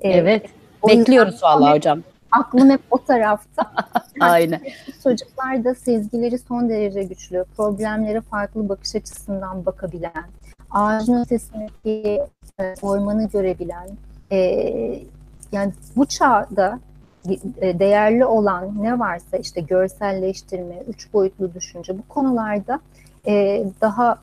Ee, 0.00 0.10
evet. 0.10 0.46
Bekliyoruz 0.88 1.42
vallahi 1.42 1.76
hocam. 1.76 2.02
Aklım 2.30 2.70
hep 2.70 2.80
o 2.90 3.04
tarafta. 3.04 3.72
Aynen. 4.20 4.60
Çocuklar 5.02 5.64
da 5.64 5.74
sezgileri 5.74 6.38
son 6.38 6.68
derece 6.68 7.02
güçlü. 7.02 7.44
Problemlere 7.56 8.20
farklı 8.20 8.68
bakış 8.68 8.96
açısından 8.96 9.66
bakabilen, 9.66 10.24
ağacın 10.70 11.22
ötesindeki 11.22 12.22
e, 12.60 12.74
ormanı 12.82 13.28
görebilen, 13.28 13.88
e, 14.32 14.38
yani 15.52 15.72
bu 15.96 16.06
çağda 16.06 16.80
değerli 17.78 18.24
olan 18.24 18.82
ne 18.82 18.98
varsa 18.98 19.36
işte 19.36 19.60
görselleştirme, 19.60 20.82
üç 20.88 21.12
boyutlu 21.12 21.54
düşünce 21.54 21.98
bu 21.98 22.02
konularda 22.08 22.80
e, 23.26 23.64
daha 23.80 24.18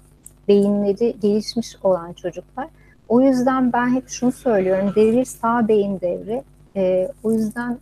beyinleri 0.47 1.15
gelişmiş 1.21 1.75
olan 1.83 2.13
çocuklar. 2.13 2.67
O 3.09 3.21
yüzden 3.21 3.73
ben 3.73 3.95
hep 3.95 4.09
şunu 4.09 4.31
söylüyorum, 4.31 4.93
devir 4.95 5.25
sağ 5.25 5.67
beyin 5.67 6.01
devri. 6.01 6.43
E, 6.75 7.11
o 7.23 7.31
yüzden 7.31 7.77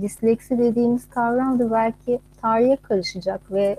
disleksi 0.00 0.58
dediğimiz 0.58 1.10
kavram 1.10 1.58
da 1.58 1.70
belki 1.70 2.20
tarihe 2.42 2.76
karışacak 2.76 3.52
ve 3.52 3.76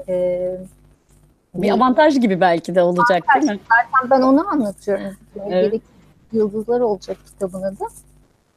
bir, 1.56 1.62
bir 1.62 1.72
avantaj 1.72 2.20
gibi 2.20 2.42
belki 2.42 2.76
de 2.76 2.82
olacak 2.82 3.24
avantaj. 3.30 3.50
değil 3.50 3.60
mi? 3.60 3.66
Zaten 3.70 4.10
ben 4.10 4.22
onu 4.22 4.48
anlatıyorum. 4.48 5.18
Evet. 5.50 5.82
Yıldızlar 6.32 6.80
olacak 6.80 7.18
kitabın 7.26 7.62
adı. 7.62 7.84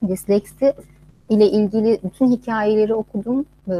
Disleksi 0.08 0.74
ile 1.28 1.50
ilgili 1.50 2.00
bütün 2.04 2.30
hikayeleri 2.30 2.94
okudum. 2.94 3.44
Ee, 3.68 3.72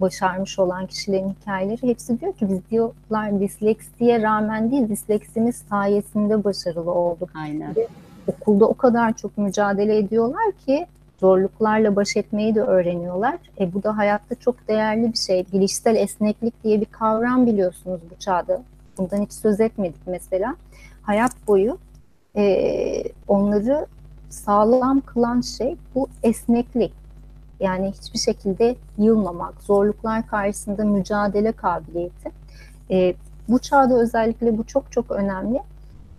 başarmış 0.00 0.58
olan 0.58 0.86
kişilerin 0.86 1.34
hikayeleri 1.40 1.82
hepsi 1.82 2.20
diyor 2.20 2.32
ki 2.32 2.48
biz 2.48 2.70
diyorlar 2.70 3.40
disleksiye 3.40 4.22
rağmen 4.22 4.70
değil 4.70 4.88
disleksimiz 4.88 5.56
sayesinde 5.56 6.44
başarılı 6.44 6.90
olduk. 6.92 7.30
Aynen. 7.34 7.76
Ve 7.76 7.86
okulda 8.26 8.68
o 8.68 8.74
kadar 8.74 9.16
çok 9.16 9.38
mücadele 9.38 9.98
ediyorlar 9.98 10.52
ki 10.66 10.86
zorluklarla 11.20 11.96
baş 11.96 12.16
etmeyi 12.16 12.54
de 12.54 12.62
öğreniyorlar. 12.62 13.38
E, 13.60 13.74
bu 13.74 13.82
da 13.82 13.96
hayatta 13.96 14.34
çok 14.34 14.68
değerli 14.68 15.12
bir 15.12 15.18
şey. 15.18 15.44
Bilişsel 15.52 15.96
esneklik 15.96 16.64
diye 16.64 16.80
bir 16.80 16.86
kavram 16.86 17.46
biliyorsunuz 17.46 18.00
bu 18.10 18.18
çağda. 18.18 18.62
Bundan 18.98 19.22
hiç 19.22 19.32
söz 19.32 19.60
etmedik 19.60 20.00
mesela. 20.06 20.56
Hayat 21.02 21.32
boyu 21.48 21.78
e, 22.36 23.04
onları 23.28 23.86
sağlam 24.32 25.00
kılan 25.00 25.40
şey 25.40 25.76
bu 25.94 26.08
esneklik. 26.22 26.92
Yani 27.60 27.92
hiçbir 28.00 28.18
şekilde 28.18 28.76
yılmamak, 28.98 29.62
zorluklar 29.62 30.26
karşısında 30.26 30.84
mücadele 30.84 31.52
kabiliyeti. 31.52 32.30
E, 32.90 33.14
bu 33.48 33.58
çağda 33.58 33.94
özellikle 33.94 34.58
bu 34.58 34.64
çok 34.64 34.92
çok 34.92 35.10
önemli. 35.10 35.60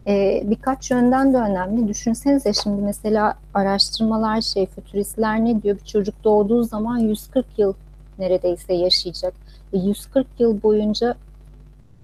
E, 0.07 0.43
birkaç 0.45 0.91
yönden 0.91 1.33
de 1.33 1.37
önemli. 1.37 1.87
Düşünsenize 1.87 2.53
şimdi 2.53 2.81
mesela 2.81 3.35
araştırmalar 3.53 4.41
şey, 4.41 4.65
fütüristler 4.65 5.45
ne 5.45 5.63
diyor? 5.63 5.77
Bir 5.79 5.85
çocuk 5.85 6.23
doğduğu 6.23 6.63
zaman 6.63 6.97
140 6.97 7.45
yıl 7.57 7.73
neredeyse 8.19 8.73
yaşayacak. 8.73 9.33
Ve 9.73 9.77
140 9.77 10.27
yıl 10.39 10.63
boyunca 10.63 11.15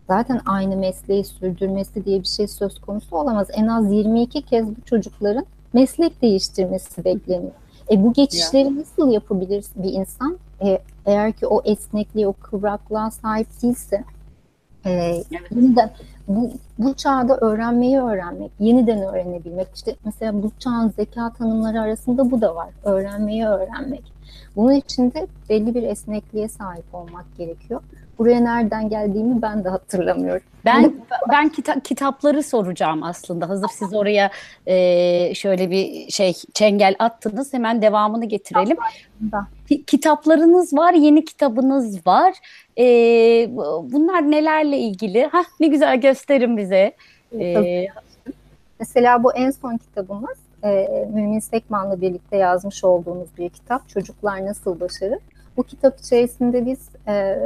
zaten 0.07 0.41
aynı 0.45 0.75
mesleği 0.75 1.23
sürdürmesi 1.23 2.05
diye 2.05 2.19
bir 2.19 2.27
şey 2.27 2.47
söz 2.47 2.81
konusu 2.81 3.17
olamaz. 3.17 3.47
En 3.53 3.67
az 3.67 3.91
22 3.91 4.41
kez 4.41 4.67
bu 4.67 4.81
çocukların 4.85 5.45
meslek 5.73 6.21
değiştirmesi 6.21 7.05
bekleniyor. 7.05 7.51
E 7.91 8.03
bu 8.03 8.13
geçişleri 8.13 8.79
nasıl 8.79 9.11
yapabilir 9.11 9.65
bir 9.75 9.93
insan? 9.93 10.37
E, 10.61 10.79
eğer 11.05 11.31
ki 11.31 11.47
o 11.47 11.61
esnekliğe, 11.65 12.27
o 12.27 12.33
kıvraklığa 12.33 13.11
sahip 13.11 13.47
değilse 13.63 14.03
e, 14.85 14.91
evet. 14.91 15.25
yeniden 15.51 15.91
bu, 16.27 16.51
bu 16.77 16.93
çağda 16.93 17.37
öğrenmeyi 17.37 17.99
öğrenmek, 17.99 18.51
yeniden 18.59 19.01
öğrenebilmek. 19.01 19.67
İşte 19.75 19.95
mesela 20.05 20.43
bu 20.43 20.51
çağın 20.59 20.89
zeka 20.89 21.33
tanımları 21.33 21.81
arasında 21.81 22.31
bu 22.31 22.41
da 22.41 22.55
var. 22.55 22.69
Öğrenmeyi 22.83 23.45
öğrenmek. 23.45 24.03
Bunun 24.55 24.73
için 24.73 25.11
de 25.13 25.27
belli 25.49 25.75
bir 25.75 25.83
esnekliğe 25.83 26.47
sahip 26.49 26.95
olmak 26.95 27.25
gerekiyor. 27.37 27.81
Buraya 28.19 28.39
nereden 28.39 28.89
geldiğimi 28.89 29.41
ben 29.41 29.63
de 29.63 29.69
hatırlamıyorum. 29.69 30.43
Ben 30.65 30.93
ben 31.31 31.49
kita- 31.49 31.81
kitapları 31.83 32.43
soracağım 32.43 33.03
aslında. 33.03 33.49
Hazır 33.49 33.67
siz 33.67 33.93
oraya 33.93 34.31
e, 34.67 35.33
şöyle 35.35 35.71
bir 35.71 36.11
şey 36.11 36.33
çengel 36.53 36.95
attınız. 36.99 37.53
Hemen 37.53 37.81
devamını 37.81 38.25
getirelim. 38.25 38.77
Kitaplarınız 39.87 40.73
var, 40.73 40.93
yeni 40.93 41.25
kitabınız 41.25 42.07
var. 42.07 42.33
E, 42.77 42.85
bunlar 43.91 44.31
nelerle 44.31 44.77
ilgili? 44.77 45.25
Ha 45.25 45.43
ne 45.59 45.67
güzel 45.67 46.01
gösterin 46.01 46.57
bize. 46.57 46.93
E, 47.39 47.87
Mesela 48.79 49.23
bu 49.23 49.33
en 49.33 49.51
son 49.51 49.77
kitabımız 49.77 50.37
e, 50.63 51.07
Mümin 51.13 51.39
Sekman'la 51.39 52.01
birlikte 52.01 52.37
yazmış 52.37 52.83
olduğumuz 52.83 53.29
bir 53.37 53.49
kitap. 53.49 53.89
Çocuklar 53.89 54.45
Nasıl 54.45 54.79
Başarır? 54.79 55.19
Bu 55.57 55.63
kitap 55.63 55.99
içerisinde 55.99 56.65
biz 56.65 56.89
e, 57.07 57.37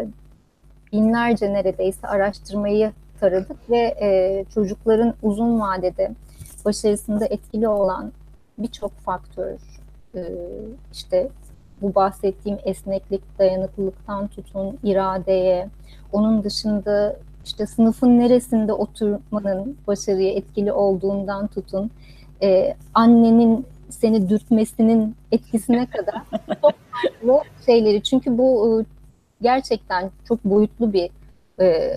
binlerce 0.94 1.54
neredeyse 1.54 2.08
araştırmayı 2.08 2.92
taradık 3.20 3.70
ve 3.70 3.96
e, 4.02 4.46
çocukların 4.54 5.14
uzun 5.22 5.60
vadede 5.60 6.12
başarısında 6.66 7.26
etkili 7.26 7.68
olan 7.68 8.12
birçok 8.58 8.92
faktör, 8.92 9.60
e, 10.16 10.22
işte 10.92 11.30
bu 11.82 11.96
bahsettiğim 11.96 12.58
esneklik, 12.64 13.40
dayanıklılıktan 13.40 14.28
tutun 14.28 14.80
iradeye, 14.84 15.70
onun 16.12 16.44
dışında 16.44 17.16
işte 17.46 17.66
sınıfın 17.66 18.20
neresinde 18.20 18.74
oturmanın 18.74 19.78
başarıya 19.88 20.34
etkili 20.34 20.72
olduğundan 20.72 21.48
tutun, 21.48 21.92
e, 22.44 22.76
annenin 22.94 23.66
seni 23.90 24.30
dürtmesinin 24.30 25.16
etkisine 25.32 25.86
kadar 25.86 26.22
çok 27.22 27.44
şeyleri. 27.66 28.04
Çünkü 28.04 28.38
bu 28.38 28.82
e, 28.82 28.86
gerçekten 29.42 30.12
çok 30.28 30.46
boyutlu 30.46 30.94
bir 30.94 31.10
e, 31.60 31.96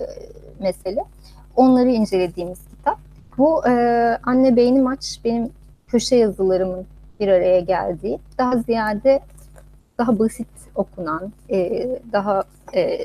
mesele. 0.59 1.03
Onları 1.55 1.89
incelediğimiz 1.89 2.59
kitap. 2.69 2.99
Bu 3.37 3.67
e, 3.67 3.71
Anne 4.23 4.55
Beyni 4.55 4.81
Maç 4.81 5.19
benim 5.25 5.49
köşe 5.87 6.15
yazılarımın 6.15 6.85
bir 7.19 7.27
araya 7.27 7.59
geldiği, 7.59 8.19
daha 8.37 8.57
ziyade 8.57 9.19
daha 9.97 10.19
basit 10.19 10.47
okunan, 10.75 11.31
e, 11.49 11.89
daha 12.11 12.43
e, 12.75 12.99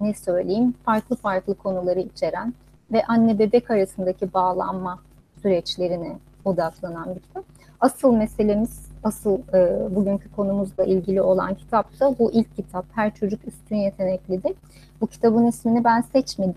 ne 0.00 0.14
söyleyeyim 0.14 0.74
farklı 0.84 1.16
farklı 1.16 1.54
konuları 1.54 2.00
içeren 2.00 2.54
ve 2.92 3.04
anne 3.04 3.38
bebek 3.38 3.70
arasındaki 3.70 4.34
bağlanma 4.34 4.98
süreçlerine 5.42 6.18
odaklanan 6.44 7.14
bir 7.14 7.20
kitap. 7.20 7.44
Asıl 7.80 8.12
meselemiz, 8.12 8.80
asıl 9.04 9.38
e, 9.54 9.94
bugünkü 9.96 10.30
konumuzla 10.32 10.84
ilgili 10.84 11.22
olan 11.22 11.54
kitap 11.54 12.00
da 12.00 12.18
bu 12.18 12.32
ilk 12.32 12.56
kitap. 12.56 12.84
Her 12.94 13.14
çocuk 13.14 13.40
üstün 13.48 13.76
yeteneklidir. 13.76 14.52
Bu 15.00 15.06
kitabın 15.06 15.46
ismini 15.46 15.84
ben 15.84 16.00
seçmedim. 16.00 16.54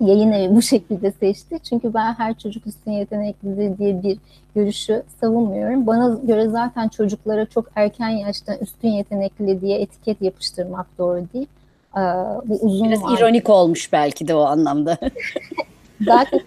Yayın 0.00 0.32
evi 0.32 0.54
bu 0.56 0.62
şekilde 0.72 1.12
seçti. 1.12 1.58
Çünkü 1.68 1.94
ben 1.94 2.12
her 2.14 2.38
çocuk 2.38 2.66
üstün 2.66 2.90
yeteneklidir 2.92 3.78
diye 3.78 4.02
bir 4.02 4.18
görüşü 4.54 5.02
savunmuyorum. 5.20 5.86
Bana 5.86 6.18
göre 6.24 6.48
zaten 6.48 6.88
çocuklara 6.88 7.46
çok 7.46 7.66
erken 7.74 8.08
yaştan 8.08 8.58
üstün 8.58 8.88
yetenekli 8.88 9.60
diye 9.60 9.80
etiket 9.80 10.22
yapıştırmak 10.22 10.86
doğru 10.98 11.24
değil. 11.34 11.46
Ee, 11.96 12.00
bu 12.44 12.54
uzun 12.60 12.88
Biraz 12.88 13.00
vadeli- 13.02 13.18
ironik 13.18 13.50
olmuş 13.50 13.92
belki 13.92 14.28
de 14.28 14.34
o 14.34 14.40
anlamda. 14.40 14.98
Zaten 16.04 16.40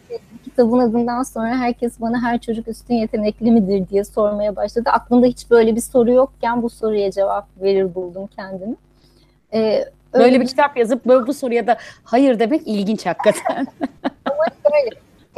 kitabın 0.53 0.79
adından 0.79 1.23
sonra 1.23 1.57
herkes 1.57 2.01
bana 2.01 2.21
her 2.21 2.39
çocuk 2.39 2.67
üstün 2.67 2.95
yetenekli 2.95 3.51
midir 3.51 3.89
diye 3.89 4.03
sormaya 4.03 4.55
başladı. 4.55 4.89
Aklımda 4.93 5.25
hiç 5.25 5.51
böyle 5.51 5.75
bir 5.75 5.81
soru 5.81 6.11
yokken 6.11 6.63
bu 6.63 6.69
soruya 6.69 7.11
cevap 7.11 7.47
verir 7.61 7.95
buldum 7.95 8.29
kendimi. 8.35 8.75
Ee, 9.53 9.85
öyle 10.13 10.25
Böyle 10.25 10.41
bir 10.41 10.47
kitap 10.47 10.77
yazıp 10.77 11.05
böyle 11.05 11.27
bu 11.27 11.33
soruya 11.33 11.67
da 11.67 11.77
hayır 12.03 12.39
demek 12.39 12.61
ilginç 12.65 13.05
hakikaten. 13.05 13.67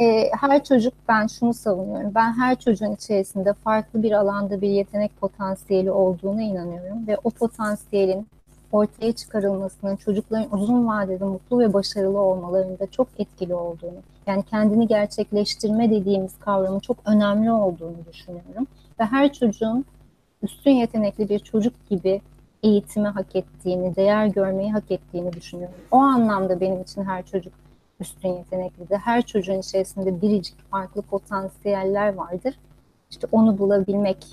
e, 0.00 0.30
her 0.40 0.64
çocuk 0.64 0.94
ben 1.08 1.26
şunu 1.26 1.54
savunuyorum. 1.54 2.14
Ben 2.14 2.32
her 2.32 2.56
çocuğun 2.56 2.94
içerisinde 2.94 3.52
farklı 3.52 4.02
bir 4.02 4.12
alanda 4.12 4.60
bir 4.60 4.68
yetenek 4.68 5.20
potansiyeli 5.20 5.90
olduğuna 5.90 6.42
inanıyorum 6.42 7.06
ve 7.06 7.16
o 7.24 7.30
potansiyelin 7.30 8.26
ortaya 8.72 9.12
çıkarılmasının 9.12 9.96
çocukların 9.96 10.54
uzun 10.58 10.86
vadede 10.86 11.24
mutlu 11.24 11.58
ve 11.58 11.72
başarılı 11.72 12.18
olmalarında 12.18 12.86
çok 12.90 13.08
etkili 13.18 13.54
olduğunu, 13.54 13.98
yani 14.26 14.42
kendini 14.42 14.86
gerçekleştirme 14.86 15.90
dediğimiz 15.90 16.38
kavramın 16.38 16.80
çok 16.80 16.96
önemli 17.06 17.52
olduğunu 17.52 17.96
düşünüyorum. 18.12 18.66
Ve 19.00 19.04
her 19.04 19.32
çocuğun 19.32 19.84
üstün 20.42 20.70
yetenekli 20.70 21.28
bir 21.28 21.38
çocuk 21.38 21.88
gibi 21.90 22.20
eğitimi 22.62 23.08
hak 23.08 23.36
ettiğini, 23.36 23.96
değer 23.96 24.26
görmeyi 24.26 24.72
hak 24.72 24.90
ettiğini 24.90 25.32
düşünüyorum. 25.32 25.76
O 25.90 25.96
anlamda 25.96 26.60
benim 26.60 26.82
için 26.82 27.04
her 27.04 27.26
çocuk 27.26 27.52
üstün 28.00 28.28
yeteneklidir. 28.28 28.96
Her 28.96 29.22
çocuğun 29.22 29.58
içerisinde 29.58 30.22
biricik 30.22 30.70
farklı 30.70 31.02
potansiyeller 31.02 32.14
vardır. 32.14 32.58
İşte 33.10 33.26
onu 33.32 33.58
bulabilmek 33.58 34.26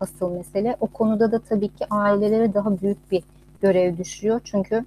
asıl 0.00 0.30
mesele. 0.30 0.76
O 0.80 0.86
konuda 0.86 1.32
da 1.32 1.38
tabii 1.38 1.68
ki 1.68 1.86
ailelere 1.90 2.54
daha 2.54 2.80
büyük 2.80 3.10
bir 3.10 3.22
görev 3.62 3.98
düşüyor. 3.98 4.40
Çünkü 4.44 4.84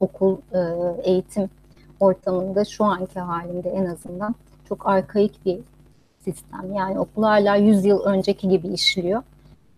okul 0.00 0.36
e, 0.52 0.60
eğitim 1.02 1.50
ortamında 2.00 2.64
şu 2.64 2.84
anki 2.84 3.20
halinde 3.20 3.70
en 3.70 3.86
azından 3.86 4.34
çok 4.68 4.86
arkaik 4.88 5.44
bir 5.46 5.60
sistem. 6.24 6.72
Yani 6.72 6.98
okul 6.98 7.22
hala 7.22 7.56
100 7.56 7.84
yıl 7.84 8.00
önceki 8.00 8.48
gibi 8.48 8.68
işliyor. 8.68 9.22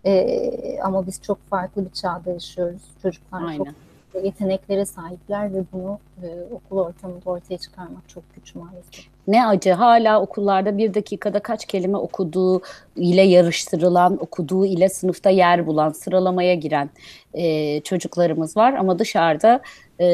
E, 0.05 0.81
ama 0.83 1.07
biz 1.07 1.23
çok 1.23 1.39
farklı 1.51 1.85
bir 1.85 1.91
çağda 1.91 2.31
yaşıyoruz. 2.31 2.83
Çocuklar 3.03 3.57
çok 3.57 3.67
Aynen. 4.15 4.25
yeteneklere 4.25 4.87
sahipler 4.87 5.55
ve 5.55 5.65
bunu 5.73 5.99
e, 6.23 6.27
okul 6.53 6.79
ortamında 6.79 7.31
ortaya 7.31 7.59
çıkarmak 7.59 8.09
çok 8.09 8.35
güç 8.35 8.55
maalesef. 8.55 9.14
Ne 9.29 9.47
acı 9.47 9.73
hala 9.73 10.21
okullarda 10.21 10.79
bir 10.79 10.95
dakikada 10.95 11.41
kaç 11.41 11.67
kelime 11.67 11.99
okuduğu 11.99 12.63
ile 12.97 13.23
yarıştırılan, 13.23 14.23
okuduğu 14.23 14.67
ile 14.67 14.89
sınıfta 14.89 15.31
yer 15.31 15.67
bulan, 15.67 15.91
sıralamaya 15.91 16.55
giren 16.55 16.91
e, 17.35 17.81
çocuklarımız 17.81 18.57
var. 18.57 18.73
Ama 18.73 18.99
dışarıda 18.99 19.61
e, 20.01 20.07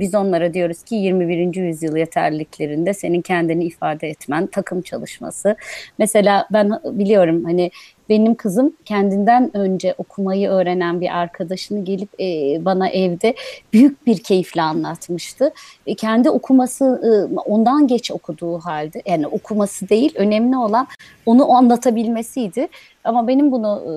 biz 0.00 0.14
onlara 0.14 0.54
diyoruz 0.54 0.82
ki 0.82 0.94
21. 0.94 1.54
yüzyıl 1.54 1.96
yeterliliklerinde 1.96 2.94
senin 2.94 3.22
kendini 3.22 3.64
ifade 3.64 4.08
etmen, 4.08 4.46
takım 4.46 4.82
çalışması. 4.82 5.56
Mesela 5.98 6.46
ben 6.52 6.70
biliyorum 6.84 7.44
hani 7.44 7.70
benim 8.08 8.34
kızım 8.34 8.72
kendinden 8.84 9.56
önce 9.56 9.94
okumayı 9.98 10.48
öğrenen 10.48 11.00
bir 11.00 11.18
arkadaşını 11.18 11.84
gelip 11.84 12.20
e, 12.20 12.24
bana 12.64 12.88
evde 12.88 13.34
büyük 13.72 14.06
bir 14.06 14.18
keyifle 14.18 14.62
anlatmıştı. 14.62 15.52
E, 15.86 15.94
kendi 15.94 16.30
okuması 16.30 16.84
e, 16.84 17.38
ondan 17.38 17.86
geç 17.86 18.10
okuduğu 18.10 18.58
halde 18.58 19.02
yani 19.06 19.26
okuması 19.26 19.88
değil 19.88 20.12
önemli 20.16 20.56
olan 20.56 20.86
onu 21.26 21.52
anlatabilmesiydi. 21.52 22.68
Ama 23.08 23.28
benim 23.28 23.52
bunu 23.52 23.82
e, 23.86 23.92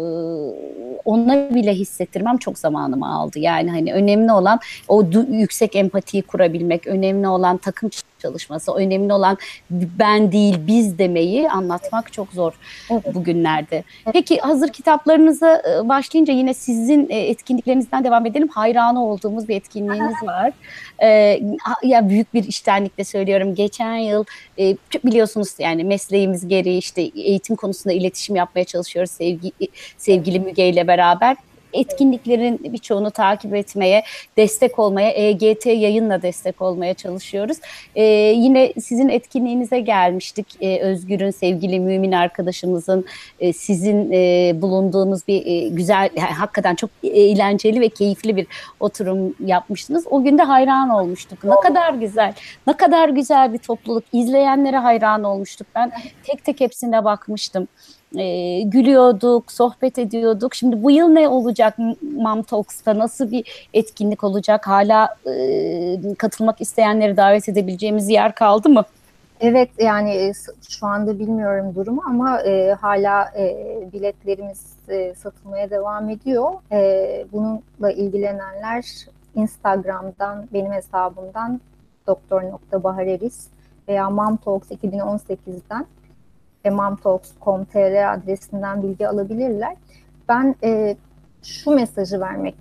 ona 1.06 1.56
bile 1.56 1.74
hissettirmem 1.74 2.38
çok 2.38 2.58
zamanımı 2.60 3.16
aldı. 3.16 3.40
Yani 3.40 3.72
hani 3.72 3.94
önemli 3.94 4.32
olan 4.32 4.60
o 4.88 5.04
yüksek 5.32 5.76
empatiyi 5.76 6.24
kurabilmek, 6.24 6.88
önemli 6.88 7.28
olan 7.28 7.58
takım 7.58 7.90
çalışması, 8.20 8.72
önemli 8.74 9.14
olan 9.14 9.38
ben 9.72 10.32
değil 10.32 10.56
biz 10.68 10.98
demeyi 10.98 11.50
anlatmak 11.50 12.14
çok 12.14 12.32
zor 12.32 12.54
Evet. 12.92 13.16
bugünlerde. 13.16 13.84
Peki 14.14 14.38
hazır 14.40 14.68
kitaplarınıza 14.70 15.62
başlayınca 15.90 16.34
yine 16.34 16.54
sizin 16.54 17.08
etkinliklerinizden 17.10 18.04
devam 18.04 18.26
edelim. 18.26 18.48
Hayranı 18.48 19.06
olduğumuz 19.06 19.48
bir 19.48 19.56
etkinliğiniz 19.56 20.24
var. 20.24 20.52
E, 21.04 21.40
ha- 21.62 21.76
ya 21.84 22.10
büyük 22.10 22.34
bir 22.34 22.44
iştenlikle 22.44 23.04
söylüyorum. 23.04 23.56
Geçen 23.56 23.96
yıl 23.96 24.26
biliyorsunuz 25.06 25.50
yani 25.60 25.84
mesleğimiz 25.84 26.48
gereği 26.48 26.78
işte 26.78 27.02
eğitim 27.02 27.56
konusunda 27.56 27.94
iletişim 27.94 28.36
yapmaya 28.36 28.64
çalışıyoruz 28.66 29.01
sevgi, 29.06 29.52
sevgili 29.98 30.40
Müge 30.40 30.70
ile 30.70 30.88
beraber. 30.88 31.38
Etkinliklerin 31.74 32.60
birçoğunu 32.64 33.12
takip 33.12 33.56
etmeye, 33.56 34.04
destek 34.38 34.80
olmaya, 34.80 35.12
EGT 35.12 35.66
yayınla 35.66 36.22
destek 36.22 36.62
olmaya 36.62 36.94
çalışıyoruz. 36.94 37.58
Ee, 37.96 38.04
yine 38.36 38.74
sizin 38.74 39.10
etkinliğinize 39.10 39.80
gelmiştik. 39.80 40.48
Ee, 40.62 40.80
Özgür'ün 40.80 41.32
sevgili 41.32 41.80
mümin 41.80 42.12
arkadaşımızın 42.12 43.06
e, 43.40 43.54
sizin 43.54 44.12
e, 44.12 44.52
bulunduğunuz 44.62 45.28
bir 45.28 45.46
e, 45.46 45.68
güzel, 45.68 46.10
yani 46.16 46.32
hakikaten 46.32 46.76
çok 46.76 46.90
eğlenceli 47.04 47.82
ve 47.82 47.90
keyifli 47.90 48.36
bir 48.36 48.48
oturum 48.80 49.36
yapmıştınız. 49.46 50.06
O 50.10 50.24
gün 50.24 50.38
de 50.38 50.44
hayran 50.44 50.90
olmuştuk. 50.90 51.44
Ne 51.44 51.56
kadar 51.64 51.94
güzel, 51.94 52.34
ne 52.68 52.74
kadar 52.74 53.10
güzel 53.10 53.54
bir 53.54 53.58
topluluk. 53.58 54.04
İzleyenlere 54.14 54.78
hayran 54.78 55.24
olmuştuk. 55.24 55.68
Ben 55.76 55.92
tek 56.24 56.46
tek 56.46 56.60
hepsine 56.60 57.04
bakmıştım. 57.04 57.68
E, 58.18 58.62
gülüyorduk, 58.62 59.52
sohbet 59.52 60.00
ediyorduk. 60.00 60.56
Şimdi 60.56 60.84
bu 60.84 60.92
yıl 60.92 61.08
ne 61.08 61.28
olacak 61.28 61.76
Mam 62.16 62.44
Talks'ta? 62.44 62.98
Nasıl 62.98 63.32
bir 63.32 63.70
etkinlik 63.74 64.24
olacak? 64.24 64.68
Hala 64.68 65.16
e, 65.28 66.16
katılmak 66.18 66.62
isteyenleri 66.62 67.18
davet 67.18 67.50
edebileceğimiz 67.50 68.10
yer 68.10 68.36
kaldı 68.36 68.70
mı? 68.70 68.84
Evet 69.40 69.70
yani 69.80 70.12
e, 70.12 70.34
şu 70.70 70.88
anda 70.88 71.20
bilmiyorum 71.20 71.76
durumu 71.76 72.02
ama 72.06 72.42
e, 72.42 72.74
hala 72.82 73.32
e, 73.38 73.78
biletlerimiz 73.94 74.74
e, 74.90 75.14
satılmaya 75.16 75.70
devam 75.70 76.10
ediyor. 76.10 76.52
E, 76.72 77.26
bununla 77.32 77.92
ilgilenenler 77.92 78.86
Instagram'dan 79.36 80.48
benim 80.54 80.72
hesabımdan 80.72 81.62
doktor.bahareris 82.08 83.48
veya 83.88 84.10
Mamtalks 84.10 84.72
2018'den 84.72 85.86
ve 86.66 86.70
mamtalks.com.tr 86.70 88.14
adresinden 88.14 88.84
bilgi 88.84 89.08
alabilirler. 89.08 89.76
Ben 90.30 90.56
e, 90.64 90.96
şu 91.44 91.72
mesajı 91.72 92.22
vermek 92.22 92.56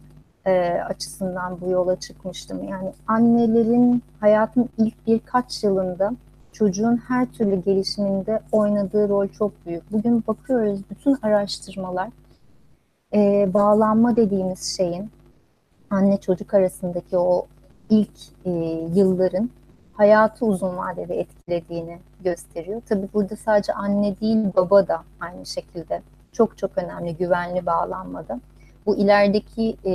e, 0.47 0.71
açısından 0.71 1.61
bu 1.61 1.71
yola 1.71 2.01
çıkmıştım. 2.01 2.69
Yani 2.69 2.93
annelerin 3.07 4.03
hayatın 4.21 4.69
ilk 4.79 5.07
birkaç 5.07 5.65
yılında 5.65 6.13
çocuğun 6.53 6.97
her 6.97 7.27
türlü 7.27 7.63
gelişiminde 7.63 8.41
oynadığı 8.53 9.09
rol 9.09 9.29
çok 9.29 9.67
büyük. 9.67 9.93
Bugün 9.93 10.25
bakıyoruz 10.27 10.81
bütün 10.91 11.17
araştırmalar 11.23 12.09
e, 13.15 13.51
bağlanma 13.55 14.17
dediğimiz 14.17 14.77
şeyin 14.77 15.11
anne 15.91 16.21
çocuk 16.21 16.55
arasındaki 16.55 17.19
o 17.19 17.47
ilk 17.91 18.19
e, 18.45 18.51
yılların 18.95 19.51
hayatı 19.93 20.47
uzun 20.47 20.77
vadede 20.77 21.21
etkilediğini 21.21 21.99
gösteriyor. 22.25 22.83
Tabii 22.89 23.09
burada 23.15 23.37
sadece 23.37 23.73
anne 23.73 24.21
değil 24.21 24.47
baba 24.57 24.89
da 24.89 25.03
aynı 25.21 25.47
şekilde 25.47 26.03
çok 26.33 26.59
çok 26.59 26.79
önemli 26.79 27.17
güvenli 27.17 27.67
bağlanmada. 27.67 28.41
Bu 28.87 28.97
ilerideki 28.97 29.77
e, 29.87 29.93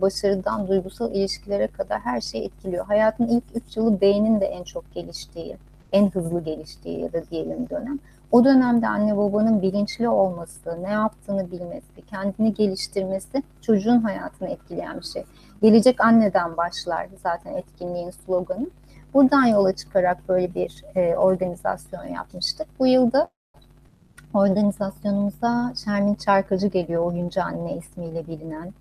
başarıdan 0.00 0.68
duygusal 0.68 1.14
ilişkilere 1.14 1.66
kadar 1.66 2.00
her 2.00 2.20
şeyi 2.20 2.44
etkiliyor. 2.44 2.86
Hayatın 2.86 3.26
ilk 3.26 3.44
üç 3.54 3.76
yılı 3.76 4.00
beynin 4.00 4.40
de 4.40 4.46
en 4.46 4.62
çok 4.64 4.94
geliştiği, 4.94 5.56
en 5.92 6.10
hızlı 6.10 6.40
geliştiği 6.40 7.00
ya 7.00 7.12
da 7.12 7.22
diyelim 7.30 7.68
dönem. 7.70 7.98
O 8.32 8.44
dönemde 8.44 8.88
anne 8.88 9.16
babanın 9.16 9.62
bilinçli 9.62 10.08
olması, 10.08 10.82
ne 10.82 10.90
yaptığını 10.90 11.50
bilmesi, 11.50 12.02
kendini 12.10 12.54
geliştirmesi 12.54 13.42
çocuğun 13.60 14.00
hayatını 14.00 14.48
etkileyen 14.48 14.96
bir 15.00 15.06
şey. 15.06 15.24
Gelecek 15.62 16.00
anneden 16.00 16.56
başlar 16.56 17.08
zaten 17.22 17.54
etkinliğin 17.54 18.10
sloganı. 18.10 18.66
Buradan 19.14 19.46
yola 19.46 19.72
çıkarak 19.72 20.28
böyle 20.28 20.54
bir 20.54 20.84
e, 20.94 21.16
organizasyon 21.16 22.04
yapmıştık. 22.04 22.66
Bu 22.78 22.86
yılda 22.86 23.28
Organizasyonumuza 24.34 25.72
Şermin 25.84 26.14
Çarkacı 26.14 26.66
geliyor, 26.66 27.04
oyuncu 27.04 27.42
anne 27.42 27.76
ismiyle 27.76 28.26
bilinen. 28.26 28.72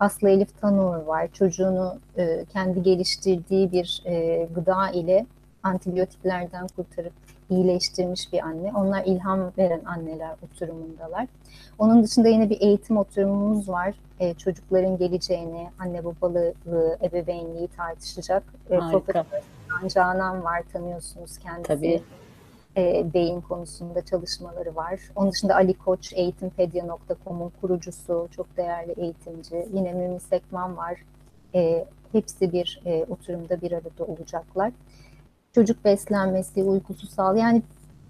Aslı 0.00 0.30
Elif 0.30 0.60
Tanur 0.60 0.96
var. 0.96 1.28
Çocuğunu 1.32 1.98
e, 2.16 2.44
kendi 2.52 2.82
geliştirdiği 2.82 3.72
bir 3.72 4.02
e, 4.06 4.44
gıda 4.54 4.90
ile 4.90 5.26
antibiyotiklerden 5.62 6.66
kurtarıp 6.76 7.12
iyileştirmiş 7.50 8.32
bir 8.32 8.40
anne. 8.40 8.72
Onlar 8.76 9.04
ilham 9.04 9.52
veren 9.58 9.84
anneler 9.84 10.36
oturumundalar. 10.42 11.26
Onun 11.78 12.02
dışında 12.02 12.28
yine 12.28 12.50
bir 12.50 12.60
eğitim 12.60 12.96
oturumumuz 12.96 13.68
var. 13.68 13.94
E, 14.20 14.34
çocukların 14.34 14.98
geleceğini, 14.98 15.68
anne 15.78 16.04
babalığı, 16.04 16.54
ebeveynliği 17.02 17.68
tartışacak. 17.68 18.42
E, 18.70 18.76
Harika. 18.76 19.00
Profesör 19.00 19.57
Can 19.68 19.88
Canan 19.88 20.44
var, 20.44 20.62
tanıyorsunuz 20.72 21.38
kendisi. 21.38 21.68
Tabii. 21.68 22.02
E, 22.76 23.06
beyin 23.14 23.40
konusunda 23.40 24.04
çalışmaları 24.04 24.76
var. 24.76 25.00
Onun 25.16 25.32
dışında 25.32 25.54
Ali 25.54 25.74
Koç, 25.74 26.12
eğitimpedia.com'un 26.12 27.52
kurucusu, 27.60 28.28
çok 28.36 28.56
değerli 28.56 28.92
eğitimci. 28.96 29.68
Yine 29.72 29.92
Mümin 29.92 30.18
Sekman 30.18 30.76
var. 30.76 31.02
E, 31.54 31.86
hepsi 32.12 32.52
bir 32.52 32.80
e, 32.84 33.04
oturumda 33.04 33.60
bir 33.60 33.72
arada 33.72 34.04
olacaklar. 34.04 34.72
Çocuk 35.54 35.84
beslenmesi, 35.84 36.62
uykusu 36.62 37.06
sağlığı 37.06 37.38
yani 37.38 37.62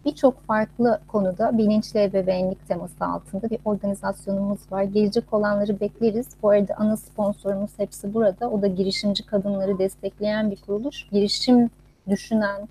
birçok 0.08 0.40
farklı 0.40 1.00
konuda 1.08 1.58
bilinçli 1.58 2.02
ebeveynlik 2.02 2.68
teması 2.68 3.04
altında 3.04 3.50
bir 3.50 3.58
organizasyonumuz 3.64 4.72
var. 4.72 4.82
Gelecek 4.82 5.32
olanları 5.32 5.80
bekleriz. 5.80 6.26
Bu 6.42 6.50
arada 6.50 6.74
ana 6.76 6.96
sponsorumuz 6.96 7.70
hepsi 7.76 8.14
burada. 8.14 8.50
O 8.50 8.62
da 8.62 8.66
girişimci 8.66 9.26
kadınları 9.26 9.78
destekleyen 9.78 10.50
bir 10.50 10.56
kuruluş. 10.56 11.08
Girişim 11.10 11.70
düşünen, 12.08 12.68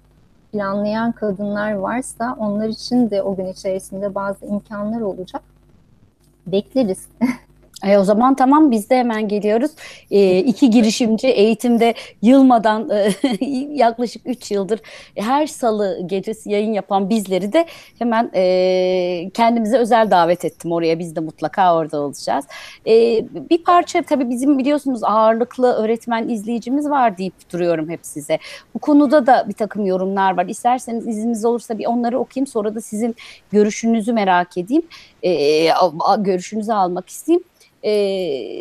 planlayan 0.51 1.11
kadınlar 1.11 1.71
varsa 1.71 2.35
onlar 2.39 2.67
için 2.67 3.09
de 3.09 3.23
o 3.23 3.35
gün 3.35 3.45
içerisinde 3.45 4.15
bazı 4.15 4.45
imkanlar 4.45 5.01
olacak. 5.01 5.41
Bekleriz. 6.47 7.07
E, 7.85 7.97
o 7.97 8.03
zaman 8.03 8.35
tamam 8.35 8.71
biz 8.71 8.89
de 8.89 8.97
hemen 8.97 9.27
geliyoruz. 9.27 9.71
E, 10.11 10.39
iki 10.39 10.69
girişimci 10.69 11.27
eğitimde 11.27 11.93
yılmadan 12.21 12.89
e, 12.89 13.11
yaklaşık 13.71 14.21
3 14.25 14.51
yıldır 14.51 14.79
her 15.15 15.47
salı 15.47 16.01
gecesi 16.05 16.51
yayın 16.51 16.73
yapan 16.73 17.09
bizleri 17.09 17.53
de 17.53 17.65
hemen 17.99 18.31
e, 18.35 19.29
kendimize 19.33 19.77
özel 19.77 20.11
davet 20.11 20.45
ettim 20.45 20.71
oraya. 20.71 20.99
Biz 20.99 21.15
de 21.15 21.19
mutlaka 21.19 21.75
orada 21.75 22.01
olacağız. 22.01 22.45
E, 22.87 22.91
bir 23.49 23.63
parça 23.63 24.01
tabii 24.01 24.29
bizim 24.29 24.57
biliyorsunuz 24.57 25.03
ağırlıklı 25.03 25.73
öğretmen 25.73 26.29
izleyicimiz 26.29 26.89
var 26.89 27.17
deyip 27.17 27.53
duruyorum 27.53 27.89
hep 27.89 27.99
size. 28.03 28.39
Bu 28.75 28.79
konuda 28.79 29.27
da 29.27 29.45
bir 29.47 29.53
takım 29.53 29.85
yorumlar 29.85 30.37
var. 30.37 30.45
İsterseniz 30.45 31.07
izniniz 31.07 31.45
olursa 31.45 31.77
bir 31.77 31.85
onları 31.85 32.19
okuyayım 32.19 32.47
sonra 32.47 32.75
da 32.75 32.81
sizin 32.81 33.15
görüşünüzü 33.51 34.13
merak 34.13 34.57
edeyim. 34.57 34.83
E, 35.23 35.69
görüşünüzü 36.17 36.71
almak 36.71 37.09
isteyeyim. 37.09 37.43
E, 37.87 37.93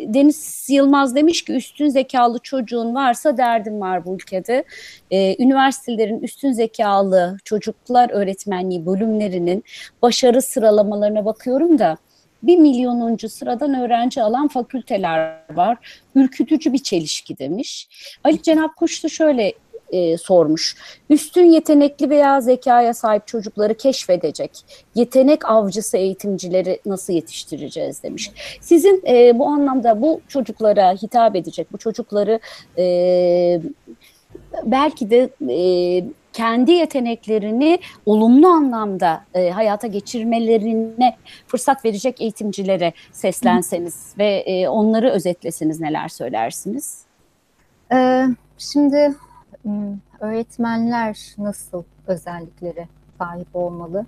Deniz 0.07 0.67
Yılmaz 0.69 1.15
demiş 1.15 1.41
ki 1.41 1.53
üstün 1.53 1.89
zekalı 1.89 2.39
çocuğun 2.39 2.95
varsa 2.95 3.37
derdim 3.37 3.81
var 3.81 4.05
bu 4.05 4.15
ülkede. 4.15 4.63
E, 5.11 5.43
üniversitelerin 5.43 6.19
üstün 6.19 6.51
zekalı 6.51 7.37
çocuklar 7.43 8.09
öğretmenliği 8.09 8.85
bölümlerinin 8.85 9.63
başarı 10.01 10.41
sıralamalarına 10.41 11.25
bakıyorum 11.25 11.79
da 11.79 11.97
bir 12.43 12.57
milyonuncu 12.57 13.29
sıradan 13.29 13.73
öğrenci 13.73 14.21
alan 14.21 14.47
fakülteler 14.47 15.37
var. 15.51 16.01
Ürkütücü 16.15 16.73
bir 16.73 16.83
çelişki 16.83 17.37
demiş. 17.37 17.89
Ali 18.23 18.41
Cenap 18.41 18.75
Kuş 18.75 19.01
şöyle 19.11 19.53
e, 19.91 20.17
sormuş. 20.17 20.75
Üstün 21.09 21.45
yetenekli 21.45 22.09
veya 22.09 22.41
zekaya 22.41 22.93
sahip 22.93 23.27
çocukları 23.27 23.73
keşfedecek 23.73 24.51
yetenek 24.95 25.45
avcısı 25.45 25.97
eğitimcileri 25.97 26.79
nasıl 26.85 27.13
yetiştireceğiz 27.13 28.03
demiş. 28.03 28.31
Sizin 28.61 29.03
e, 29.07 29.39
bu 29.39 29.45
anlamda 29.45 30.01
bu 30.01 30.21
çocuklara 30.27 30.93
hitap 30.93 31.35
edecek, 31.35 31.67
bu 31.73 31.77
çocukları 31.77 32.39
e, 32.77 33.61
belki 34.63 35.09
de 35.09 35.29
e, 35.49 36.03
kendi 36.33 36.71
yeteneklerini 36.71 37.79
olumlu 38.05 38.47
anlamda 38.47 39.23
e, 39.33 39.49
hayata 39.49 39.87
geçirmelerine 39.87 41.15
fırsat 41.47 41.85
verecek 41.85 42.21
eğitimcilere 42.21 42.93
seslenseniz 43.11 44.13
ve 44.17 44.25
e, 44.25 44.67
onları 44.67 45.09
özetleseniz 45.09 45.79
neler 45.79 46.07
söylersiniz? 46.07 47.01
Ee, 47.93 48.25
şimdi 48.57 49.15
öğretmenler 50.19 51.35
nasıl 51.37 51.83
özelliklere 52.07 52.87
sahip 53.17 53.47
olmalı? 53.53 54.05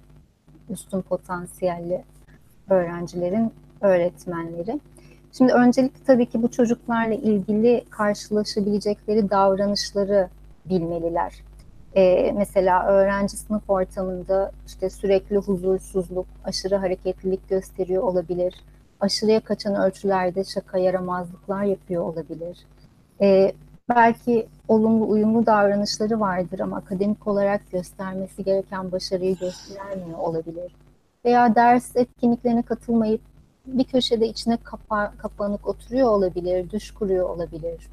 Üstün 0.69 1.01
potansiyelli 1.01 2.03
öğrencilerin 2.69 3.53
öğretmenleri. 3.81 4.79
Şimdi 5.31 5.53
öncelikle 5.53 6.03
tabii 6.05 6.25
ki 6.25 6.43
bu 6.43 6.51
çocuklarla 6.51 7.13
ilgili 7.13 7.85
karşılaşabilecekleri 7.89 9.29
davranışları 9.29 10.29
bilmeliler. 10.65 11.33
Ee, 11.95 12.31
mesela 12.31 12.87
öğrenci 12.87 13.37
sınıf 13.37 13.69
ortamında 13.69 14.51
işte 14.67 14.89
sürekli 14.89 15.37
huzursuzluk, 15.37 16.25
aşırı 16.43 16.75
hareketlilik 16.75 17.49
gösteriyor 17.49 18.03
olabilir. 18.03 18.55
Aşırıya 18.99 19.39
kaçan 19.39 19.75
ölçülerde 19.75 20.43
şaka 20.43 20.77
yaramazlıklar 20.77 21.63
yapıyor 21.63 22.03
olabilir. 22.03 22.57
Ee, 23.21 23.53
belki 23.89 24.47
olumlu 24.67 25.09
uyumlu 25.09 25.45
davranışları 25.45 26.19
vardır 26.19 26.59
ama 26.59 26.77
akademik 26.77 27.27
olarak 27.27 27.71
göstermesi 27.71 28.43
gereken 28.43 28.91
başarıyı 28.91 29.37
göstermiyor 29.37 30.17
olabilir. 30.19 30.75
Veya 31.25 31.55
ders 31.55 31.95
etkinliklerine 31.95 32.61
katılmayıp 32.61 33.21
bir 33.65 33.83
köşede 33.83 34.27
içine 34.27 34.57
kapa 34.57 35.13
kapanık 35.17 35.67
oturuyor 35.67 36.07
olabilir, 36.07 36.69
düş 36.69 36.91
kuruyor 36.91 37.29
olabilir. 37.29 37.89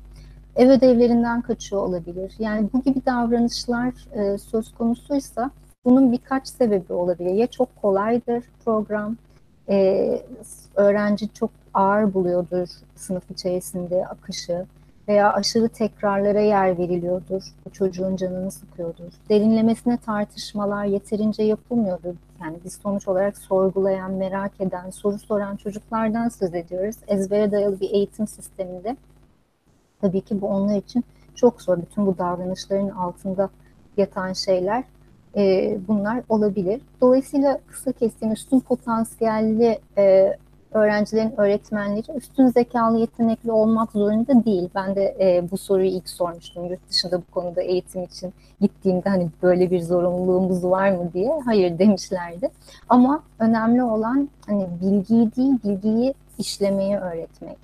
Ev 0.56 0.70
ödevlerinden 0.70 1.42
kaçıyor 1.42 1.82
olabilir. 1.82 2.34
Yani 2.38 2.68
bu 2.72 2.82
gibi 2.82 3.06
davranışlar 3.06 3.94
e, 4.12 4.38
söz 4.38 4.74
konusuysa 4.74 5.50
bunun 5.84 6.12
birkaç 6.12 6.48
sebebi 6.48 6.92
olabilir. 6.92 7.30
Ya 7.30 7.46
çok 7.46 7.76
kolaydır 7.82 8.44
program, 8.64 9.16
e, 9.68 10.22
öğrenci 10.74 11.32
çok 11.32 11.50
ağır 11.74 12.14
buluyordur 12.14 12.68
sınıf 12.94 13.30
içerisinde 13.30 14.06
akışı 14.06 14.66
veya 15.08 15.32
aşırı 15.32 15.68
tekrarlara 15.68 16.40
yer 16.40 16.78
veriliyordur. 16.78 17.42
Bu 17.64 17.70
çocuğun 17.70 18.16
canını 18.16 18.50
sıkıyordur. 18.50 19.12
Derinlemesine 19.28 19.96
tartışmalar 19.96 20.84
yeterince 20.84 21.42
yapılmıyordur. 21.42 22.14
Yani 22.42 22.56
biz 22.64 22.72
sonuç 22.72 23.08
olarak 23.08 23.38
sorgulayan, 23.38 24.12
merak 24.12 24.60
eden, 24.60 24.90
soru 24.90 25.18
soran 25.18 25.56
çocuklardan 25.56 26.28
söz 26.28 26.54
ediyoruz. 26.54 26.96
Ezbere 27.08 27.50
dayalı 27.50 27.80
bir 27.80 27.90
eğitim 27.90 28.26
sisteminde 28.26 28.96
tabii 30.00 30.20
ki 30.20 30.40
bu 30.40 30.48
onlar 30.48 30.76
için 30.76 31.04
çok 31.34 31.62
zor. 31.62 31.78
Bütün 31.82 32.06
bu 32.06 32.18
davranışların 32.18 32.88
altında 32.88 33.50
yatan 33.96 34.32
şeyler 34.32 34.84
e, 35.36 35.76
bunlar 35.88 36.22
olabilir. 36.28 36.80
Dolayısıyla 37.00 37.60
kısa 37.66 37.92
keskin 37.92 38.30
üstün 38.30 38.60
potansiyelli 38.60 39.78
e, 39.98 40.36
öğrencilerin 40.76 41.40
öğretmenleri 41.40 42.12
üstün 42.16 42.46
zekalı 42.46 42.98
yetenekli 42.98 43.52
olmak 43.52 43.92
zorunda 43.92 44.44
değil. 44.44 44.68
Ben 44.74 44.96
de 44.96 45.16
e, 45.20 45.50
bu 45.50 45.58
soruyu 45.58 45.88
ilk 45.88 46.08
sormuştum 46.08 46.64
yurt 46.64 46.90
dışında 46.90 47.18
bu 47.18 47.24
konuda 47.30 47.62
eğitim 47.62 48.04
için 48.04 48.32
gittiğimde 48.60 49.08
hani 49.08 49.30
böyle 49.42 49.70
bir 49.70 49.80
zorunluluğumuz 49.80 50.64
var 50.64 50.90
mı 50.90 51.12
diye. 51.12 51.40
Hayır 51.44 51.78
demişlerdi. 51.78 52.50
Ama 52.88 53.22
önemli 53.38 53.82
olan 53.82 54.28
hani 54.46 54.68
bilgiyi 54.82 55.36
değil 55.36 55.54
bilgiyi 55.64 56.14
işlemeyi 56.38 56.96
öğretmek. 56.96 57.58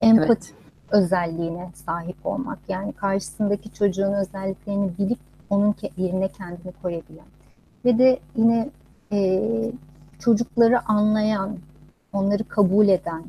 Empati 0.00 0.30
evet. 0.30 0.54
özelliğine 0.90 1.70
sahip 1.74 2.16
olmak. 2.26 2.58
Yani 2.68 2.92
karşısındaki 2.92 3.72
çocuğun 3.72 4.12
özelliklerini 4.12 4.90
bilip 4.98 5.18
onun 5.50 5.74
yerine 5.96 6.28
kendini 6.28 6.72
koyabilen. 6.82 7.26
Ve 7.84 7.98
de 7.98 8.18
yine 8.36 8.70
e, 9.12 9.42
çocukları 10.18 10.88
anlayan, 10.88 11.56
onları 12.12 12.48
kabul 12.48 12.88
eden 12.88 13.24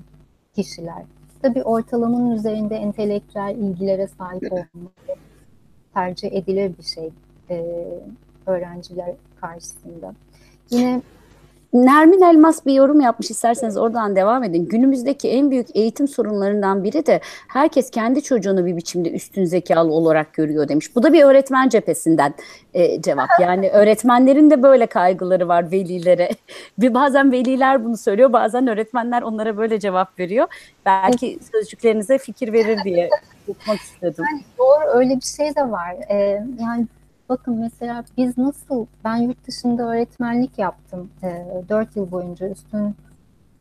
kişiler. 0.55 1.03
Tabii 1.41 1.63
ortalamanın 1.63 2.31
üzerinde 2.31 2.75
entelektüel 2.75 3.55
ilgilere 3.57 4.07
sahip 4.07 4.53
olmak 4.53 4.93
tercih 5.93 6.33
edilir 6.33 6.71
bir 6.77 6.83
şey 6.83 7.09
e, 7.49 7.65
öğrenciler 8.45 9.15
karşısında. 9.41 10.13
Yine 10.69 11.01
Nermin 11.73 12.21
Elmas 12.21 12.65
bir 12.65 12.73
yorum 12.73 13.01
yapmış 13.01 13.31
isterseniz 13.31 13.77
oradan 13.77 14.15
devam 14.15 14.43
edin. 14.43 14.65
Günümüzdeki 14.67 15.29
en 15.29 15.51
büyük 15.51 15.75
eğitim 15.75 16.07
sorunlarından 16.07 16.83
biri 16.83 17.05
de 17.05 17.21
herkes 17.47 17.89
kendi 17.89 18.23
çocuğunu 18.23 18.65
bir 18.65 18.77
biçimde 18.77 19.11
üstün 19.11 19.45
zekalı 19.45 19.91
olarak 19.91 20.33
görüyor 20.33 20.67
demiş. 20.67 20.95
Bu 20.95 21.03
da 21.03 21.13
bir 21.13 21.23
öğretmen 21.23 21.69
cephesinden 21.69 22.33
e, 22.73 23.01
cevap. 23.01 23.29
Yani 23.41 23.69
öğretmenlerin 23.73 24.49
de 24.51 24.63
böyle 24.63 24.85
kaygıları 24.85 25.47
var 25.47 25.71
velilere. 25.71 26.29
Bir 26.77 26.93
bazen 26.93 27.31
veliler 27.31 27.85
bunu 27.85 27.97
söylüyor, 27.97 28.33
bazen 28.33 28.67
öğretmenler 28.67 29.21
onlara 29.21 29.57
böyle 29.57 29.79
cevap 29.79 30.19
veriyor. 30.19 30.47
Belki 30.85 31.39
sözcüklerinize 31.51 32.17
fikir 32.17 32.53
verir 32.53 32.83
diye 32.83 33.09
okumak 33.47 33.79
istedim. 33.79 34.25
Yani 34.31 34.41
doğru 34.57 34.97
öyle 34.99 35.15
bir 35.15 35.25
şey 35.37 35.55
de 35.55 35.71
var. 35.71 35.95
Ee, 36.09 36.43
yani 36.61 36.87
bakın 37.33 37.59
mesela 37.59 38.03
biz 38.17 38.37
nasıl, 38.37 38.85
ben 39.03 39.15
yurt 39.15 39.47
dışında 39.47 39.83
öğretmenlik 39.83 40.59
yaptım. 40.59 41.09
E, 41.23 41.45
4 41.69 41.95
yıl 41.95 42.11
boyunca 42.11 42.49
üstün 42.49 42.95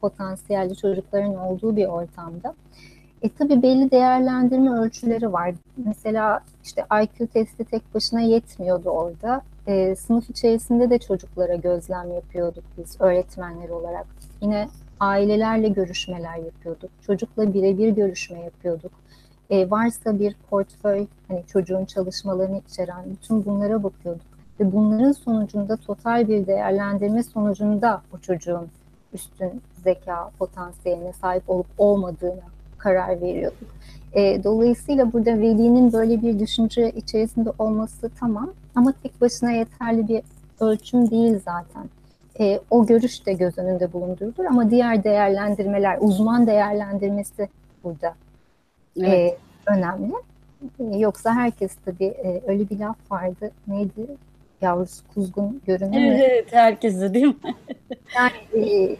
potansiyelli 0.00 0.76
çocukların 0.76 1.36
olduğu 1.36 1.76
bir 1.76 1.86
ortamda. 1.86 2.54
E 3.22 3.28
tabii 3.28 3.62
belli 3.62 3.90
değerlendirme 3.90 4.70
ölçüleri 4.70 5.32
var. 5.32 5.54
Mesela 5.84 6.40
işte 6.64 6.84
IQ 7.02 7.26
testi 7.26 7.64
tek 7.64 7.94
başına 7.94 8.20
yetmiyordu 8.20 8.90
orada. 8.90 9.42
E, 9.66 9.96
sınıf 9.96 10.30
içerisinde 10.30 10.90
de 10.90 10.98
çocuklara 10.98 11.54
gözlem 11.54 12.12
yapıyorduk 12.14 12.64
biz 12.78 13.00
öğretmenler 13.00 13.68
olarak. 13.68 14.06
Yine 14.40 14.68
ailelerle 15.00 15.68
görüşmeler 15.68 16.36
yapıyorduk. 16.36 16.90
Çocukla 17.06 17.54
birebir 17.54 17.88
görüşme 17.88 18.40
yapıyorduk. 18.40 18.92
E, 19.50 19.70
varsa 19.70 20.18
bir 20.18 20.36
portföy, 20.50 21.06
hani 21.28 21.42
çocuğun 21.46 21.84
çalışmalarını 21.84 22.60
içeren 22.68 23.04
bütün 23.06 23.44
bunlara 23.44 23.82
bakıyorduk. 23.82 24.26
Ve 24.60 24.72
bunların 24.72 25.12
sonucunda 25.12 25.76
total 25.76 26.28
bir 26.28 26.46
değerlendirme 26.46 27.22
sonucunda 27.22 28.02
o 28.14 28.18
çocuğun 28.18 28.68
üstün 29.12 29.62
zeka 29.84 30.30
potansiyeline 30.38 31.12
sahip 31.12 31.50
olup 31.50 31.66
olmadığına 31.78 32.42
karar 32.78 33.20
veriyorduk. 33.20 33.68
E, 34.12 34.44
dolayısıyla 34.44 35.12
burada 35.12 35.40
velinin 35.40 35.92
böyle 35.92 36.22
bir 36.22 36.38
düşünce 36.38 36.90
içerisinde 36.90 37.50
olması 37.58 38.10
tamam 38.20 38.52
ama 38.74 38.92
tek 39.02 39.20
başına 39.20 39.50
yeterli 39.50 40.08
bir 40.08 40.22
ölçüm 40.60 41.10
değil 41.10 41.40
zaten. 41.44 41.84
E, 42.40 42.60
o 42.70 42.86
görüş 42.86 43.26
de 43.26 43.32
göz 43.32 43.58
önünde 43.58 43.92
bulundurulur 43.92 44.44
ama 44.44 44.70
diğer 44.70 45.04
değerlendirmeler, 45.04 45.98
uzman 46.00 46.46
değerlendirmesi 46.46 47.48
burada 47.84 48.14
evet. 49.00 49.10
e, 49.10 49.36
önemli. 49.66 50.12
E, 50.80 50.98
yoksa 50.98 51.34
herkes 51.34 51.72
tabii 51.84 52.04
e, 52.04 52.42
öyle 52.46 52.70
bir 52.70 52.78
laf 52.78 52.96
vardı. 53.10 53.50
Neydi? 53.66 54.06
Yavrusu 54.60 55.02
kuzgun 55.14 55.62
görünür 55.66 55.98
mü? 55.98 56.20
Evet, 56.22 56.52
herkese 56.52 57.14
değil 57.14 57.26
mi? 57.26 57.34
yani 58.16 58.66
e, 58.66 58.96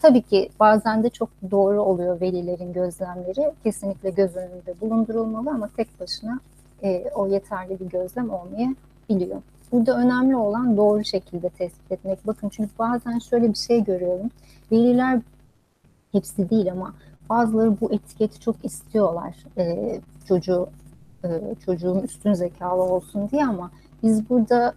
tabii 0.00 0.22
ki 0.22 0.50
bazen 0.60 1.02
de 1.02 1.10
çok 1.10 1.28
doğru 1.50 1.82
oluyor 1.82 2.20
velilerin 2.20 2.72
gözlemleri. 2.72 3.52
Kesinlikle 3.64 4.10
göz 4.10 4.36
önünde 4.36 4.80
bulundurulmalı 4.80 5.50
ama 5.50 5.70
tek 5.76 6.00
başına 6.00 6.40
e, 6.82 7.04
o 7.14 7.26
yeterli 7.26 7.80
bir 7.80 7.86
gözlem 7.86 8.30
olmayabiliyor. 8.30 9.42
Burada 9.72 9.98
önemli 9.98 10.36
olan 10.36 10.76
doğru 10.76 11.04
şekilde 11.04 11.48
tespit 11.48 11.92
etmek. 11.92 12.26
Bakın 12.26 12.48
çünkü 12.48 12.70
bazen 12.78 13.18
şöyle 13.18 13.48
bir 13.48 13.58
şey 13.58 13.84
görüyorum. 13.84 14.30
Veliler 14.72 15.20
hepsi 16.12 16.50
değil 16.50 16.72
ama 16.72 16.94
bazıları 17.28 17.80
bu 17.80 17.92
etiketi 17.92 18.40
çok 18.40 18.64
istiyorlar. 18.64 19.36
E, 19.58 20.00
çocuğu 20.28 20.68
e, 21.24 21.28
çocuğun 21.64 22.00
üstün 22.00 22.32
zekalı 22.32 22.82
olsun 22.82 23.30
diye 23.30 23.46
ama 23.46 23.70
biz 24.02 24.30
burada 24.30 24.74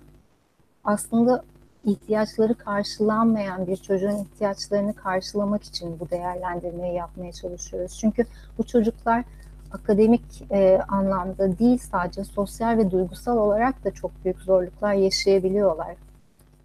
aslında 0.83 1.43
ihtiyaçları 1.85 2.55
karşılanmayan 2.55 3.67
bir 3.67 3.77
çocuğun 3.77 4.23
ihtiyaçlarını 4.23 4.93
karşılamak 4.93 5.63
için 5.63 5.99
bu 5.99 6.09
değerlendirmeyi 6.09 6.95
yapmaya 6.95 7.31
çalışıyoruz. 7.31 7.97
Çünkü 7.99 8.25
bu 8.57 8.63
çocuklar 8.63 9.23
akademik 9.71 10.43
e, 10.51 10.79
anlamda 10.87 11.59
değil 11.59 11.77
sadece 11.77 12.23
sosyal 12.23 12.77
ve 12.77 12.91
duygusal 12.91 13.37
olarak 13.37 13.83
da 13.83 13.91
çok 13.91 14.11
büyük 14.25 14.39
zorluklar 14.39 14.93
yaşayabiliyorlar. 14.93 15.95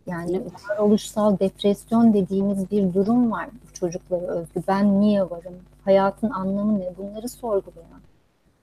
Yani 0.07 0.37
evet. 0.37 0.53
varoluşsal 0.70 1.39
depresyon 1.39 2.14
dediğimiz 2.14 2.70
bir 2.70 2.95
durum 2.95 3.33
var 3.33 3.49
bu 3.53 3.74
çocuklara 3.74 4.26
özgü. 4.26 4.62
Ben 4.68 5.01
niye 5.01 5.22
varım? 5.22 5.55
Hayatın 5.85 6.30
anlamı 6.30 6.78
ne? 6.78 6.93
Bunları 6.99 7.28
sorgulayan. 7.28 8.01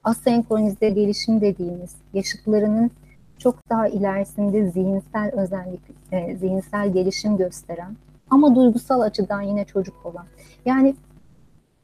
Asenkronize 0.03 0.89
gelişim 0.89 1.41
dediğimiz 1.41 1.95
yaşıtlarının 2.13 2.91
çok 3.37 3.69
daha 3.69 3.87
ilerisinde 3.87 4.71
zihinsel 4.71 5.31
özellik, 5.31 5.81
e, 6.11 6.35
zihinsel 6.35 6.93
gelişim 6.93 7.37
gösteren 7.37 7.95
ama 8.29 8.55
duygusal 8.55 9.01
açıdan 9.01 9.41
yine 9.41 9.65
çocuk 9.65 10.05
olan. 10.05 10.25
Yani 10.65 10.95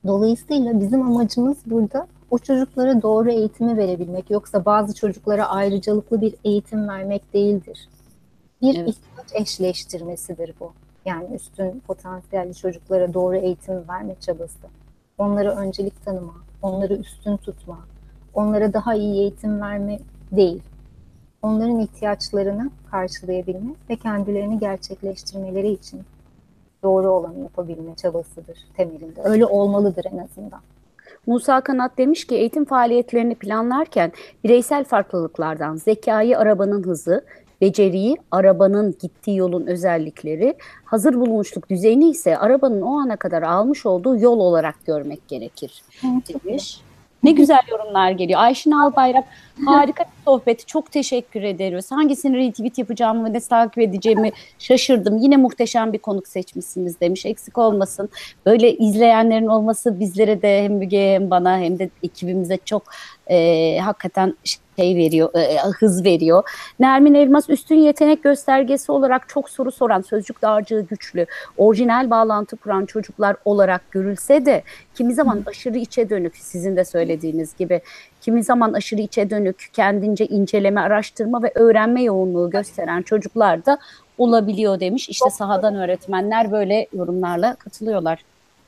dolayısıyla 0.07 0.79
bizim 0.79 1.01
amacımız 1.01 1.57
burada 1.65 2.07
o 2.31 2.37
çocuklara 2.37 3.01
doğru 3.01 3.31
eğitimi 3.31 3.77
verebilmek. 3.77 4.31
Yoksa 4.31 4.65
bazı 4.65 4.95
çocuklara 4.95 5.49
ayrıcalıklı 5.49 6.21
bir 6.21 6.35
eğitim 6.43 6.87
vermek 6.87 7.33
değildir. 7.33 7.89
Bir 8.61 8.77
evet. 8.77 8.89
ihtiyaç 8.89 9.41
eşleştirmesidir 9.41 10.53
bu. 10.59 10.73
Yani 11.05 11.35
üstün 11.35 11.79
potansiyelli 11.87 12.55
çocuklara 12.55 13.13
doğru 13.13 13.35
eğitim 13.35 13.87
verme 13.89 14.15
çabası. 14.19 14.67
Onlara 15.17 15.55
öncelik 15.55 16.05
tanıma, 16.05 16.33
onları 16.61 16.93
üstün 16.93 17.37
tutma, 17.37 17.79
onlara 18.33 18.73
daha 18.73 18.95
iyi 18.95 19.19
eğitim 19.21 19.61
verme 19.61 19.99
değil 20.31 20.61
onların 21.45 21.79
ihtiyaçlarını 21.79 22.69
karşılayabilme 22.91 23.75
ve 23.89 23.95
kendilerini 23.95 24.59
gerçekleştirmeleri 24.59 25.71
için 25.71 26.01
doğru 26.83 27.09
olanı 27.09 27.39
yapabilme 27.39 27.95
çabasıdır 27.95 28.57
temelinde. 28.77 29.21
Öyle 29.23 29.45
olmalıdır 29.45 30.05
en 30.13 30.17
azından. 30.17 30.59
Musa 31.27 31.61
Kanat 31.61 31.97
demiş 31.97 32.27
ki 32.27 32.35
eğitim 32.35 32.65
faaliyetlerini 32.65 33.35
planlarken 33.35 34.11
bireysel 34.43 34.83
farklılıklardan 34.83 35.75
zekayı 35.75 36.39
arabanın 36.39 36.83
hızı, 36.83 37.25
beceriyi 37.61 38.17
arabanın 38.31 38.95
gittiği 39.01 39.37
yolun 39.37 39.67
özellikleri, 39.67 40.55
hazır 40.85 41.13
bulunuşluk 41.13 41.69
düzeyini 41.69 42.09
ise 42.09 42.37
arabanın 42.37 42.81
o 42.81 42.99
ana 42.99 43.15
kadar 43.15 43.41
almış 43.41 43.85
olduğu 43.85 44.17
yol 44.19 44.39
olarak 44.39 44.85
görmek 44.85 45.27
gerekir 45.27 45.83
demiş. 46.03 46.81
Ne 47.23 47.31
güzel 47.31 47.61
yorumlar 47.71 48.11
geliyor. 48.11 48.39
Ayşin 48.39 48.71
Albayrak 48.71 49.23
harika 49.65 50.05
bir 50.25 50.31
sohbet. 50.31 50.67
Çok 50.67 50.91
teşekkür 50.91 51.43
ederiz. 51.43 51.91
Hangisini 51.91 52.37
retweet 52.37 52.77
yapacağımı 52.77 53.29
ve 53.29 53.33
ne 53.33 53.39
takip 53.39 53.79
edeceğimi 53.79 54.31
şaşırdım. 54.59 55.17
Yine 55.17 55.37
muhteşem 55.37 55.93
bir 55.93 55.99
konuk 55.99 56.27
seçmişsiniz 56.27 56.99
demiş. 56.99 57.25
Eksik 57.25 57.57
olmasın. 57.57 58.09
Böyle 58.45 58.77
izleyenlerin 58.77 59.47
olması 59.47 59.99
bizlere 59.99 60.41
de 60.41 60.63
hem 60.63 60.73
Müge 60.73 61.13
hem 61.13 61.29
bana 61.29 61.59
hem 61.59 61.79
de 61.79 61.89
ekibimize 62.03 62.57
çok 62.65 62.83
e, 63.27 63.79
hakikaten 63.79 64.35
şey 64.77 64.95
veriyor, 64.95 65.29
e, 65.35 65.57
hız 65.79 66.05
veriyor. 66.05 66.43
Nermin 66.79 67.13
Elmas 67.13 67.49
üstün 67.49 67.75
yetenek 67.75 68.23
göstergesi 68.23 68.91
olarak 68.91 69.29
çok 69.29 69.49
soru 69.49 69.71
soran, 69.71 70.01
sözcük 70.01 70.41
dağarcığı 70.41 70.81
güçlü, 70.89 71.25
orijinal 71.57 72.09
bağlantı 72.09 72.57
kuran 72.57 72.85
çocuklar 72.85 73.35
olarak 73.45 73.91
görülse 73.91 74.45
de 74.45 74.63
kimi 74.95 75.13
zaman 75.13 75.43
aşırı 75.45 75.77
içe 75.77 76.09
dönük 76.09 76.37
sizin 76.37 76.75
de 76.75 76.85
söylediğiniz 76.85 77.55
gibi 77.57 77.81
kimi 78.25 78.43
zaman 78.43 78.73
aşırı 78.73 79.01
içe 79.01 79.29
dönük, 79.29 79.69
kendince 79.73 80.25
inceleme, 80.25 80.81
araştırma 80.81 81.43
ve 81.43 81.51
öğrenme 81.55 82.03
yoğunluğu 82.03 82.49
gösteren 82.49 83.01
çocuklar 83.01 83.65
da 83.65 83.77
olabiliyor 84.17 84.79
demiş. 84.79 85.09
İşte 85.09 85.29
sahadan 85.29 85.75
öğretmenler 85.75 86.51
böyle 86.51 86.87
yorumlarla 86.93 87.55
katılıyorlar. 87.55 88.25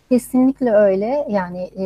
Kesinlikle 0.09 0.71
öyle. 0.71 1.27
Yani 1.29 1.69
e, 1.77 1.85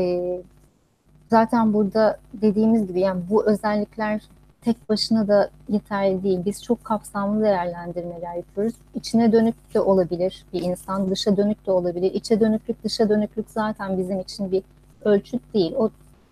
zaten 1.30 1.74
burada 1.74 2.18
dediğimiz 2.34 2.88
gibi 2.88 3.00
yani 3.00 3.22
bu 3.30 3.46
özellikler 3.46 4.22
tek 4.62 4.90
başına 4.90 5.28
da 5.28 5.50
yeterli 5.70 6.24
değil. 6.24 6.40
Biz 6.46 6.64
çok 6.64 6.84
kapsamlı 6.84 7.44
değerlendirmeler 7.44 8.36
yapıyoruz. 8.36 8.74
İçine 8.96 9.32
dönük 9.32 9.74
de 9.74 9.82
olabilir 9.82 10.46
bir 10.54 10.62
insan, 10.62 11.12
dışa 11.12 11.38
dönük 11.38 11.68
de 11.68 11.72
olabilir. 11.72 12.14
İçe 12.14 12.40
dönüklük, 12.40 12.84
dışa 12.84 13.10
dönüklük 13.10 13.50
zaten 13.50 13.98
bizim 13.98 14.20
için 14.20 14.52
bir 14.52 14.64
ölçüt 15.06 15.54
değil. 15.54 15.74
O 15.78 15.90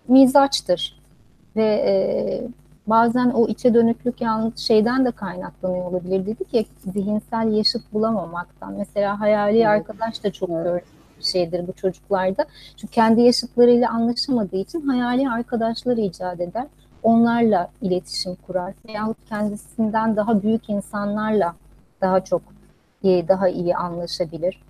mizaçtır. 0.08 0.99
Ve 1.56 1.64
e, 1.64 1.92
bazen 2.86 3.30
o 3.30 3.46
içe 3.46 3.74
dönüklük 3.74 4.20
yalnız 4.20 4.58
şeyden 4.58 5.04
de 5.04 5.10
kaynaklanıyor 5.10 5.84
olabilir. 5.84 6.26
Dedik 6.26 6.54
ya 6.54 6.64
zihinsel 6.92 7.52
yaşıt 7.52 7.92
bulamamaktan. 7.92 8.74
Mesela 8.78 9.20
hayali 9.20 9.56
evet. 9.56 9.66
arkadaş 9.66 10.24
da 10.24 10.32
çok 10.32 10.50
evet 10.50 10.84
bir 11.18 11.24
şeydir 11.24 11.68
bu 11.68 11.72
çocuklarda. 11.72 12.44
Çünkü 12.76 12.94
kendi 12.94 13.20
yaşıtlarıyla 13.20 13.90
anlaşamadığı 13.90 14.56
için 14.56 14.80
hayali 14.80 15.30
arkadaşlar 15.30 15.96
icat 15.96 16.40
eder. 16.40 16.66
Onlarla 17.02 17.70
iletişim 17.82 18.34
kurar. 18.46 18.74
Veyahut 18.88 19.16
kendisinden 19.28 20.16
daha 20.16 20.42
büyük 20.42 20.70
insanlarla 20.70 21.54
daha 22.00 22.24
çok 22.24 22.42
daha 23.04 23.48
iyi 23.48 23.76
anlaşabilir. 23.76 24.62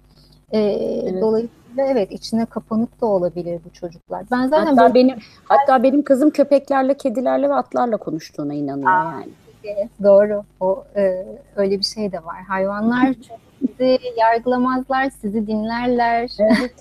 Ee, 0.52 0.58
evet. 0.58 1.22
Dolayısıyla 1.22 1.59
evet 1.78 2.12
içine 2.12 2.46
kapanık 2.46 3.00
da 3.00 3.06
olabilir 3.06 3.60
bu 3.64 3.72
çocuklar. 3.72 4.24
Ben 4.30 4.46
zaten 4.46 4.66
hatta 4.66 4.82
böyle... 4.82 4.94
benim 4.94 5.18
hatta 5.44 5.82
benim 5.82 6.02
kızım 6.02 6.30
köpeklerle, 6.30 6.96
kedilerle 6.96 7.48
ve 7.48 7.54
atlarla 7.54 7.96
konuştuğuna 7.96 8.54
inanıyor 8.54 8.90
Aa, 8.90 9.12
yani. 9.12 9.88
Doğru. 10.02 10.44
O 10.60 10.84
e, 10.96 11.26
öyle 11.56 11.78
bir 11.78 11.84
şey 11.84 12.12
de 12.12 12.24
var. 12.24 12.42
Hayvanlar 12.48 13.14
sizi 13.60 13.98
yargılamazlar, 14.16 15.10
sizi 15.10 15.46
dinlerler. 15.46 16.30
Evet, 16.38 16.74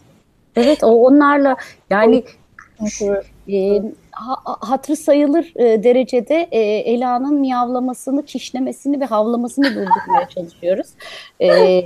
evet 0.56 0.84
o 0.84 0.88
onlarla 0.88 1.56
yani 1.90 2.24
e, 3.48 3.84
hatırı 4.46 4.96
sayılır 4.96 5.54
e, 5.56 5.84
derecede 5.84 6.48
e, 6.52 6.60
Ela'nın 6.62 7.34
miyavlamasını, 7.34 8.26
kişnemesini 8.26 9.00
ve 9.00 9.06
havlamasını 9.06 9.66
durdurmaya 9.66 10.30
çalışıyoruz. 10.36 10.88
E, 11.42 11.84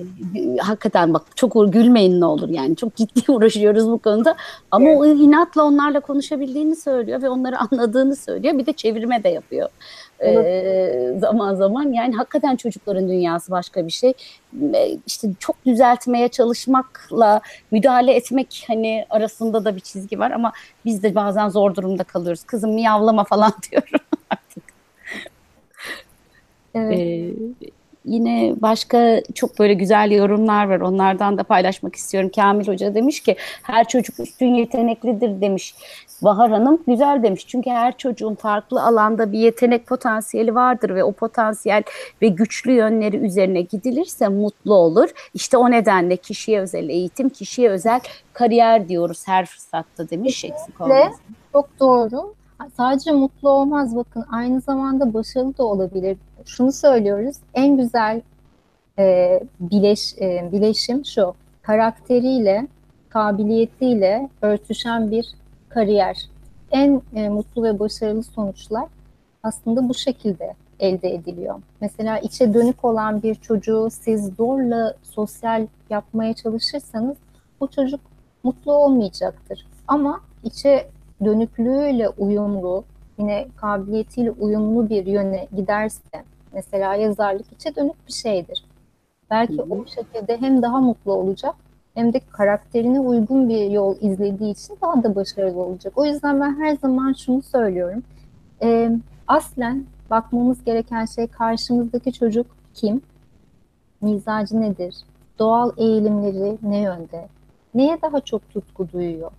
hakikaten 0.59 1.13
bak 1.13 1.21
çok 1.35 1.73
gülmeyin 1.73 2.21
ne 2.21 2.25
olur 2.25 2.49
yani 2.49 2.75
çok 2.75 2.95
ciddi 2.95 3.31
uğraşıyoruz 3.31 3.87
bu 3.87 3.97
konuda. 3.97 4.35
Ama 4.71 4.89
evet. 4.89 4.99
o 4.99 5.05
inatla 5.05 5.63
onlarla 5.63 5.99
konuşabildiğini 5.99 6.75
söylüyor 6.75 7.21
ve 7.21 7.29
onları 7.29 7.55
anladığını 7.71 8.15
söylüyor. 8.15 8.57
Bir 8.57 8.65
de 8.65 8.73
çevirme 8.73 9.23
de 9.23 9.29
yapıyor. 9.29 9.69
E, 10.25 11.19
zaman 11.19 11.55
zaman. 11.55 11.91
Yani 11.93 12.15
hakikaten 12.15 12.55
çocukların 12.55 13.09
dünyası 13.09 13.51
başka 13.51 13.87
bir 13.87 13.91
şey. 13.91 14.13
E, 14.73 14.97
işte 15.07 15.27
çok 15.39 15.65
düzeltmeye 15.65 16.27
çalışmakla 16.27 17.41
müdahale 17.71 18.13
etmek 18.13 18.65
hani 18.67 19.05
arasında 19.09 19.65
da 19.65 19.75
bir 19.75 19.81
çizgi 19.81 20.19
var 20.19 20.31
ama 20.31 20.51
biz 20.85 21.03
de 21.03 21.15
bazen 21.15 21.49
zor 21.49 21.75
durumda 21.75 22.03
kalıyoruz. 22.03 22.43
Kızım 22.43 22.73
miyavlama 22.73 23.23
falan 23.23 23.53
diyorum 23.71 23.99
artık. 24.29 24.63
Evet. 26.75 26.99
Ee, 26.99 27.71
yine 28.05 28.53
başka 28.61 29.21
çok 29.35 29.59
böyle 29.59 29.73
güzel 29.73 30.11
yorumlar 30.11 30.69
var. 30.69 30.79
Onlardan 30.79 31.37
da 31.37 31.43
paylaşmak 31.43 31.95
istiyorum. 31.95 32.31
Kamil 32.35 32.67
Hoca 32.67 32.95
demiş 32.95 33.19
ki 33.19 33.35
her 33.63 33.87
çocuk 33.87 34.19
üstün 34.19 34.53
yeteneklidir 34.53 35.41
demiş. 35.41 35.75
Bahar 36.21 36.51
Hanım 36.51 36.79
güzel 36.87 37.23
demiş. 37.23 37.47
Çünkü 37.47 37.69
her 37.69 37.97
çocuğun 37.97 38.35
farklı 38.35 38.83
alanda 38.83 39.31
bir 39.31 39.39
yetenek 39.39 39.87
potansiyeli 39.87 40.55
vardır 40.55 40.95
ve 40.95 41.03
o 41.03 41.11
potansiyel 41.11 41.83
ve 42.21 42.27
güçlü 42.27 42.71
yönleri 42.71 43.17
üzerine 43.17 43.61
gidilirse 43.61 44.27
mutlu 44.27 44.73
olur. 44.73 45.09
İşte 45.33 45.57
o 45.57 45.71
nedenle 45.71 46.17
kişiye 46.17 46.59
özel 46.59 46.89
eğitim, 46.89 47.29
kişiye 47.29 47.69
özel 47.69 47.99
kariyer 48.33 48.89
diyoruz 48.89 49.27
her 49.27 49.45
fırsatta 49.45 50.09
demiş. 50.09 50.45
Eksik 50.45 50.81
olmaz. 50.81 51.13
Çok 51.51 51.79
doğru. 51.79 52.33
Sadece 52.77 53.11
mutlu 53.11 53.49
olmaz 53.49 53.95
bakın 53.95 54.25
aynı 54.31 54.61
zamanda 54.61 55.13
başarılı 55.13 55.57
da 55.57 55.63
olabilir. 55.63 56.17
Şunu 56.45 56.71
söylüyoruz 56.71 57.35
en 57.53 57.77
güzel 57.77 58.21
e, 58.99 59.39
bileş, 59.59 60.13
e, 60.21 60.49
bileşim 60.51 61.05
şu 61.05 61.33
karakteriyle 61.61 62.67
kabiliyetiyle 63.09 64.29
örtüşen 64.41 65.11
bir 65.11 65.25
kariyer. 65.69 66.17
En 66.71 67.01
e, 67.15 67.29
mutlu 67.29 67.63
ve 67.63 67.79
başarılı 67.79 68.23
sonuçlar 68.23 68.85
aslında 69.43 69.89
bu 69.89 69.93
şekilde 69.93 70.53
elde 70.79 71.13
ediliyor. 71.13 71.61
Mesela 71.81 72.19
içe 72.19 72.53
dönük 72.53 72.85
olan 72.85 73.23
bir 73.23 73.35
çocuğu 73.35 73.89
siz 73.91 74.35
zorla 74.37 74.95
sosyal 75.03 75.67
yapmaya 75.89 76.33
çalışırsanız 76.33 77.17
bu 77.59 77.67
çocuk 77.67 77.99
mutlu 78.43 78.71
olmayacaktır. 78.71 79.65
Ama 79.87 80.21
içe 80.43 80.89
dönüklüğüyle 81.25 82.09
uyumlu, 82.09 82.83
yine 83.17 83.47
kabiliyetiyle 83.55 84.31
uyumlu 84.31 84.89
bir 84.89 85.05
yöne 85.05 85.47
giderse, 85.55 86.23
mesela 86.53 86.95
yazarlık 86.95 87.45
içe 87.51 87.75
dönük 87.75 88.07
bir 88.07 88.13
şeydir. 88.13 88.65
Belki 89.31 89.57
Hı 89.57 89.61
hı. 89.61 89.73
o 89.73 89.85
şekilde 89.85 90.41
hem 90.41 90.61
daha 90.61 90.81
mutlu 90.81 91.13
olacak 91.13 91.55
hem 91.93 92.13
de 92.13 92.19
karakterine 92.31 92.99
uygun 92.99 93.49
bir 93.49 93.71
yol 93.71 93.95
izlediği 94.01 94.51
için 94.51 94.77
daha 94.81 95.03
da 95.03 95.15
başarılı 95.15 95.61
olacak. 95.61 95.93
O 95.95 96.05
yüzden 96.05 96.41
ben 96.41 96.59
her 96.61 96.77
zaman 96.77 97.13
şunu 97.13 97.41
söylüyorum. 97.41 98.03
Ee, 98.61 98.91
aslen 99.27 99.85
bakmamız 100.09 100.63
gereken 100.63 101.05
şey 101.05 101.27
karşımızdaki 101.27 102.13
çocuk 102.13 102.45
kim? 102.73 103.01
Mizacı 104.01 104.61
nedir? 104.61 104.95
Doğal 105.39 105.71
eğilimleri 105.77 106.57
ne 106.61 106.81
yönde? 106.81 107.27
Neye 107.73 107.97
daha 108.01 108.19
çok 108.21 108.49
tutku 108.49 108.91
duyuyor? 108.91 109.31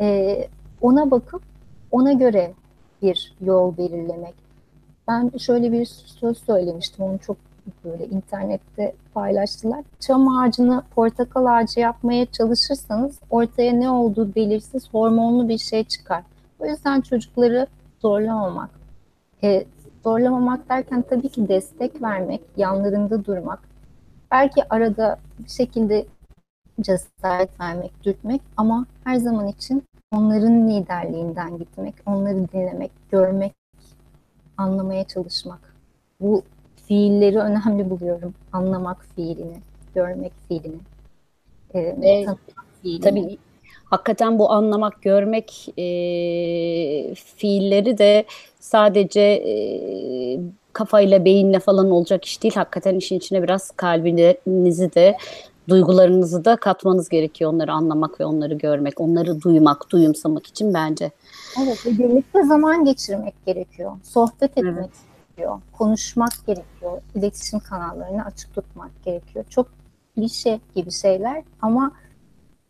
Ee, 0.00 0.48
ona 0.80 1.10
bakıp 1.10 1.42
ona 1.90 2.12
göre 2.12 2.52
bir 3.02 3.34
yol 3.40 3.76
belirlemek. 3.76 4.34
Ben 5.10 5.38
şöyle 5.38 5.72
bir 5.72 5.84
söz 6.20 6.38
söylemiştim, 6.38 7.04
onu 7.04 7.18
çok 7.18 7.36
böyle 7.84 8.06
internette 8.06 8.94
paylaştılar. 9.14 9.84
Çam 10.00 10.28
ağacını 10.28 10.82
portakal 10.94 11.46
ağacı 11.46 11.80
yapmaya 11.80 12.26
çalışırsanız 12.26 13.18
ortaya 13.30 13.72
ne 13.72 13.90
olduğu 13.90 14.34
belirsiz 14.34 14.88
hormonlu 14.94 15.48
bir 15.48 15.58
şey 15.58 15.84
çıkar. 15.84 16.22
O 16.58 16.66
yüzden 16.66 17.00
çocukları 17.00 17.66
zorlamamak. 18.02 18.70
E, 19.42 19.64
zorlamamak 20.04 20.68
derken 20.68 21.02
tabii 21.02 21.28
ki 21.28 21.48
destek 21.48 22.02
vermek, 22.02 22.40
yanlarında 22.56 23.24
durmak. 23.24 23.60
Belki 24.30 24.62
arada 24.70 25.18
bir 25.38 25.50
şekilde 25.50 26.06
cesaret 26.80 27.60
vermek, 27.60 28.04
dürtmek 28.04 28.40
ama 28.56 28.86
her 29.04 29.16
zaman 29.16 29.48
için 29.48 29.82
onların 30.12 30.68
liderliğinden 30.68 31.58
gitmek, 31.58 31.94
onları 32.06 32.48
dinlemek, 32.52 32.90
görmek, 33.10 33.59
anlamaya 34.60 35.04
çalışmak. 35.04 35.74
Bu 36.20 36.42
fiilleri 36.86 37.38
önemli 37.38 37.90
buluyorum. 37.90 38.34
Anlamak 38.52 39.04
fiilini, 39.16 39.56
görmek 39.94 40.32
fiilini, 40.48 40.80
e, 41.74 41.80
Ve 41.80 42.24
tanımak 42.24 42.66
fiilini. 42.82 43.00
Tabii 43.00 43.38
hakikaten 43.84 44.38
bu 44.38 44.50
anlamak, 44.50 45.02
görmek 45.02 45.68
e, 45.78 45.84
fiilleri 47.14 47.98
de 47.98 48.24
sadece 48.60 49.20
e, 49.20 49.52
kafayla, 50.72 51.24
beyinle 51.24 51.60
falan 51.60 51.90
olacak 51.90 52.24
iş 52.24 52.42
değil. 52.42 52.54
Hakikaten 52.54 52.94
işin 52.94 53.16
içine 53.16 53.42
biraz 53.42 53.70
kalbinizi 53.70 54.94
de, 54.94 55.16
duygularınızı 55.68 56.44
da 56.44 56.56
katmanız 56.56 57.08
gerekiyor. 57.08 57.52
Onları 57.52 57.72
anlamak 57.72 58.20
ve 58.20 58.24
onları 58.24 58.54
görmek, 58.54 59.00
onları 59.00 59.42
duymak, 59.42 59.90
duyumsamak 59.90 60.46
için 60.46 60.74
bence. 60.74 61.10
Evet, 61.58 61.86
ve 61.86 61.90
birlikte 61.98 62.42
zaman 62.44 62.84
geçirmek 62.84 63.34
gerekiyor. 63.46 63.92
Sohbet 64.02 64.42
etmek 64.58 64.64
Evet. 64.78 64.90
gerekiyor. 65.36 65.60
Konuşmak 65.72 66.32
gerekiyor. 66.46 67.02
İletişim 67.14 67.60
kanallarını 67.60 68.24
açık 68.24 68.54
tutmak 68.54 68.90
gerekiyor. 69.04 69.44
Çok 69.50 69.68
klişe 70.14 70.60
gibi 70.74 70.90
şeyler 70.92 71.42
ama 71.62 71.92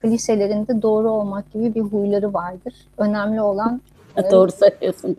klişelerin 0.02 0.66
de 0.66 0.82
doğru 0.82 1.10
olmak 1.10 1.52
gibi 1.52 1.74
bir 1.74 1.80
huyları 1.80 2.34
vardır. 2.34 2.74
Önemli 2.98 3.40
olan 3.40 3.80
Doğru 4.30 4.52
söylüyorsunuz. 4.52 5.18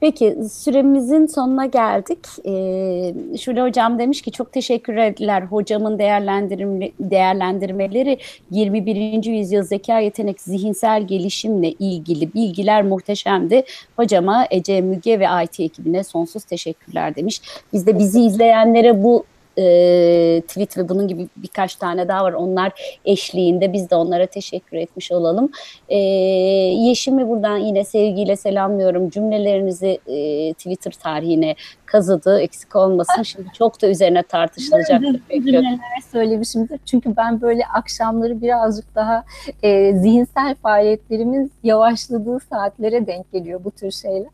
Peki 0.00 0.36
süremizin 0.52 1.26
sonuna 1.26 1.66
geldik. 1.66 2.18
Ee, 2.46 3.38
Şule 3.38 3.62
Hocam 3.62 3.98
demiş 3.98 4.22
ki 4.22 4.30
çok 4.32 4.52
teşekkür 4.52 4.96
ederler 4.96 5.42
hocamın 5.42 5.98
değerlendirme, 5.98 6.90
değerlendirmeleri 7.00 8.18
21. 8.50 9.24
yüzyıl 9.24 9.62
zeka 9.62 9.98
yetenek 9.98 10.40
zihinsel 10.40 11.06
gelişimle 11.06 11.72
ilgili 11.72 12.34
bilgiler 12.34 12.82
muhteşemdi. 12.82 13.62
Hocama 13.96 14.46
Ece 14.50 14.80
Müge 14.80 15.20
ve 15.20 15.26
IT 15.44 15.60
ekibine 15.60 16.04
sonsuz 16.04 16.44
teşekkürler 16.44 17.16
demiş. 17.16 17.40
Biz 17.72 17.86
de 17.86 17.98
bizi 17.98 18.20
izleyenlere 18.20 19.02
bu 19.04 19.24
e, 19.58 20.42
tweet 20.48 20.78
ve 20.78 20.88
bunun 20.88 21.08
gibi 21.08 21.28
birkaç 21.36 21.76
tane 21.76 22.08
daha 22.08 22.24
var. 22.24 22.32
Onlar 22.32 22.98
eşliğinde 23.04 23.72
biz 23.72 23.90
de 23.90 23.94
onlara 23.94 24.26
teşekkür 24.26 24.76
etmiş 24.76 25.12
olalım. 25.12 25.50
E, 25.88 25.98
Yeşim'i 25.98 27.28
buradan 27.28 27.56
yine 27.56 27.84
sevgiyle 27.84 28.36
selamlıyorum. 28.36 29.10
Cümlelerinizi 29.10 29.98
e, 30.06 30.52
Twitter 30.52 30.92
tarihine 30.92 31.54
kazıdı. 31.86 32.40
Eksik 32.40 32.76
olmasın. 32.76 33.22
Şimdi 33.22 33.48
çok 33.58 33.82
da 33.82 33.88
üzerine 33.88 34.22
tartışılacak. 34.22 35.02
Cümleler 35.30 35.78
söylemişimdir. 36.12 36.80
Çünkü 36.86 37.16
ben 37.16 37.40
böyle 37.40 37.62
akşamları 37.74 38.42
birazcık 38.42 38.94
daha 38.94 39.24
e, 39.62 39.92
zihinsel 39.92 40.54
faaliyetlerimiz 40.54 41.50
yavaşladığı 41.64 42.38
saatlere 42.40 43.06
denk 43.06 43.32
geliyor 43.32 43.64
bu 43.64 43.70
tür 43.70 43.90
şeyler. 43.90 44.30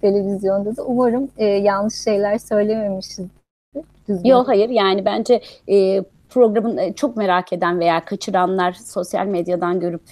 Televizyonda 0.00 0.76
da 0.76 0.82
umarım 0.82 1.28
e, 1.38 1.44
yanlış 1.44 1.94
şeyler 1.94 2.38
söylememişizdir. 2.38 3.45
Düzgün. 4.08 4.28
Yok 4.28 4.48
hayır 4.48 4.68
yani 4.68 5.04
bence 5.04 5.40
e, 5.68 6.02
programın 6.30 6.76
e, 6.76 6.92
çok 6.92 7.16
merak 7.16 7.52
eden 7.52 7.80
veya 7.80 8.04
kaçıranlar 8.04 8.72
sosyal 8.72 9.26
medyadan 9.26 9.80
görüp 9.80 10.02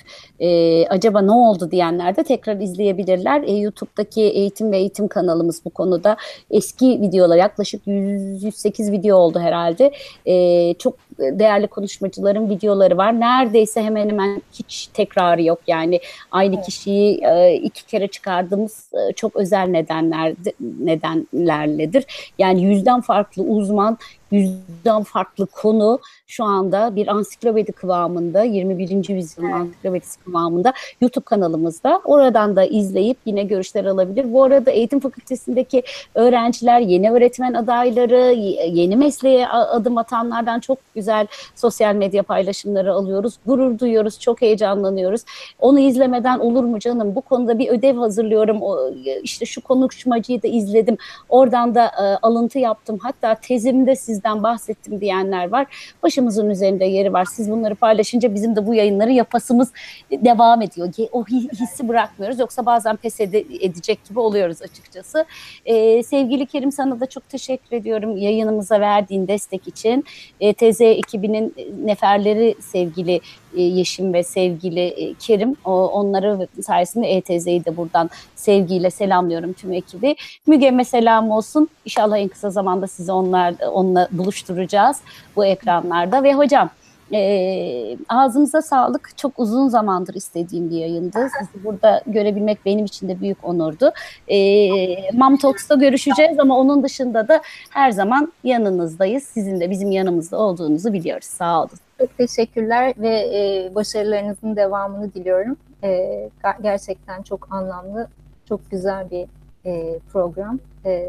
e, 0.40 0.86
acaba 0.86 1.22
ne 1.22 1.32
oldu 1.32 1.70
diyenler 1.70 2.16
de 2.16 2.24
tekrar 2.24 2.56
izleyebilirler. 2.56 3.42
E, 3.42 3.52
YouTube'daki 3.52 4.22
eğitim 4.22 4.72
ve 4.72 4.78
eğitim 4.78 5.08
kanalımız 5.08 5.64
bu 5.64 5.70
konuda 5.70 6.16
eski 6.50 6.86
videolar 6.86 7.36
yaklaşık 7.36 7.86
100, 7.86 8.44
108 8.44 8.92
video 8.92 9.16
oldu 9.16 9.38
herhalde. 9.38 9.92
E, 10.26 10.74
çok 10.74 10.96
değerli 11.18 11.66
konuşmacıların 11.66 12.50
videoları 12.50 12.96
var. 12.96 13.20
Neredeyse 13.20 13.82
hemen 13.82 14.08
hemen 14.08 14.42
hiç 14.52 14.86
tekrarı 14.86 15.42
yok. 15.42 15.60
Yani 15.66 16.00
aynı 16.30 16.54
Evet. 16.54 16.64
kişiyi 16.64 17.24
e, 17.24 17.54
iki 17.54 17.86
kere 17.86 18.08
çıkardığımız 18.08 18.90
e, 18.94 19.12
çok 19.12 19.36
özel 19.36 19.66
nedenler 19.66 20.34
nedenlerledir. 20.60 22.04
Yani 22.38 22.62
yüzden 22.62 23.00
farklı 23.00 23.42
uzman, 23.42 23.98
yüzden 24.35 25.03
farklı 25.03 25.47
konu 25.47 25.99
şu 26.26 26.45
anda 26.45 26.97
bir 26.97 27.09
ansiklopedi 27.09 27.72
kıvamında 27.72 28.43
21. 28.43 29.09
yüzyılın 29.09 29.49
Evet. 29.49 29.55
ansiklopedisi 29.55 30.20
kıvamında 30.20 30.72
YouTube 31.01 31.24
kanalımızda. 31.24 32.01
Oradan 32.05 32.57
da 32.57 32.64
izleyip 32.64 33.18
yine 33.26 33.43
görüşler 33.43 33.85
alabilir. 33.85 34.32
Bu 34.32 34.45
arada 34.45 34.70
eğitim 34.70 35.01
fakültesindeki 35.01 35.82
öğrenciler, 36.14 36.80
yeni 36.80 37.11
öğretmen 37.11 37.55
adayları, 37.55 38.32
yeni 38.68 38.97
mesleğe 38.97 39.49
adım 39.49 39.99
atanlardan 39.99 40.61
çok 40.61 40.78
güzel 40.95 41.26
sosyal 41.55 41.95
medya 41.95 42.22
paylaşımları 42.22 42.93
alıyoruz. 42.93 43.35
Gurur 43.47 43.78
duyuyoruz, 43.78 44.20
çok 44.20 44.43
heyecanlanıyoruz. 44.43 45.24
Onu 45.59 45.78
izlemeden 45.78 46.39
olur 46.39 46.64
mu 46.64 46.78
canım? 46.78 47.14
Bu 47.14 47.20
konuda 47.20 47.59
bir 47.59 47.68
ödev 47.68 47.97
hazırlıyorum. 47.97 48.62
O, 48.62 48.91
işte 49.22 49.47
şu 49.47 49.61
konuşmacıyı 49.61 50.43
da 50.43 50.49
izledim. 50.49 50.97
Oradan 51.28 51.74
da 51.74 51.85
e, 51.87 52.03
alıntı 52.22 52.59
yaptım. 52.59 52.99
Hatta 53.03 53.35
tezimde 53.35 53.97
sizden 54.25 54.43
bahsettim 54.43 55.01
diyenler 55.01 55.49
var. 55.49 55.66
Başımızın 56.03 56.51
üzerinde 56.51 56.85
yeri 56.85 57.12
var. 57.12 57.25
Siz 57.25 57.51
bunları 57.51 57.75
paylaşınca 57.75 58.35
bizim 58.35 58.57
de 58.57 58.66
bu 58.66 58.75
yayınları 58.75 59.12
yapasımız 59.12 59.72
devam 60.11 60.62
ediyor. 60.62 60.89
O 61.12 61.22
hi- 61.22 61.53
hissi 61.61 61.89
bırakmıyoruz. 61.89 62.39
Yoksa 62.39 62.66
bazen 62.66 62.97
pes 62.97 63.20
ede- 63.20 63.45
edecek 63.61 64.05
gibi 64.09 64.20
oluyoruz 64.20 64.62
açıkçası. 64.62 65.25
Ee, 65.66 66.03
sevgili 66.03 66.47
Kerim 66.47 66.72
sana 66.72 67.01
da 67.01 67.07
çok 67.07 67.29
teşekkür 67.29 67.77
ediyorum 67.77 68.16
yayınımıza 68.16 68.81
verdiğin 68.81 69.29
destek 69.29 69.68
için. 69.68 70.05
E, 70.41 70.53
TZ 70.55 70.81
ekibinin 70.81 71.55
neferleri 71.85 72.55
sevgili 72.61 73.20
e, 73.57 73.62
Yeşim 73.62 74.12
ve 74.12 74.22
sevgili 74.22 74.81
e, 74.81 75.14
Kerim. 75.14 75.57
Onları 75.64 76.49
sayesinde 76.62 77.07
ETZ'yi 77.16 77.64
de 77.64 77.77
buradan 77.77 78.11
sevgiyle 78.35 78.91
selamlıyorum 78.91 79.53
tüm 79.53 79.72
ekibi. 79.72 80.16
Müge'me 80.47 80.85
selam 80.85 81.31
olsun. 81.31 81.68
İnşallah 81.85 82.18
en 82.18 82.29
kısa 82.29 82.51
zamanda 82.51 82.87
sizi 82.87 83.12
onlar, 83.12 83.55
onunla 83.72 84.03
buluşturacağız 84.11 85.00
bu 85.36 85.44
ekranlarda. 85.44 86.22
Ve 86.22 86.34
hocam 86.34 86.70
e, 87.12 87.96
ağzınıza 88.09 88.62
sağlık. 88.62 89.18
Çok 89.18 89.32
uzun 89.38 89.68
zamandır 89.68 90.14
istediğim 90.14 90.70
bir 90.70 90.76
yayındı. 90.76 91.28
Sizi 91.38 91.64
burada 91.64 92.02
görebilmek 92.07 92.66
benim 92.66 92.84
için 92.84 93.09
de 93.09 93.20
büyük 93.20 93.44
onurdu. 93.44 93.92
E, 94.28 94.68
Mam 95.12 95.36
Talks'ta 95.36 95.74
görüşeceğiz 95.74 96.38
ama 96.38 96.59
onun 96.59 96.82
dışında 96.82 97.28
da 97.28 97.40
her 97.70 97.90
zaman 97.90 98.32
yanınızdayız. 98.44 99.22
Sizin 99.22 99.61
de 99.61 99.70
bizim 99.70 99.90
yanımızda 99.90 100.38
olduğunuzu 100.38 100.92
biliyoruz. 100.92 101.26
Sağ 101.26 101.61
olun. 101.61 101.70
Çok 101.98 102.18
teşekkürler 102.18 102.94
ve 102.98 103.09
e, 103.09 103.74
başarılarınızın 103.74 104.57
devamını 104.57 105.14
diliyorum. 105.14 105.57
E, 105.84 106.30
gerçekten 106.62 107.22
çok 107.22 107.52
anlamlı, 107.52 108.09
çok 108.48 108.70
güzel 108.70 109.11
bir 109.11 109.26
e, 109.66 109.98
program. 110.12 110.59
E, 110.86 111.09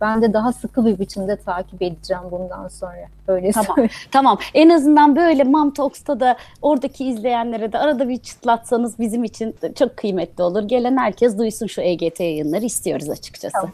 ben 0.00 0.22
de 0.22 0.32
daha 0.32 0.52
sıkı 0.52 0.86
bir 0.86 0.98
biçimde 0.98 1.36
takip 1.36 1.82
edeceğim 1.82 2.22
bundan 2.30 2.68
sonra. 2.68 3.08
Öyle 3.28 3.52
Tamam. 3.52 3.66
söyleyeyim. 3.66 3.90
Tamam. 4.10 4.38
En 4.54 4.68
azından 4.68 5.16
böyle 5.16 5.44
Mam 5.44 5.70
Talks'ta 5.70 6.20
da 6.20 6.36
oradaki 6.62 7.04
izleyenlere 7.04 7.72
de 7.72 7.78
arada 7.78 8.08
bir 8.08 8.16
çıtlatsanız 8.16 8.98
bizim 8.98 9.24
için 9.24 9.56
çok 9.78 9.96
kıymetli 9.96 10.42
olur. 10.42 10.62
Gelen 10.62 10.96
herkes 10.96 11.38
duysun 11.38 11.66
şu 11.66 11.80
EGT 11.80 12.20
yayınları 12.20 12.64
istiyoruz 12.64 13.10
açıkçası. 13.10 13.52
Tamam. 13.52 13.72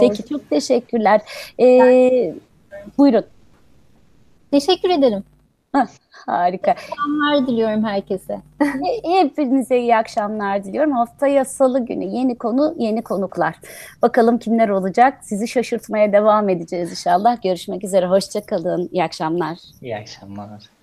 Peki 0.00 0.28
çok 0.28 0.50
teşekkürler. 0.50 1.20
Ee, 1.60 2.34
buyurun. 2.98 3.24
Teşekkür 4.50 4.90
ederim. 4.90 5.24
Harika. 6.26 6.74
Selamlar 6.78 7.46
diliyorum 7.46 7.84
herkese. 7.84 8.40
Hepinize 9.04 9.78
iyi 9.78 9.96
akşamlar 9.96 10.64
diliyorum. 10.64 10.92
Haftaya 10.92 11.44
salı 11.44 11.86
günü 11.86 12.04
yeni 12.04 12.38
konu, 12.38 12.74
yeni 12.78 13.02
konuklar. 13.02 13.54
Bakalım 14.02 14.38
kimler 14.38 14.68
olacak? 14.68 15.18
Sizi 15.22 15.48
şaşırtmaya 15.48 16.12
devam 16.12 16.48
edeceğiz 16.48 16.90
inşallah. 16.90 17.42
Görüşmek 17.42 17.84
üzere. 17.84 18.06
Hoşçakalın. 18.06 18.88
İyi 18.92 19.04
akşamlar. 19.04 19.58
İyi 19.82 19.96
akşamlar. 19.96 20.81